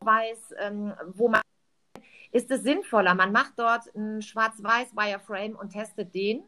weiß, 0.00 0.54
ähm, 0.58 0.94
wo 1.14 1.28
man 1.28 1.42
ist 2.32 2.50
es 2.50 2.62
sinnvoller. 2.62 3.14
Man 3.14 3.30
macht 3.30 3.52
dort 3.58 3.94
ein 3.94 4.22
schwarz-weiß 4.22 4.96
Wireframe 4.96 5.54
und 5.54 5.70
testet 5.70 6.14
den. 6.14 6.42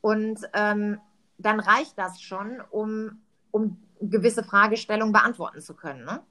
Und 0.00 0.40
ähm, 0.54 0.98
dann 1.38 1.60
reicht 1.60 1.98
das 1.98 2.20
schon, 2.22 2.62
um, 2.70 3.20
um 3.50 3.76
gewisse 4.00 4.42
Fragestellungen 4.42 5.12
beantworten 5.12 5.60
zu 5.60 5.74
können. 5.74 6.04
Ne? 6.04 6.22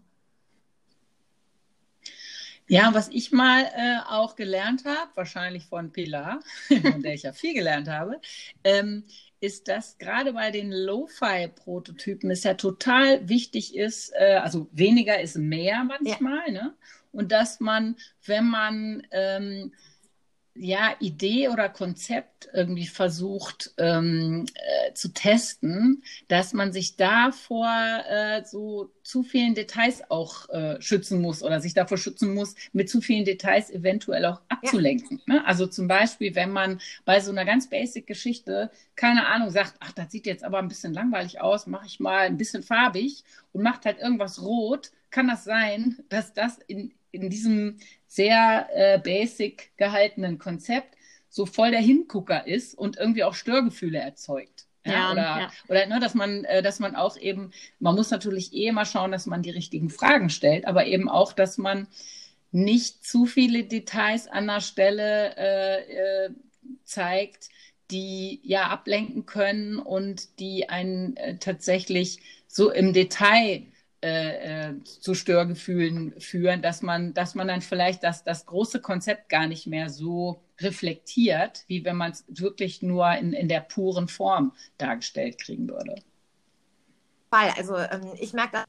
Ja, 2.67 2.93
was 2.93 3.09
ich 3.09 3.31
mal 3.31 3.63
äh, 3.63 3.97
auch 4.09 4.35
gelernt 4.35 4.85
habe, 4.85 5.11
wahrscheinlich 5.15 5.65
von 5.65 5.91
Pilar, 5.91 6.39
von 6.81 7.01
der 7.01 7.13
ich 7.13 7.23
ja 7.23 7.31
viel 7.31 7.53
gelernt 7.53 7.87
habe, 7.87 8.19
ähm, 8.63 9.03
ist, 9.39 9.67
dass 9.67 9.97
gerade 9.97 10.33
bei 10.33 10.49
den 10.49 10.71
Lo-Fi-Prototypen 10.71 12.31
es 12.31 12.43
ja 12.43 12.55
total 12.55 13.29
wichtig 13.29 13.75
ist, 13.75 14.11
äh, 14.15 14.39
also 14.41 14.67
weniger 14.71 15.19
ist 15.19 15.37
mehr 15.37 15.83
manchmal, 15.83 16.47
ja. 16.47 16.51
ne? 16.51 16.75
Und 17.11 17.31
dass 17.31 17.59
man, 17.61 17.95
wenn 18.25 18.45
man 18.45 19.07
ähm, 19.11 19.71
ja, 20.57 20.95
Idee 20.99 21.49
oder 21.49 21.67
Konzept 21.67 22.47
irgendwie 22.53 22.87
versucht 22.87 23.73
ähm, 23.77 24.45
äh, 24.55 24.93
zu 24.93 25.09
testen, 25.09 26.01
dass 26.29 26.53
man 26.53 26.71
sich 26.71 26.95
da 26.95 27.31
vor 27.31 27.67
äh, 28.09 28.43
so 28.45 28.89
zu 29.03 29.23
vielen 29.23 29.53
Details 29.53 30.09
auch 30.09 30.47
äh, 30.49 30.81
schützen 30.81 31.21
muss 31.21 31.43
oder 31.43 31.59
sich 31.59 31.73
davor 31.73 31.97
schützen 31.97 32.33
muss, 32.33 32.55
mit 32.71 32.89
zu 32.89 33.01
vielen 33.01 33.25
Details 33.25 33.69
eventuell 33.69 34.25
auch 34.25 34.41
abzulenken. 34.47 35.21
Ja. 35.27 35.35
Ne? 35.35 35.45
Also 35.45 35.67
zum 35.67 35.89
Beispiel, 35.89 36.35
wenn 36.35 36.51
man 36.51 36.79
bei 37.03 37.19
so 37.19 37.31
einer 37.31 37.43
ganz 37.43 37.69
basic 37.69 38.07
Geschichte, 38.07 38.71
keine 38.95 39.27
Ahnung, 39.27 39.49
sagt, 39.49 39.75
ach, 39.81 39.91
das 39.91 40.11
sieht 40.11 40.25
jetzt 40.25 40.45
aber 40.45 40.59
ein 40.59 40.69
bisschen 40.69 40.93
langweilig 40.93 41.41
aus, 41.41 41.67
mache 41.67 41.85
ich 41.85 41.99
mal 41.99 42.21
ein 42.21 42.37
bisschen 42.37 42.63
farbig 42.63 43.25
und 43.51 43.61
macht 43.61 43.85
halt 43.85 43.99
irgendwas 43.99 44.41
rot, 44.41 44.91
kann 45.11 45.27
das 45.27 45.43
sein, 45.43 45.97
dass 46.09 46.33
das 46.33 46.59
in, 46.67 46.93
in 47.15 47.29
diesem 47.29 47.77
sehr 48.07 48.67
äh, 48.73 48.99
basic 48.99 49.71
gehaltenen 49.77 50.37
Konzept 50.37 50.95
so 51.29 51.45
voll 51.45 51.71
der 51.71 51.81
Hingucker 51.81 52.47
ist 52.47 52.77
und 52.77 52.97
irgendwie 52.97 53.23
auch 53.23 53.33
Störgefühle 53.33 53.99
erzeugt. 53.99 54.65
Ja, 54.85 54.93
ja 54.93 55.11
oder, 55.11 55.21
ja. 55.21 55.51
oder 55.67 55.85
ne, 55.87 55.99
dass 55.99 56.13
man, 56.13 56.45
äh, 56.45 56.61
dass 56.61 56.79
man 56.79 56.95
auch 56.95 57.17
eben, 57.17 57.51
man 57.79 57.95
muss 57.95 58.11
natürlich 58.11 58.53
eh 58.53 58.67
immer 58.67 58.85
schauen, 58.85 59.11
dass 59.11 59.25
man 59.25 59.41
die 59.41 59.49
richtigen 59.49 59.89
Fragen 59.89 60.29
stellt, 60.29 60.65
aber 60.65 60.85
eben 60.85 61.09
auch, 61.09 61.33
dass 61.33 61.57
man 61.57 61.87
nicht 62.51 63.05
zu 63.05 63.25
viele 63.25 63.65
Details 63.65 64.27
an 64.27 64.47
der 64.47 64.61
Stelle 64.61 65.35
äh, 65.35 66.25
äh, 66.25 66.29
zeigt, 66.85 67.49
die 67.91 68.39
ja 68.43 68.67
ablenken 68.67 69.25
können 69.25 69.77
und 69.77 70.39
die 70.39 70.69
einen 70.69 71.17
äh, 71.17 71.37
tatsächlich 71.37 72.19
so 72.47 72.71
im 72.71 72.93
Detail 72.93 73.63
äh, 74.05 74.67
äh, 74.69 74.83
zu 74.83 75.15
Störgefühlen 75.15 76.13
führen, 76.19 76.61
dass 76.61 76.83
man, 76.83 77.15
dass 77.15 77.33
man 77.33 77.47
dann 77.47 77.61
vielleicht 77.61 78.03
das, 78.03 78.23
das 78.23 78.45
große 78.45 78.79
Konzept 78.79 79.29
gar 79.29 79.47
nicht 79.47 79.65
mehr 79.65 79.89
so 79.89 80.43
reflektiert, 80.61 81.63
wie 81.65 81.83
wenn 81.85 81.95
man 81.95 82.11
es 82.11 82.23
wirklich 82.27 82.83
nur 82.83 83.11
in, 83.13 83.33
in 83.33 83.47
der 83.47 83.61
puren 83.61 84.07
Form 84.07 84.53
dargestellt 84.77 85.39
kriegen 85.39 85.67
würde. 85.67 85.95
Also 87.31 87.77
ähm, 87.77 88.11
ich 88.19 88.33
merke, 88.33 88.65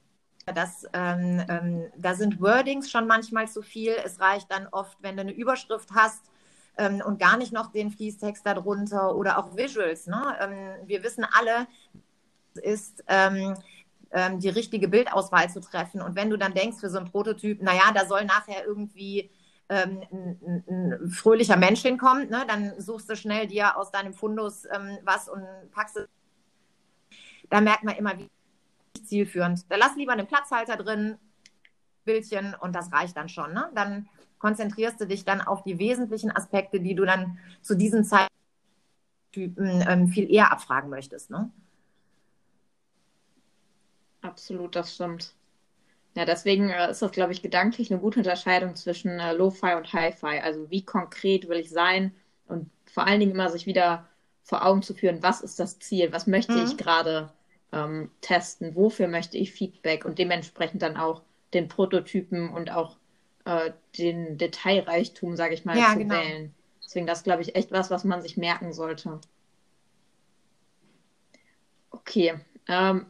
dass 0.47 0.87
ähm, 0.95 1.45
ähm, 1.51 1.93
da 1.99 2.15
sind 2.15 2.41
Wordings 2.41 2.91
schon 2.91 3.07
manchmal 3.07 3.47
zu 3.47 3.61
viel. 3.61 3.95
Es 4.07 4.19
reicht 4.19 4.51
dann 4.51 4.69
oft, 4.69 4.97
wenn 5.03 5.17
du 5.17 5.21
eine 5.21 5.33
Überschrift 5.33 5.91
hast 5.95 6.23
ähm, 6.79 7.03
und 7.05 7.21
gar 7.21 7.37
nicht 7.37 7.53
noch 7.53 7.73
den 7.73 7.91
Fließtext 7.91 8.47
darunter 8.47 9.15
oder 9.15 9.37
auch 9.37 9.55
Visuals. 9.55 10.07
Ne? 10.07 10.23
Ähm, 10.41 10.89
wir 10.89 11.03
wissen 11.03 11.27
alle, 11.31 11.67
es 12.55 12.63
ist 12.63 13.05
ähm, 14.13 14.41
die 14.41 14.49
richtige 14.49 14.89
Bildauswahl 14.89 15.51
zu 15.51 15.61
treffen. 15.61 16.01
Und 16.01 16.17
wenn 16.17 16.31
du 16.31 16.37
dann 16.37 16.55
denkst 16.55 16.79
für 16.79 16.91
so 16.91 16.99
einen 16.99 17.11
Prototyp, 17.11 17.63
naja, 17.63 17.93
da 17.95 18.07
soll 18.07 18.25
nachher 18.25 18.65
irgendwie 18.65 19.31
ähm, 19.69 20.03
ein, 20.13 20.65
ein, 20.69 21.11
fröhlicher 21.11 21.57
Mensch 21.57 21.83
hinkommen, 21.83 22.29
ne? 22.31 22.45
dann 22.47 22.81
suchst 22.81 23.11
du 23.11 23.17
schnell 23.17 23.47
dir 23.47 23.77
aus 23.77 23.91
deinem 23.91 24.15
Fundus 24.15 24.65
ähm, 24.67 24.99
was 25.05 25.29
und 25.29 25.45
packst 25.73 25.97
es. 25.97 26.09
Da 27.51 27.61
merkt 27.61 27.85
man 27.85 27.97
immer, 27.97 28.19
wie 28.19 28.29
zielführend. 29.05 29.71
Da 29.71 29.77
lass 29.77 29.97
lieber 29.97 30.13
einen 30.13 30.27
Platzhalter 30.27 30.77
drin, 30.77 31.17
Bildchen 32.05 32.55
und 32.55 32.75
das 32.75 32.93
reicht 32.93 33.17
dann 33.17 33.29
schon. 33.29 33.53
Ne? 33.53 33.71
Dann 33.75 34.09
konzentrierst 34.39 35.01
du 35.01 35.07
dich 35.07 35.25
dann 35.25 35.41
auf 35.41 35.63
die 35.63 35.79
wesentlichen 35.79 36.31
Aspekte, 36.31 36.81
die 36.81 36.95
du 36.95 37.05
dann 37.05 37.39
zu 37.63 37.75
diesen 37.75 38.05
Zeittypen 38.05 39.85
ähm, 39.89 40.09
viel 40.09 40.31
eher 40.33 40.53
abfragen 40.53 40.91
möchtest. 40.91 41.31
Ne? 41.31 41.51
Absolut, 44.27 44.75
das 44.75 44.95
stimmt. 44.95 45.33
Ja, 46.15 46.25
deswegen 46.25 46.71
äh, 46.71 46.91
ist 46.91 47.03
das, 47.03 47.13
glaube 47.13 47.33
ich, 47.33 47.43
gedanklich 47.43 47.91
eine 47.91 48.01
gute 48.01 48.21
Unterscheidung 48.21 48.75
zwischen 48.75 49.21
äh, 49.21 49.33
Lo-Fi 49.35 49.75
und 49.75 49.93
Hi-Fi. 49.93 50.41
Also 50.43 50.71
wie 50.71 50.85
konkret 50.85 51.49
will 51.49 51.59
ich 51.59 51.71
sein 51.71 52.15
und 52.47 52.71
vor 52.87 53.07
allen 53.07 53.21
Dingen 53.21 53.33
immer 53.33 53.51
sich 53.51 53.67
wieder 53.67 54.07
vor 54.43 54.65
Augen 54.65 54.83
zu 54.83 54.95
führen, 54.95 55.23
was 55.23 55.43
ist 55.43 55.61
das 55.61 55.79
Ziel, 55.79 56.13
was 56.13 56.27
möchte 56.27 56.53
mhm. 56.53 56.65
ich 56.65 56.77
gerade 56.77 57.33
ähm, 57.73 58.11
testen, 58.21 58.75
wofür 58.75 59.09
möchte 59.09 59.37
ich 59.37 59.53
Feedback 59.53 60.05
und 60.05 60.19
dementsprechend 60.19 60.83
dann 60.83 60.97
auch 60.97 61.23
den 61.53 61.69
Prototypen 61.69 62.49
und 62.49 62.71
auch 62.71 62.97
äh, 63.45 63.73
den 63.99 64.39
Detailreichtum, 64.39 65.37
sage 65.37 65.55
ich 65.55 65.65
mal, 65.65 65.77
ja, 65.77 65.93
zu 65.93 65.99
genau. 65.99 66.15
wählen. 66.15 66.55
Deswegen 66.83 67.07
das, 67.07 67.25
glaube 67.25 67.43
ich, 67.43 67.57
echt 67.57 67.73
was, 67.73 67.91
was 67.91 68.05
man 68.05 68.23
sich 68.23 68.37
merken 68.37 68.73
sollte. 68.73 69.21
Okay, 71.91 72.35
ähm, 72.69 73.07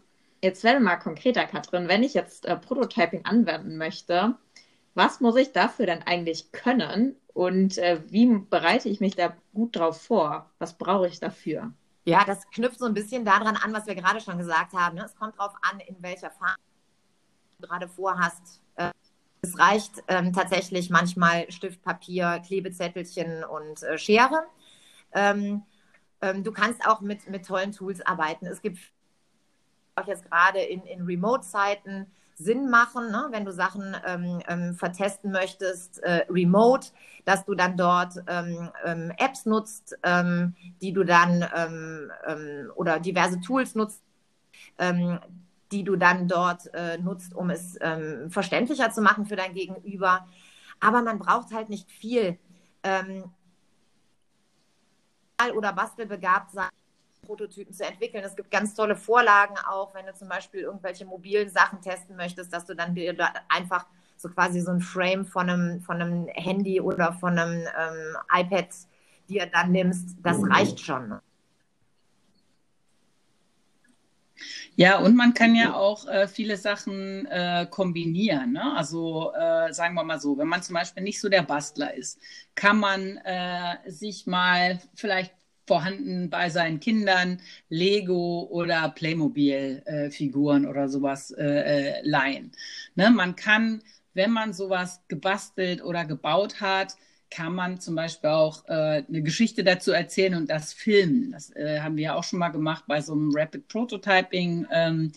Jetzt 0.46 0.62
werden 0.62 0.84
wir 0.84 0.90
mal 0.90 0.96
konkreter, 0.96 1.44
Katrin. 1.44 1.88
Wenn 1.88 2.04
ich 2.04 2.14
jetzt 2.14 2.46
äh, 2.46 2.56
Prototyping 2.56 3.24
anwenden 3.24 3.78
möchte, 3.78 4.36
was 4.94 5.18
muss 5.18 5.34
ich 5.34 5.50
dafür 5.50 5.86
denn 5.86 6.04
eigentlich 6.04 6.52
können 6.52 7.16
und 7.34 7.78
äh, 7.78 8.00
wie 8.10 8.26
bereite 8.28 8.88
ich 8.88 9.00
mich 9.00 9.16
da 9.16 9.36
gut 9.54 9.74
drauf 9.74 10.00
vor? 10.00 10.48
Was 10.60 10.78
brauche 10.78 11.08
ich 11.08 11.18
dafür? 11.18 11.72
Ja, 12.04 12.24
das 12.24 12.48
knüpft 12.48 12.78
so 12.78 12.84
ein 12.84 12.94
bisschen 12.94 13.24
daran 13.24 13.56
an, 13.56 13.72
was 13.72 13.88
wir 13.88 13.96
gerade 13.96 14.20
schon 14.20 14.38
gesagt 14.38 14.72
haben. 14.72 14.94
Ne? 14.94 15.04
Es 15.04 15.16
kommt 15.16 15.36
darauf 15.36 15.54
an, 15.62 15.80
in 15.80 16.00
welcher 16.00 16.30
Phase 16.30 16.54
gerade 17.60 17.88
vorhast. 17.88 18.62
Äh, 18.76 18.92
es 19.42 19.58
reicht 19.58 20.04
ähm, 20.06 20.32
tatsächlich 20.32 20.90
manchmal 20.90 21.50
Stift, 21.50 21.82
Papier, 21.82 22.40
Klebezettelchen 22.46 23.42
und 23.42 23.82
äh, 23.82 23.98
Schere. 23.98 24.44
Ähm, 25.10 25.64
ähm, 26.20 26.44
du 26.44 26.52
kannst 26.52 26.86
auch 26.86 27.00
mit, 27.00 27.28
mit 27.28 27.44
tollen 27.44 27.72
Tools 27.72 28.00
arbeiten. 28.00 28.46
Es 28.46 28.62
gibt 28.62 28.78
auch 29.96 30.06
jetzt 30.06 30.30
gerade 30.30 30.60
in, 30.60 30.82
in 30.84 31.04
Remote-Zeiten 31.04 32.06
Sinn 32.38 32.68
machen, 32.68 33.10
ne? 33.10 33.28
wenn 33.30 33.46
du 33.46 33.52
Sachen 33.52 33.96
ähm, 34.06 34.42
ähm, 34.46 34.74
vertesten 34.74 35.32
möchtest, 35.32 36.02
äh, 36.02 36.26
remote, 36.28 36.88
dass 37.24 37.46
du 37.46 37.54
dann 37.54 37.78
dort 37.78 38.22
ähm, 38.26 38.70
ähm 38.84 39.10
Apps 39.16 39.46
nutzt, 39.46 39.96
ähm, 40.02 40.54
die 40.82 40.92
du 40.92 41.02
dann 41.02 41.48
ähm, 41.56 42.10
oder 42.74 43.00
diverse 43.00 43.40
Tools 43.40 43.74
nutzt, 43.74 44.02
die 45.72 45.84
du 45.84 45.96
dann 45.96 46.28
dort 46.28 46.72
äh, 46.74 46.98
nutzt, 46.98 47.34
um 47.34 47.50
es 47.50 47.78
verständlicher 48.28 48.90
zu 48.90 49.00
machen 49.00 49.26
für 49.26 49.36
dein 49.36 49.54
Gegenüber. 49.54 50.26
Aber 50.80 51.02
man 51.02 51.18
braucht 51.18 51.52
halt 51.52 51.68
nicht 51.68 51.90
viel. 51.90 52.38
oder 55.54 55.72
bastelbegabt 55.72 56.52
sein 56.52 56.68
Prototypen 57.26 57.74
zu 57.74 57.84
entwickeln. 57.84 58.24
Es 58.24 58.36
gibt 58.36 58.50
ganz 58.50 58.74
tolle 58.74 58.96
Vorlagen 58.96 59.56
auch, 59.68 59.94
wenn 59.94 60.06
du 60.06 60.14
zum 60.14 60.28
Beispiel 60.28 60.60
irgendwelche 60.60 61.04
mobilen 61.04 61.50
Sachen 61.50 61.80
testen 61.80 62.16
möchtest, 62.16 62.52
dass 62.52 62.64
du 62.64 62.74
dann 62.74 62.96
einfach 63.48 63.86
so 64.16 64.28
quasi 64.28 64.60
so 64.60 64.70
ein 64.70 64.80
Frame 64.80 65.26
von 65.26 65.50
einem, 65.50 65.80
von 65.82 66.00
einem 66.00 66.26
Handy 66.28 66.80
oder 66.80 67.12
von 67.12 67.38
einem 67.38 67.60
ähm, 67.62 68.16
iPad 68.32 68.68
dir 69.28 69.46
dann 69.46 69.72
nimmst. 69.72 70.16
Das 70.22 70.38
reicht 70.48 70.80
schon. 70.80 71.08
Ne? 71.08 71.20
Ja, 74.78 74.98
und 74.98 75.16
man 75.16 75.32
kann 75.32 75.54
ja 75.54 75.74
auch 75.74 76.06
äh, 76.06 76.28
viele 76.28 76.56
Sachen 76.58 77.26
äh, 77.26 77.66
kombinieren. 77.70 78.52
Ne? 78.52 78.76
Also 78.76 79.32
äh, 79.34 79.72
sagen 79.72 79.94
wir 79.94 80.04
mal 80.04 80.20
so, 80.20 80.36
wenn 80.36 80.48
man 80.48 80.62
zum 80.62 80.74
Beispiel 80.74 81.02
nicht 81.02 81.20
so 81.20 81.30
der 81.30 81.42
Bastler 81.42 81.94
ist, 81.94 82.20
kann 82.54 82.78
man 82.78 83.16
äh, 83.24 83.90
sich 83.90 84.26
mal 84.26 84.78
vielleicht 84.94 85.34
vorhanden 85.66 86.30
bei 86.30 86.48
seinen 86.50 86.80
Kindern 86.80 87.40
Lego 87.68 88.48
oder 88.50 88.88
Playmobil-Figuren 88.90 90.64
äh, 90.64 90.68
oder 90.68 90.88
sowas 90.88 91.30
äh, 91.32 91.44
äh, 91.44 92.00
leihen. 92.02 92.52
Ne? 92.94 93.10
Man 93.10 93.36
kann, 93.36 93.82
wenn 94.14 94.30
man 94.30 94.52
sowas 94.52 95.02
gebastelt 95.08 95.82
oder 95.82 96.04
gebaut 96.04 96.60
hat, 96.60 96.96
kann 97.30 97.54
man 97.54 97.80
zum 97.80 97.96
Beispiel 97.96 98.30
auch 98.30 98.64
äh, 98.68 99.02
eine 99.08 99.22
Geschichte 99.22 99.64
dazu 99.64 99.90
erzählen 99.90 100.34
und 100.34 100.48
das 100.48 100.72
filmen. 100.72 101.32
Das 101.32 101.54
äh, 101.56 101.80
haben 101.80 101.96
wir 101.96 102.04
ja 102.04 102.14
auch 102.14 102.24
schon 102.24 102.38
mal 102.38 102.50
gemacht 102.50 102.84
bei 102.86 103.00
so 103.00 103.12
einem 103.12 103.30
Rapid 103.34 103.68
Prototyping 103.68 104.66
ähm, 104.70 105.12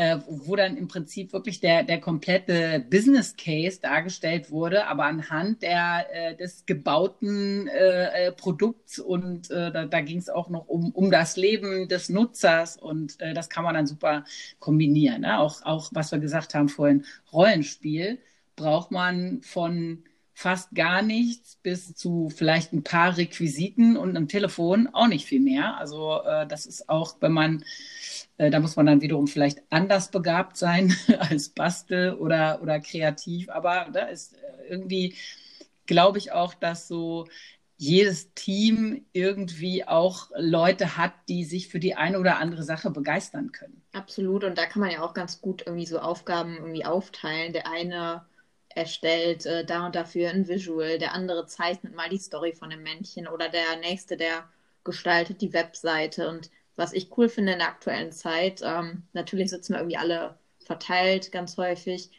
äh, 0.00 0.18
wo 0.28 0.56
dann 0.56 0.78
im 0.78 0.88
Prinzip 0.88 1.34
wirklich 1.34 1.60
der, 1.60 1.82
der 1.82 2.00
komplette 2.00 2.82
Business 2.88 3.36
Case 3.36 3.80
dargestellt 3.82 4.50
wurde, 4.50 4.86
aber 4.86 5.04
anhand 5.04 5.62
der, 5.62 6.06
äh, 6.10 6.36
des 6.36 6.64
gebauten 6.64 7.68
äh, 7.68 8.28
äh 8.28 8.32
Produkts 8.32 8.98
und 8.98 9.50
äh, 9.50 9.70
da, 9.70 9.84
da 9.84 10.00
ging 10.00 10.16
es 10.16 10.30
auch 10.30 10.48
noch 10.48 10.68
um, 10.68 10.90
um 10.92 11.10
das 11.10 11.36
Leben 11.36 11.86
des 11.88 12.08
Nutzers 12.08 12.78
und 12.78 13.20
äh, 13.20 13.34
das 13.34 13.50
kann 13.50 13.62
man 13.62 13.74
dann 13.74 13.86
super 13.86 14.24
kombinieren. 14.58 15.20
Ne? 15.20 15.38
Auch, 15.38 15.60
auch, 15.66 15.90
was 15.92 16.12
wir 16.12 16.18
gesagt 16.18 16.54
haben 16.54 16.70
vorhin, 16.70 17.04
Rollenspiel 17.30 18.20
braucht 18.56 18.90
man 18.92 19.42
von 19.42 20.04
fast 20.40 20.74
gar 20.74 21.02
nichts 21.02 21.56
bis 21.56 21.94
zu 21.94 22.30
vielleicht 22.34 22.72
ein 22.72 22.82
paar 22.82 23.18
Requisiten 23.18 23.98
und 23.98 24.16
einem 24.16 24.26
Telefon 24.26 24.88
auch 24.90 25.06
nicht 25.06 25.26
viel 25.26 25.40
mehr. 25.40 25.76
Also 25.76 26.22
äh, 26.22 26.46
das 26.46 26.64
ist 26.64 26.88
auch, 26.88 27.16
wenn 27.20 27.32
man, 27.32 27.62
äh, 28.38 28.48
da 28.50 28.58
muss 28.58 28.74
man 28.74 28.86
dann 28.86 29.02
wiederum 29.02 29.26
vielleicht 29.26 29.62
anders 29.68 30.10
begabt 30.10 30.56
sein 30.56 30.96
als 31.18 31.50
Bastel 31.50 32.14
oder, 32.14 32.62
oder 32.62 32.80
kreativ. 32.80 33.50
Aber 33.50 33.88
da 33.92 34.06
ist 34.06 34.32
äh, 34.32 34.70
irgendwie, 34.70 35.14
glaube 35.84 36.16
ich 36.16 36.32
auch, 36.32 36.54
dass 36.54 36.88
so 36.88 37.28
jedes 37.76 38.32
Team 38.32 39.04
irgendwie 39.12 39.86
auch 39.86 40.30
Leute 40.36 40.96
hat, 40.96 41.12
die 41.28 41.44
sich 41.44 41.68
für 41.68 41.80
die 41.80 41.96
eine 41.96 42.18
oder 42.18 42.38
andere 42.38 42.62
Sache 42.62 42.90
begeistern 42.90 43.52
können. 43.52 43.82
Absolut. 43.92 44.44
Und 44.44 44.56
da 44.56 44.64
kann 44.64 44.80
man 44.80 44.90
ja 44.90 45.02
auch 45.02 45.12
ganz 45.12 45.42
gut 45.42 45.64
irgendwie 45.66 45.86
so 45.86 45.98
Aufgaben 45.98 46.56
irgendwie 46.56 46.86
aufteilen. 46.86 47.52
Der 47.52 47.70
eine 47.70 48.24
erstellt 48.74 49.46
äh, 49.46 49.64
da 49.64 49.86
und 49.86 49.94
dafür 49.94 50.30
ein 50.30 50.48
Visual, 50.48 50.98
der 50.98 51.12
andere 51.14 51.46
zeichnet 51.46 51.94
mal 51.94 52.08
die 52.08 52.18
Story 52.18 52.52
von 52.52 52.70
dem 52.70 52.82
Männchen 52.82 53.28
oder 53.28 53.48
der 53.48 53.76
nächste, 53.80 54.16
der 54.16 54.44
gestaltet 54.84 55.40
die 55.40 55.52
Webseite. 55.52 56.28
Und 56.28 56.50
was 56.76 56.92
ich 56.92 57.16
cool 57.16 57.28
finde 57.28 57.52
in 57.52 57.58
der 57.58 57.68
aktuellen 57.68 58.12
Zeit, 58.12 58.62
ähm, 58.64 59.04
natürlich 59.12 59.50
sitzen 59.50 59.74
wir 59.74 59.80
irgendwie 59.80 59.96
alle 59.96 60.38
verteilt 60.64 61.32
ganz 61.32 61.56
häufig, 61.56 62.10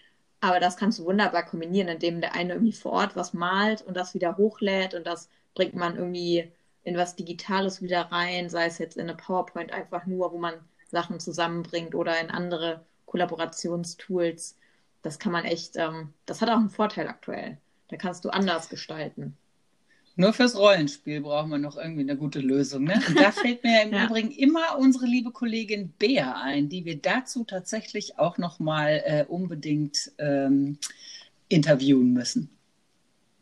aber 0.42 0.60
das 0.60 0.76
kannst 0.76 1.00
du 1.00 1.06
wunderbar 1.06 1.46
kombinieren, 1.46 1.88
indem 1.88 2.20
der 2.22 2.34
eine 2.36 2.54
irgendwie 2.54 2.74
vor 2.74 2.92
Ort 2.94 3.16
was 3.16 3.34
malt 3.34 3.82
und 3.84 3.96
das 3.96 4.14
wieder 4.14 4.38
hochlädt 4.38 4.94
und 4.94 5.06
das 5.08 5.30
bringt 5.54 5.76
man 5.76 5.96
irgendwie 5.96 6.52
in 6.84 6.98
was 6.98 7.16
Digitales 7.16 7.82
wieder 7.82 8.02
rein, 8.12 8.50
sei 8.50 8.66
es 8.66 8.78
jetzt 8.80 8.98
in 8.98 9.04
eine 9.04 9.16
PowerPoint 9.16 9.72
einfach 9.72 10.06
nur, 10.06 10.32
wo 10.32 10.38
man 10.38 10.56
Sachen 10.90 11.20
zusammenbringt 11.20 11.96
oder 11.96 12.20
in 12.20 12.32
andere 12.32 12.84
Kollaborationstools 13.06 14.58
das 15.02 15.20
kann 15.20 15.32
man 15.32 15.46
echt, 15.46 15.76
ähm, 15.76 16.14
das 16.26 16.42
hat 16.42 16.50
auch 16.50 16.58
einen 16.58 16.70
Vorteil 16.70 17.08
aktuell. 17.08 17.58
Da 17.90 17.98
kannst 17.98 18.24
du 18.26 18.30
anders 18.30 18.70
gestalten. 18.70 19.38
Nur 20.16 20.34
fürs 20.34 20.58
Rollenspiel 20.58 21.22
brauchen 21.22 21.50
wir 21.50 21.58
noch 21.58 21.78
irgendwie 21.78 22.02
eine 22.02 22.18
gute 22.18 22.40
Lösung. 22.40 22.84
Ne? 22.84 23.02
Und 23.08 23.20
da 23.20 23.32
fällt 23.32 23.64
mir 23.64 23.84
im 23.84 23.94
ja. 23.94 24.06
Übrigen 24.06 24.32
immer 24.32 24.78
unsere 24.78 25.06
liebe 25.06 25.32
Kollegin 25.32 25.94
Bea 25.98 26.42
ein, 26.42 26.70
die 26.70 26.86
wir 26.86 27.02
dazu 27.02 27.44
tatsächlich 27.44 28.20
auch 28.20 28.38
noch 28.38 28.60
mal 28.60 29.02
äh, 29.06 29.26
unbedingt 29.28 30.12
ähm, 30.18 30.78
interviewen 31.50 32.14
müssen 32.14 32.50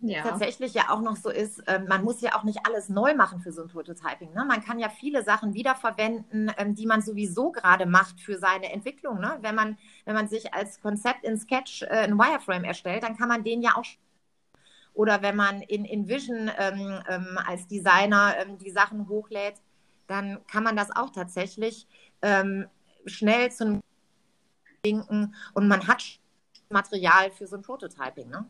ja. 0.02 0.24
tatsächlich 0.24 0.74
ja 0.74 0.90
auch 0.90 1.02
noch 1.02 1.16
so 1.16 1.30
ist, 1.30 1.60
äh, 1.68 1.80
man 1.80 2.04
muss 2.04 2.22
ja 2.22 2.36
auch 2.36 2.44
nicht 2.44 2.66
alles 2.66 2.90
neu 2.90 3.16
machen 3.16 3.42
für 3.42 3.52
so 3.52 3.62
ein 3.62 3.68
Prototyping. 3.68 4.34
Ne? 4.34 4.46
Man 4.46 4.64
kann 4.64 4.80
ja 4.80 4.90
viele 4.90 5.24
Sachen 5.24 5.54
wiederverwenden, 5.54 6.52
ähm, 6.58 6.76
die 6.76 6.86
man 6.86 7.02
sowieso 7.02 7.52
gerade 7.52 7.86
macht 7.86 8.20
für 8.20 8.38
seine 8.38 8.72
Entwicklung. 8.72 9.20
Ne? 9.20 9.38
Wenn, 9.42 9.56
man, 9.56 9.78
wenn 10.06 10.16
man 10.16 10.28
sich 10.28 10.54
als 10.54 10.82
Konzept 10.82 11.24
in 11.24 11.38
Sketch 11.38 11.84
äh, 11.84 11.88
ein 11.88 12.18
Wireframe 12.18 12.64
erstellt, 12.64 13.04
dann 13.04 13.18
kann 13.18 13.28
man 13.28 13.44
den 13.44 13.62
ja 13.62 13.76
auch 13.76 13.86
oder 14.94 15.22
wenn 15.22 15.36
man 15.36 15.62
in, 15.62 15.86
in 15.86 16.10
Vision 16.10 16.52
ähm, 16.58 17.02
ähm, 17.08 17.40
als 17.48 17.68
Designer 17.68 18.36
ähm, 18.38 18.58
die 18.58 18.72
Sachen 18.72 19.08
hochlädt, 19.08 19.56
dann 20.08 20.46
kann 20.48 20.64
man 20.64 20.76
das 20.76 20.94
auch 20.94 21.12
tatsächlich 21.12 21.88
ähm, 22.22 22.68
schnell 23.06 23.52
zum 23.52 23.82
Denken 24.84 25.36
und 25.54 25.68
man 25.68 25.88
hat 25.88 26.04
Material 26.70 27.32
für 27.32 27.48
so 27.48 27.56
ein 27.56 27.62
Prototyping. 27.62 28.30
Ne? 28.30 28.46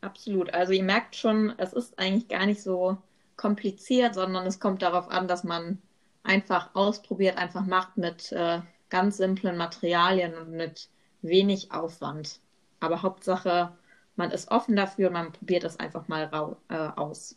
Absolut. 0.00 0.52
Also 0.54 0.72
ihr 0.72 0.82
merkt 0.82 1.16
schon, 1.16 1.52
es 1.58 1.72
ist 1.72 1.98
eigentlich 1.98 2.28
gar 2.28 2.46
nicht 2.46 2.62
so 2.62 2.96
kompliziert, 3.36 4.14
sondern 4.14 4.46
es 4.46 4.60
kommt 4.60 4.82
darauf 4.82 5.10
an, 5.10 5.28
dass 5.28 5.44
man 5.44 5.78
einfach 6.22 6.74
ausprobiert, 6.74 7.36
einfach 7.36 7.64
macht 7.66 7.96
mit 7.96 8.32
äh, 8.32 8.60
ganz 8.88 9.16
simplen 9.16 9.56
Materialien 9.56 10.34
und 10.34 10.50
mit 10.52 10.88
wenig 11.22 11.72
Aufwand. 11.72 12.40
Aber 12.80 13.02
Hauptsache, 13.02 13.72
man 14.16 14.30
ist 14.30 14.50
offen 14.50 14.76
dafür 14.76 15.08
und 15.08 15.14
man 15.14 15.32
probiert 15.32 15.64
es 15.64 15.78
einfach 15.78 16.08
mal 16.08 16.56
äh, 16.68 16.74
aus. 16.74 17.36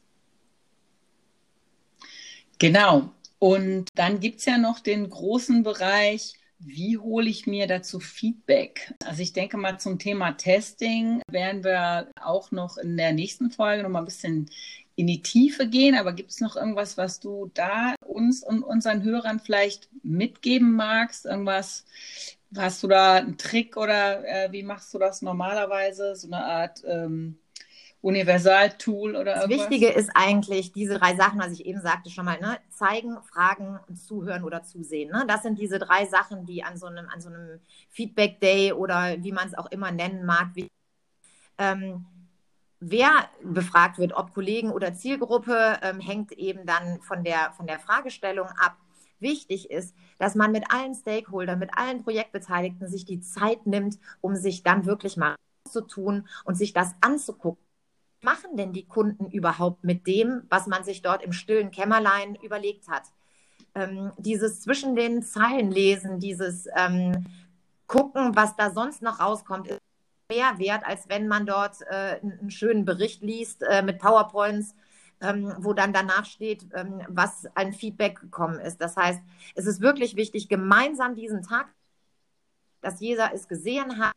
Genau. 2.60 3.10
Und 3.39 3.89
dann 3.95 4.19
gibt 4.19 4.39
es 4.39 4.45
ja 4.45 4.58
noch 4.58 4.80
den 4.80 5.10
großen 5.10 5.63
Bereich 5.63 6.36
wie 6.65 6.97
hole 6.97 7.30
ich 7.30 7.47
mir 7.47 7.67
dazu 7.67 7.99
Feedback? 7.99 8.93
Also 9.06 9.21
ich 9.21 9.34
denke 9.34 9.58
mal 9.58 9.80
zum 9.80 9.99
Thema 9.99 10.32
Testing 10.32 11.21
werden 11.30 11.63
wir 11.63 12.08
auch 12.21 12.52
noch 12.52 12.78
in 12.78 12.97
der 12.97 13.13
nächsten 13.13 13.52
Folge 13.52 13.84
noch 13.84 13.89
mal 13.89 13.99
ein 13.99 14.06
bisschen 14.06 14.49
in 14.95 15.08
die 15.08 15.21
Tiefe 15.21 15.67
gehen. 15.67 15.95
Aber 15.95 16.13
gibt 16.13 16.32
es 16.32 16.39
noch 16.39 16.56
irgendwas, 16.56 16.97
was 16.97 17.19
du 17.19 17.52
da 17.54 17.95
uns 18.06 18.43
und 18.43 18.63
unseren 18.63 19.04
Hörern 19.04 19.39
vielleicht 19.39 19.89
mitgeben 20.04 20.73
magst? 20.73 21.26
Irgendwas, 21.26 21.86
hast 22.56 22.84
du 22.84 22.88
da 22.88 23.15
einen 23.15 23.38
Trick 23.38 23.78
oder 23.78 24.26
äh, 24.26 24.52
wie 24.52 24.63
machst 24.63 24.93
du 24.93 24.99
das 24.99 25.21
normalerweise? 25.21 26.15
So 26.15 26.28
eine 26.28 26.45
Art 26.45 26.84
ähm, 26.86 27.38
Universal-Tool 28.04 29.16
oder 29.16 29.38
irgendwas? 29.38 29.50
Das 29.50 29.70
Wichtige 29.72 29.88
ist 29.89 30.12
eigentlich 30.13 30.74
diese 30.74 31.00
drei 31.00 31.16
Sachen, 31.16 31.39
was 31.39 31.54
ich 31.54 31.66
eben 31.66 31.80
sagte 31.80 32.10
schon 32.10 32.26
mal, 32.26 32.39
ne? 32.39 32.58
zeigen, 32.70 33.18
fragen, 33.24 33.80
zuhören 33.96 34.44
oder 34.44 34.63
zusehen. 34.63 35.10
Ne? 35.10 35.24
Das 35.26 35.42
sind 35.42 35.58
diese 35.58 35.80
drei 35.80 36.06
Sachen, 36.06 36.46
die 36.46 36.64
an 36.64 36.78
so 36.78 36.88
einem, 36.88 37.08
an 37.08 37.22
so 37.22 37.30
einem 37.30 37.62
Feedback-Day 37.89 38.74
oder 38.74 39.16
wie 39.24 39.32
man 39.32 39.47
es 39.47 39.58
auch 39.58 39.72
immer 39.72 39.91
nennen 39.91 40.26
mag, 40.26 40.49
wie, 40.54 40.68
ähm, 41.58 42.06
wer 42.82 43.30
befragt 43.41 43.97
wird, 43.97 44.12
ob 44.12 44.34
Kollegen 44.34 44.72
oder 44.72 44.93
Zielgruppe, 44.93 45.80
ähm, 45.82 46.01
hängt 46.01 46.34
eben 46.34 46.66
dann 46.66 46.99
von 47.01 47.24
der, 47.24 47.54
von 47.54 47.68
der 47.68 47.80
Fragestellung 47.80 48.49
ab. 48.60 48.76
Wichtig 49.22 49.72
ist, 49.72 49.95
dass 50.20 50.36
man 50.36 50.51
mit 50.51 50.66
allen 50.74 50.93
Stakeholdern, 50.93 51.58
mit 51.58 51.78
allen 51.78 52.04
Projektbeteiligten 52.04 52.89
sich 52.89 53.06
die 53.06 53.22
Zeit 53.22 53.66
nimmt, 53.66 53.97
um 54.20 54.36
sich 54.36 54.62
dann 54.62 54.86
wirklich 54.86 55.16
mal 55.16 55.38
zu 55.72 55.80
tun 55.80 56.28
und 56.43 56.56
sich 56.56 56.74
das 56.74 56.93
anzugucken 56.99 57.64
machen 58.24 58.57
denn 58.57 58.74
die 58.74 58.88
Kunden 58.88 59.30
überhaupt 59.30 59.84
mit 59.84 60.07
dem, 60.07 60.43
was 60.49 60.67
man 60.67 60.84
sich 60.84 61.01
dort 61.01 61.24
im 61.24 61.34
stillen 61.34 61.71
Kämmerlein 61.71 62.36
überlegt 62.36 62.88
hat? 62.88 63.03
Ähm, 63.76 64.11
dieses 64.17 64.61
zwischen 64.61 64.95
den 64.95 65.24
Zeilen 65.24 65.71
lesen, 65.71 66.19
dieses 66.19 66.67
ähm, 66.76 67.26
gucken, 67.88 68.36
was 68.36 68.55
da 68.55 68.71
sonst 68.71 69.01
noch 69.01 69.19
rauskommt, 69.19 69.67
ist 69.67 69.80
mehr 70.30 70.57
wert, 70.57 70.86
als 70.86 71.09
wenn 71.09 71.28
man 71.28 71.45
dort 71.45 71.82
äh, 71.89 72.19
einen 72.21 72.51
schönen 72.51 72.86
Bericht 72.86 73.21
liest 73.21 73.63
äh, 73.63 73.82
mit 73.82 73.99
PowerPoints, 73.99 74.76
ähm, 75.21 75.53
wo 75.59 75.74
dann 75.74 75.93
danach 75.93 76.26
steht, 76.26 76.67
ähm, 76.74 77.01
was 77.07 77.47
ein 77.55 77.74
Feedback 77.74 78.19
gekommen 78.19 78.59
ist. 78.59 78.82
Das 78.82 78.95
heißt, 78.95 79.21
es 79.55 79.65
ist 79.65 79.82
wirklich 79.82 80.15
wichtig, 80.15 80.49
gemeinsam 80.49 81.15
diesen 81.15 81.43
Tag, 81.43 81.67
dass 82.82 82.99
jeder 82.99 83.34
es 83.34 83.47
gesehen 83.47 83.99
hat, 83.99 84.13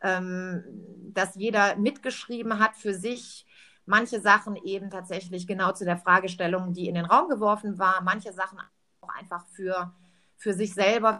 dass 0.00 1.34
jeder 1.34 1.76
mitgeschrieben 1.76 2.58
hat 2.58 2.76
für 2.76 2.94
sich, 2.94 3.46
manche 3.86 4.20
Sachen 4.20 4.56
eben 4.56 4.90
tatsächlich 4.90 5.46
genau 5.46 5.72
zu 5.72 5.84
der 5.84 5.98
Fragestellung, 5.98 6.72
die 6.72 6.88
in 6.88 6.94
den 6.94 7.04
Raum 7.04 7.28
geworfen 7.28 7.78
war, 7.78 8.02
manche 8.02 8.32
Sachen 8.32 8.58
auch 9.00 9.08
einfach 9.08 9.46
für, 9.48 9.92
für 10.36 10.54
sich 10.54 10.74
selber 10.74 11.18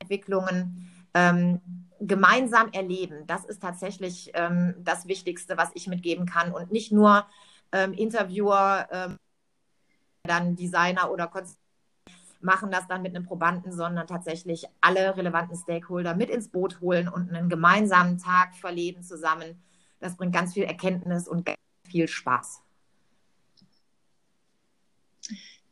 Entwicklungen 0.00 0.90
ähm, 1.14 1.60
gemeinsam 2.00 2.70
erleben. 2.72 3.26
Das 3.26 3.44
ist 3.44 3.60
tatsächlich 3.60 4.30
ähm, 4.34 4.74
das 4.78 5.06
Wichtigste, 5.06 5.56
was 5.56 5.70
ich 5.74 5.86
mitgeben 5.86 6.26
kann. 6.26 6.52
Und 6.52 6.72
nicht 6.72 6.92
nur 6.92 7.26
ähm, 7.72 7.92
Interviewer, 7.92 8.88
ähm, 8.90 9.16
dann 10.24 10.56
Designer 10.56 11.10
oder 11.10 11.26
Konzepte 11.26 11.59
machen 12.40 12.70
das 12.70 12.86
dann 12.88 13.02
mit 13.02 13.14
einem 13.14 13.24
Probanden, 13.24 13.72
sondern 13.72 14.06
tatsächlich 14.06 14.66
alle 14.80 15.16
relevanten 15.16 15.56
Stakeholder 15.56 16.14
mit 16.14 16.30
ins 16.30 16.48
Boot 16.48 16.80
holen 16.80 17.08
und 17.08 17.30
einen 17.30 17.48
gemeinsamen 17.48 18.18
Tag 18.18 18.54
verleben 18.56 19.02
zusammen. 19.02 19.62
Das 20.00 20.16
bringt 20.16 20.34
ganz 20.34 20.54
viel 20.54 20.64
Erkenntnis 20.64 21.28
und 21.28 21.44
ganz 21.44 21.58
viel 21.86 22.08
Spaß. 22.08 22.62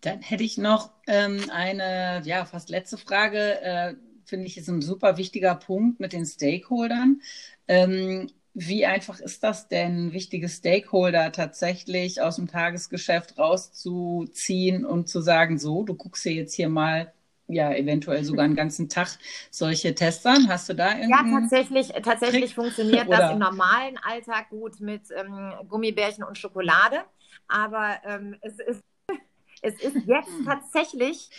Dann 0.00 0.20
hätte 0.20 0.44
ich 0.44 0.58
noch 0.58 0.92
ähm, 1.06 1.50
eine, 1.50 2.22
ja, 2.24 2.44
fast 2.44 2.68
letzte 2.68 2.98
Frage. 2.98 3.60
Äh, 3.60 3.94
Finde 4.24 4.46
ich 4.46 4.58
ist 4.58 4.68
ein 4.68 4.82
super 4.82 5.16
wichtiger 5.16 5.54
Punkt 5.54 6.00
mit 6.00 6.12
den 6.12 6.26
Stakeholdern. 6.26 7.22
Ähm, 7.66 8.30
wie 8.60 8.86
einfach 8.86 9.20
ist 9.20 9.44
das 9.44 9.68
denn, 9.68 10.12
wichtige 10.12 10.48
Stakeholder 10.48 11.30
tatsächlich 11.30 12.20
aus 12.20 12.36
dem 12.36 12.48
Tagesgeschäft 12.48 13.38
rauszuziehen 13.38 14.84
und 14.84 15.08
zu 15.08 15.20
sagen, 15.20 15.58
so, 15.58 15.84
du 15.84 15.94
guckst 15.94 16.24
dir 16.24 16.32
jetzt 16.32 16.54
hier 16.54 16.68
mal 16.68 17.12
ja, 17.46 17.72
eventuell 17.72 18.24
sogar 18.24 18.44
einen 18.44 18.56
ganzen 18.56 18.88
Tag 18.88 19.08
solche 19.50 19.94
Tests 19.94 20.26
an. 20.26 20.48
Hast 20.48 20.68
du 20.68 20.74
da 20.74 20.98
irgendwie? 20.98 21.10
Ja, 21.10 21.40
tatsächlich, 21.40 21.88
tatsächlich 22.02 22.54
funktioniert 22.54 23.10
das 23.10 23.32
im 23.32 23.38
normalen 23.38 23.96
Alltag 23.98 24.50
gut 24.50 24.80
mit 24.80 25.02
ähm, 25.16 25.52
Gummibärchen 25.68 26.24
und 26.24 26.36
Schokolade. 26.36 27.04
Aber 27.46 27.96
ähm, 28.04 28.36
es, 28.42 28.58
ist, 28.58 28.82
es 29.62 29.80
ist 29.80 30.06
jetzt 30.06 30.30
tatsächlich 30.44 31.30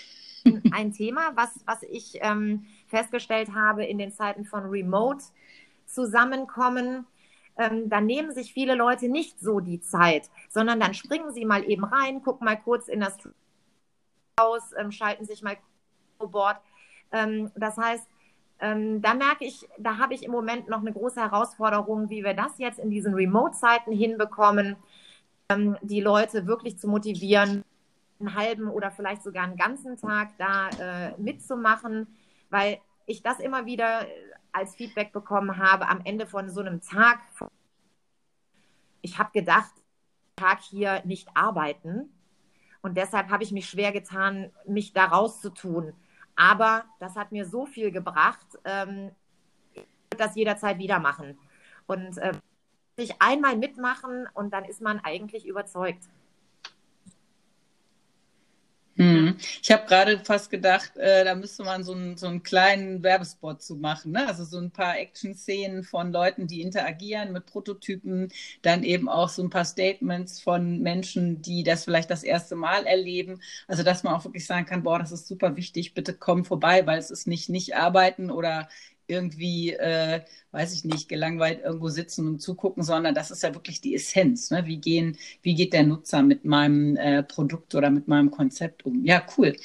ein 0.72 0.93
Thema, 0.93 1.34
was, 1.36 1.49
was 1.65 1.84
ich 1.84 2.17
ähm, 2.22 2.65
festgestellt 2.88 3.53
habe 3.53 3.86
in 3.86 3.97
den 3.97 4.11
Zeiten 4.11 4.45
von 4.45 4.63
Remote 4.63 5.24
zusammenkommen. 5.86 7.05
Ähm, 7.60 7.89
dann 7.89 8.05
nehmen 8.05 8.34
sich 8.34 8.53
viele 8.53 8.74
Leute 8.74 9.10
nicht 9.10 9.39
so 9.41 9.60
die 9.60 9.82
Zeit, 9.82 10.30
sondern 10.49 10.80
dann 10.80 10.93
springen 10.93 11.34
sie 11.34 11.43
mal 11.43 11.70
eben 11.70 11.84
rein, 11.84 12.24
gucken 12.24 12.45
mal 12.45 12.55
kurz 12.55 12.88
in 12.88 13.01
das 13.01 13.18
Haus, 14.39 14.72
ähm, 14.80 14.91
schalten 14.91 15.26
sich 15.26 15.43
mal 15.43 15.57
Board. 16.18 16.57
Ähm, 17.12 17.51
das 17.55 17.78
heißt, 17.78 18.07
ähm, 18.62 19.01
da 19.01 19.14
merke 19.14 19.43
ich, 19.43 19.68
da 19.78 19.97
habe 19.97 20.14
ich 20.14 20.24
im 20.24 20.32
Moment 20.32 20.70
noch 20.70 20.80
eine 20.80 20.93
große 20.93 21.20
Herausforderung, 21.20 22.10
wie 22.10 22.24
wir 22.24 22.34
das 22.34 22.57
jetzt 22.60 22.80
in 22.80 22.89
diesen 22.89 23.14
Remote-Zeiten 23.14 23.91
hinbekommen, 23.91 24.78
ähm, 25.49 25.78
die 25.82 26.01
Leute 26.01 26.47
wirklich 26.47 26.78
zu 26.80 26.88
motivieren, 26.88 27.66
einen 28.22 28.36
halben 28.36 28.70
oder 28.70 28.91
vielleicht 28.91 29.24
sogar 29.24 29.43
einen 29.43 29.57
ganzen 29.57 29.97
Tag 29.97 30.30
da 30.38 30.70
äh, 30.80 31.14
mitzumachen, 31.18 32.07
weil 32.49 32.80
ich 33.05 33.22
das 33.22 33.39
immer 33.39 33.66
wieder 33.66 34.05
als 34.52 34.76
Feedback 34.76 35.12
bekommen 35.12 35.58
habe 35.58 35.88
am 35.88 36.02
Ende 36.04 36.28
von 36.28 36.50
so 36.50 36.62
einem 36.62 36.82
Tag. 36.82 37.20
Ich 39.02 39.18
habe 39.18 39.32
gedacht, 39.32 39.72
Tag 40.36 40.62
hier 40.62 41.02
nicht 41.06 41.30
arbeiten. 41.34 42.10
Und 42.82 42.95
deshalb 42.95 43.30
habe 43.30 43.43
ich 43.43 43.52
mich 43.52 43.70
schwer 43.70 43.91
getan, 43.91 44.52
mich 44.66 44.93
da 44.93 45.06
rauszutun. 45.06 45.93
Aber 46.36 46.86
das 47.00 47.16
hat 47.16 47.32
mir 47.32 47.45
so 47.45 47.66
viel 47.66 47.91
gebracht, 47.91 48.47
ähm, 48.64 49.12
ich 49.74 49.84
würde 49.84 50.24
das 50.26 50.36
jederzeit 50.36 50.78
wieder 50.78 51.00
machen. 51.00 51.38
Und 51.86 52.18
äh, 52.18 52.32
sich 52.95 53.22
einmal 53.22 53.58
mitmachen 53.58 54.28
und 54.34 54.52
dann 54.54 54.66
ist 54.66 54.82
man 54.82 55.00
eigentlich 55.00 55.45
überzeugt. 55.45 56.04
Hm. 59.00 59.38
Ich 59.62 59.72
habe 59.72 59.86
gerade 59.88 60.20
fast 60.26 60.50
gedacht, 60.50 60.97
äh, 60.97 61.24
da 61.24 61.34
müsste 61.34 61.64
man 61.64 61.86
so, 61.86 61.93
ein, 61.93 62.18
so 62.18 62.28
einen 62.28 62.43
kleinen 62.43 63.02
Werbespot 63.02 63.62
zu 63.62 63.78
machen. 63.78 64.12
Ne? 64.12 64.28
Also 64.28 64.43
so 64.43 64.58
ein 64.60 64.72
paar 64.72 64.97
Action-Szenen 64.97 65.84
von 65.86 66.12
Leuten, 66.12 66.47
die 66.47 66.62
interagieren 66.62 67.32
mit 67.32 67.45
Prototypen, 67.45 68.28
dann 68.62 68.84
eben 68.84 69.08
auch 69.08 69.30
so 69.30 69.41
ein 69.41 69.50
paar 69.50 69.64
Statements 69.64 70.41
von 70.41 70.82
Menschen, 70.82 71.41
die 71.41 71.64
das 71.64 71.86
vielleicht 71.86 72.10
das 72.12 72.24
erste 72.24 72.58
Mal 72.58 72.86
erleben. 72.86 73.39
Also 73.68 73.84
dass 73.84 74.04
man 74.04 74.14
auch 74.16 74.26
wirklich 74.26 74.45
sagen 74.45 74.66
kann, 74.66 74.84
boah, 74.84 75.00
das 75.00 75.14
ist 75.14 75.28
super 75.28 75.56
wichtig, 75.56 75.93
bitte 75.93 76.14
komm 76.14 76.43
vorbei, 76.43 76.86
weil 76.86 77.00
es 77.00 77.10
ist 77.10 77.26
nicht 77.26 77.47
nicht 77.50 77.76
arbeiten 77.78 78.30
oder 78.30 78.68
irgendwie, 79.10 79.74
äh, 79.74 80.22
weiß 80.51 80.74
ich 80.74 80.86
nicht, 80.86 81.10
gelangweilt 81.10 81.62
irgendwo 81.64 81.89
sitzen 81.89 82.28
und 82.28 82.39
zugucken, 82.39 82.84
sondern 82.84 83.16
das 83.16 83.32
ist 83.32 83.43
ja 83.43 83.53
wirklich 83.53 83.82
die 83.82 83.95
Essenz. 83.95 84.51
Ne? 84.51 84.66
Wie, 84.66 84.78
gehen, 84.78 85.18
wie 85.41 85.55
geht 85.55 85.74
der 85.74 85.84
Nutzer 85.84 86.22
mit 86.24 86.45
meinem 86.45 86.95
äh, 86.97 87.24
Produkt 87.24 87.76
oder 87.76 87.89
mit 87.89 88.07
meinem 88.07 88.32
Konzept 88.32 88.86
um? 88.86 89.05
Ja, 89.05 89.26
cool. 89.38 89.55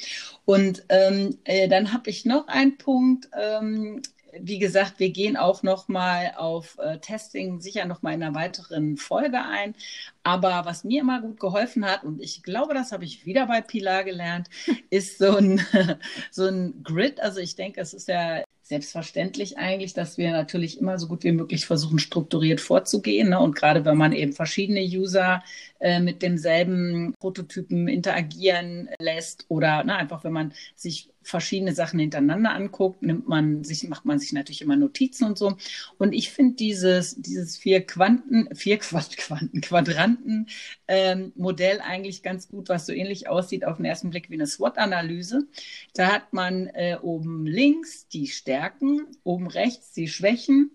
Und 0.45 0.83
ähm, 0.89 1.37
äh, 1.43 1.67
dann 1.67 1.93
habe 1.93 2.09
ich 2.09 2.25
noch 2.25 2.47
einen 2.47 2.77
Punkt. 2.77 3.29
Ähm, 3.39 4.01
wie 4.39 4.59
gesagt, 4.59 4.99
wir 4.99 5.11
gehen 5.11 5.37
auch 5.37 5.63
noch 5.63 5.87
mal 5.87 6.33
auf 6.37 6.77
äh, 6.79 6.99
Testing 6.99 7.61
sicher 7.61 7.85
noch 7.85 8.01
mal 8.01 8.13
in 8.13 8.23
einer 8.23 8.35
weiteren 8.35 8.97
Folge 8.97 9.41
ein. 9.41 9.75
Aber 10.23 10.65
was 10.65 10.83
mir 10.83 11.01
immer 11.01 11.21
gut 11.21 11.39
geholfen 11.39 11.85
hat 11.85 12.03
und 12.03 12.21
ich 12.21 12.43
glaube, 12.43 12.73
das 12.73 12.91
habe 12.91 13.05
ich 13.05 13.25
wieder 13.25 13.47
bei 13.47 13.61
Pilar 13.61 14.03
gelernt, 14.03 14.49
ist 14.89 15.17
so 15.19 15.37
ein 15.37 15.61
so 16.31 16.47
ein 16.47 16.83
Grid. 16.83 17.19
Also 17.19 17.39
ich 17.39 17.55
denke, 17.55 17.81
es 17.81 17.93
ist 17.93 18.07
ja 18.07 18.43
selbstverständlich 18.65 19.59
eigentlich, 19.59 19.93
dass 19.93 20.17
wir 20.17 20.31
natürlich 20.31 20.79
immer 20.79 20.97
so 20.97 21.07
gut 21.07 21.23
wie 21.23 21.31
möglich 21.31 21.67
versuchen, 21.67 21.99
strukturiert 21.99 22.59
vorzugehen. 22.59 23.29
Ne? 23.29 23.39
Und 23.39 23.55
gerade 23.55 23.85
wenn 23.85 23.95
man 23.95 24.11
eben 24.11 24.33
verschiedene 24.33 24.81
User 24.81 25.43
äh, 25.79 25.99
mit 25.99 26.23
demselben 26.23 27.13
Prototypen 27.19 27.87
interagieren 27.87 28.89
lässt 28.99 29.45
oder 29.49 29.83
ne, 29.83 29.95
einfach 29.95 30.23
wenn 30.23 30.33
man 30.33 30.53
sich 30.75 31.09
verschiedene 31.25 31.73
Sachen 31.73 31.99
hintereinander 31.99 32.51
anguckt, 32.51 33.01
nimmt 33.01 33.27
man 33.27 33.63
sich, 33.63 33.87
macht 33.89 34.05
man 34.05 34.19
sich 34.19 34.31
natürlich 34.31 34.61
immer 34.61 34.75
Notizen 34.75 35.25
und 35.25 35.39
so. 35.39 35.57
Und 35.97 36.13
ich 36.13 36.29
finde 36.29 36.55
dieses, 36.55 37.15
dieses 37.15 37.57
vier 37.57 37.85
Quanten, 37.85 38.53
vier 38.55 38.77
Quanten, 38.77 39.61
Quadranten 39.61 40.47
ähm, 40.87 41.33
Modell 41.35 41.81
eigentlich 41.81 42.21
ganz 42.21 42.47
gut, 42.47 42.69
was 42.69 42.85
so 42.85 42.93
ähnlich 42.93 43.27
aussieht 43.27 43.65
auf 43.65 43.77
den 43.77 43.85
ersten 43.85 44.11
Blick 44.11 44.29
wie 44.29 44.35
eine 44.35 44.45
SWOT-Analyse. 44.45 45.47
Da 45.95 46.13
hat 46.13 46.31
man 46.31 46.67
äh, 46.67 46.97
oben 47.01 47.47
links 47.47 48.07
die 48.07 48.27
Stärken, 48.27 49.07
oben 49.23 49.47
rechts 49.47 49.93
die 49.93 50.07
Schwächen. 50.07 50.71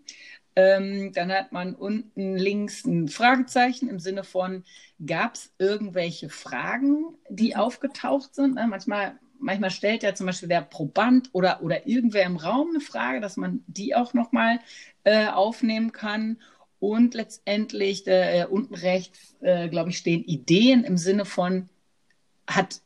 Ähm, 0.57 1.13
dann 1.13 1.31
hat 1.31 1.53
man 1.53 1.77
unten 1.77 2.37
links 2.37 2.85
ein 2.85 3.07
Fragezeichen 3.07 3.89
im 3.89 4.01
Sinne 4.01 4.25
von, 4.25 4.65
gab 5.07 5.37
es 5.37 5.53
irgendwelche 5.59 6.29
Fragen, 6.29 7.15
die 7.29 7.55
aufgetaucht 7.55 8.35
sind? 8.35 8.57
Ne? 8.57 8.67
Manchmal 8.67 9.17
manchmal 9.41 9.71
stellt 9.71 10.03
ja 10.03 10.15
zum 10.15 10.27
Beispiel 10.27 10.49
der 10.49 10.63
Proband 10.63 11.31
oder, 11.33 11.63
oder 11.63 11.87
irgendwer 11.87 12.25
im 12.25 12.37
Raum 12.37 12.71
eine 12.71 12.81
Frage, 12.81 13.21
dass 13.21 13.37
man 13.37 13.65
die 13.67 13.95
auch 13.95 14.15
nochmal 14.15 14.61
äh, 15.05 15.29
aufnehmen 15.29 15.93
kann. 15.93 16.39
Und 16.79 17.15
letztendlich 17.15 18.07
äh, 18.07 18.47
unten 18.49 18.75
rechts, 18.75 19.37
äh, 19.41 19.69
glaube 19.69 19.91
ich, 19.91 19.99
stehen 19.99 20.25
Ideen 20.25 20.85
im 20.85 20.97
Sinne 20.97 21.27
von, 21.27 21.69
hat 22.47 22.81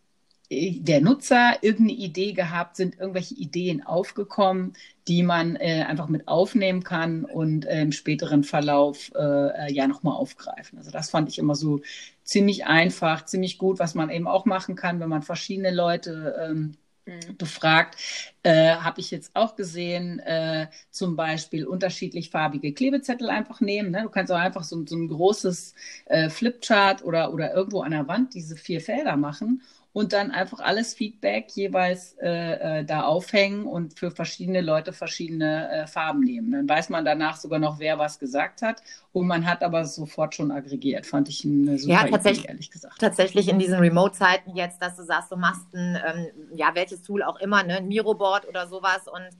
der 0.81 1.01
Nutzer 1.01 1.59
irgendeine 1.63 1.99
Idee 1.99 2.33
gehabt, 2.33 2.77
sind 2.77 2.99
irgendwelche 2.99 3.35
Ideen 3.35 3.85
aufgekommen, 3.85 4.75
die 5.09 5.23
man 5.23 5.57
äh, 5.57 5.85
einfach 5.87 6.09
mit 6.09 6.29
aufnehmen 6.29 6.83
kann 6.83 7.25
und 7.25 7.67
äh, 7.67 7.83
im 7.83 7.93
späteren 7.93 8.45
Verlauf 8.45 9.13
äh, 9.15 9.73
ja 9.73 9.87
nochmal 9.87 10.17
aufgreifen. 10.17 10.79
Also 10.79 10.91
das 10.91 11.11
fand 11.11 11.29
ich 11.29 11.39
immer 11.39 11.55
so 11.55 11.81
ziemlich 12.23 12.67
einfach, 12.67 13.25
ziemlich 13.27 13.59
gut, 13.59 13.79
was 13.79 13.95
man 13.95 14.11
eben 14.11 14.27
auch 14.27 14.47
machen 14.47 14.77
kann, 14.77 15.01
wenn 15.01 15.09
man 15.09 15.23
verschiedene 15.23 15.71
Leute 15.71 16.35
ähm, 16.41 16.77
mhm. 17.07 17.37
befragt. 17.37 17.97
Äh, 18.43 18.77
Habe 18.77 19.01
ich 19.01 19.11
jetzt 19.11 19.31
auch 19.35 19.57
gesehen, 19.57 20.21
äh, 20.21 20.69
zum 20.91 21.17
Beispiel 21.17 21.67
unterschiedlich 21.67 22.31
farbige 22.31 22.73
Klebezettel 22.73 23.29
einfach 23.31 23.61
nehmen. 23.61 23.91
Ne? 23.91 24.03
Du 24.03 24.09
kannst 24.09 24.33
auch 24.33 24.39
einfach 24.39 24.65
so, 24.65 24.85
so 24.87 24.97
ein 24.97 25.09
großes 25.09 25.75
äh, 26.07 26.31
Flipchart 26.31 27.05
oder, 27.05 27.33
oder 27.33 27.55
irgendwo 27.55 27.83
an 27.83 27.93
der 27.93 28.09
Wand 28.09 28.35
diese 28.35 28.57
vier 28.57 28.81
Felder 28.81 29.17
machen 29.17 29.63
und 29.95 30.13
dann 30.13 30.33
einfach 30.33 30.59
alles 30.59 30.93
Feedback 30.93 31.53
jeweils 31.53 32.17
äh, 32.21 32.81
äh, 32.81 32.85
da 32.85 33.05
aufhängen 33.05 33.65
und 33.65 33.97
für 33.97 34.11
verschiedene 34.11 34.61
Leute 34.61 34.93
verschiedene 34.93 35.71
äh, 35.71 35.87
Farben 35.87 36.21
nehmen. 36.21 36.51
Dann 36.51 36.69
weiß 36.69 36.89
man 36.89 37.05
danach 37.05 37.37
sogar 37.37 37.61
noch, 37.61 37.79
wer 37.79 37.97
was 37.97 38.19
gesagt 38.19 38.61
hat 38.61 38.83
und 39.13 39.29
man 39.29 39.47
hat 39.47 39.63
aber 39.63 39.85
sofort 39.85 40.35
schon 40.35 40.51
aggregiert. 40.51 41.07
Fand 41.07 41.29
ich 41.29 41.45
eine 41.45 41.79
super 41.79 41.93
ja, 41.93 42.09
tatsächlich, 42.09 42.41
Idee, 42.41 42.49
ehrlich 42.49 42.71
gesagt. 42.73 42.99
Tatsächlich 42.99 43.49
in 43.49 43.61
diesen 43.61 43.79
Remote-Zeiten 43.79 44.57
jetzt, 44.57 44.83
dass 44.83 44.97
du 44.97 45.05
sagst, 45.05 45.31
du 45.31 45.37
machst 45.37 45.73
ein, 45.73 45.97
ähm, 46.05 46.27
ja, 46.57 46.75
welches 46.75 47.03
Tool 47.03 47.23
auch 47.23 47.39
immer, 47.39 47.63
ne, 47.63 47.77
ein 47.77 47.87
Miroboard 47.87 48.49
oder 48.49 48.67
sowas 48.67 49.07
und 49.07 49.31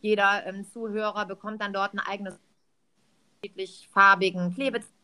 Jeder 0.00 0.46
ähm, 0.46 0.64
Zuhörer 0.64 1.26
bekommt 1.26 1.60
dann 1.60 1.72
dort 1.72 1.92
ein 1.92 1.98
eigenes 1.98 2.38
farbigen 3.92 4.54
Klebezettel 4.54 4.97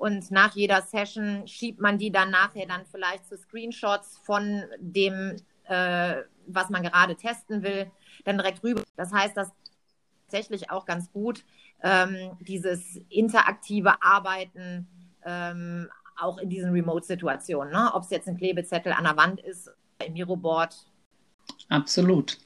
und 0.00 0.30
nach 0.30 0.54
jeder 0.54 0.80
Session 0.80 1.46
schiebt 1.46 1.78
man 1.78 1.98
die 1.98 2.10
dann 2.10 2.30
nachher 2.30 2.66
dann 2.66 2.86
vielleicht 2.90 3.26
zu 3.26 3.36
Screenshots 3.36 4.16
von 4.24 4.64
dem, 4.78 5.36
äh, 5.64 6.22
was 6.46 6.70
man 6.70 6.82
gerade 6.82 7.16
testen 7.16 7.62
will, 7.62 7.90
dann 8.24 8.38
direkt 8.38 8.64
rüber. 8.64 8.82
Das 8.96 9.12
heißt, 9.12 9.36
das 9.36 9.48
ist 9.48 9.54
tatsächlich 10.24 10.70
auch 10.70 10.86
ganz 10.86 11.12
gut, 11.12 11.44
ähm, 11.82 12.38
dieses 12.40 12.96
interaktive 13.10 14.02
Arbeiten 14.02 14.88
ähm, 15.22 15.90
auch 16.18 16.38
in 16.38 16.48
diesen 16.48 16.72
Remote-Situationen, 16.72 17.70
ne? 17.70 17.90
ob 17.92 18.04
es 18.04 18.10
jetzt 18.10 18.26
ein 18.26 18.38
Klebezettel 18.38 18.94
an 18.94 19.04
der 19.04 19.18
Wand 19.18 19.40
ist, 19.40 19.70
im 20.02 20.14
Miroboard. 20.14 20.74
Absolut. 21.68 22.38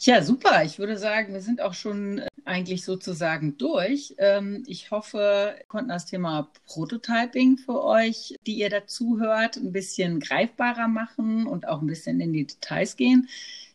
Ja, 0.00 0.20
super. 0.20 0.64
Ich 0.64 0.80
würde 0.80 0.98
sagen, 0.98 1.32
wir 1.32 1.42
sind 1.42 1.60
auch 1.60 1.74
schon 1.74 2.18
äh, 2.18 2.26
eigentlich 2.44 2.84
sozusagen 2.84 3.56
durch. 3.58 4.14
Ähm, 4.18 4.64
ich 4.66 4.90
hoffe, 4.90 5.54
wir 5.56 5.64
konnten 5.68 5.88
das 5.88 6.06
Thema 6.06 6.50
Prototyping 6.66 7.58
für 7.58 7.84
euch, 7.84 8.34
die 8.46 8.54
ihr 8.54 8.70
dazu 8.70 9.18
hört, 9.20 9.56
ein 9.56 9.72
bisschen 9.72 10.20
greifbarer 10.20 10.88
machen 10.88 11.46
und 11.46 11.68
auch 11.68 11.80
ein 11.80 11.86
bisschen 11.86 12.20
in 12.20 12.32
die 12.32 12.46
Details 12.46 12.96
gehen. 12.96 13.28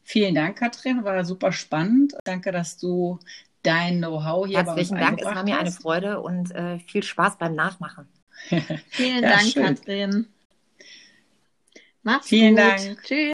Vielen 0.03 0.35
Dank, 0.35 0.57
Katrin. 0.57 1.03
War 1.03 1.25
super 1.25 1.51
spannend. 1.51 2.13
Danke, 2.23 2.51
dass 2.51 2.77
du 2.77 3.19
dein 3.63 3.97
Know-how 3.97 4.47
hier 4.47 4.63
Herzlichen 4.63 4.95
bei 4.95 5.01
uns 5.01 5.07
Dank. 5.07 5.21
Es 5.21 5.35
war 5.35 5.43
mir 5.43 5.59
eine 5.59 5.71
Freude 5.71 6.21
und 6.21 6.51
äh, 6.51 6.79
viel 6.79 7.03
Spaß 7.03 7.37
beim 7.37 7.55
Nachmachen. 7.55 8.07
Vielen 8.89 9.23
ja, 9.23 9.29
Dank, 9.29 9.41
schön. 9.41 9.63
Katrin. 9.63 10.27
Macht's 12.03 12.29
Vielen 12.29 12.55
gut. 12.55 12.63
Dank. 12.63 13.03
Tschüss. 13.03 13.33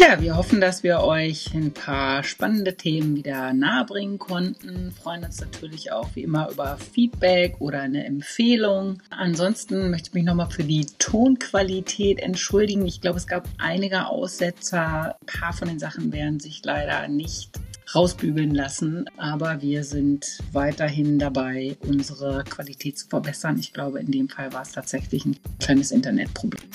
Ja, 0.00 0.18
wir 0.18 0.34
hoffen, 0.34 0.62
dass 0.62 0.82
wir 0.82 1.00
euch 1.00 1.52
ein 1.52 1.74
paar 1.74 2.24
spannende 2.24 2.74
Themen 2.74 3.16
wieder 3.16 3.52
nahebringen 3.52 4.18
konnten. 4.18 4.92
Freuen 4.92 5.24
uns 5.24 5.42
natürlich 5.42 5.92
auch 5.92 6.08
wie 6.14 6.22
immer 6.22 6.50
über 6.50 6.78
Feedback 6.78 7.56
oder 7.58 7.82
eine 7.82 8.06
Empfehlung. 8.06 9.02
Ansonsten 9.10 9.90
möchte 9.90 10.08
ich 10.08 10.14
mich 10.14 10.24
nochmal 10.24 10.48
für 10.48 10.64
die 10.64 10.86
Tonqualität 10.98 12.18
entschuldigen. 12.18 12.86
Ich 12.86 13.02
glaube, 13.02 13.18
es 13.18 13.26
gab 13.26 13.46
einige 13.58 14.06
Aussetzer. 14.06 15.16
Ein 15.20 15.26
paar 15.26 15.52
von 15.52 15.68
den 15.68 15.78
Sachen 15.78 16.14
werden 16.14 16.40
sich 16.40 16.64
leider 16.64 17.06
nicht 17.06 17.60
rausbügeln 17.94 18.54
lassen, 18.54 19.04
aber 19.18 19.60
wir 19.60 19.84
sind 19.84 20.38
weiterhin 20.52 21.18
dabei, 21.18 21.76
unsere 21.86 22.42
Qualität 22.44 22.98
zu 22.98 23.06
verbessern. 23.06 23.58
Ich 23.58 23.74
glaube, 23.74 24.00
in 24.00 24.10
dem 24.10 24.30
Fall 24.30 24.50
war 24.54 24.62
es 24.62 24.72
tatsächlich 24.72 25.26
ein 25.26 25.36
kleines 25.58 25.90
Internetproblem. 25.90 26.70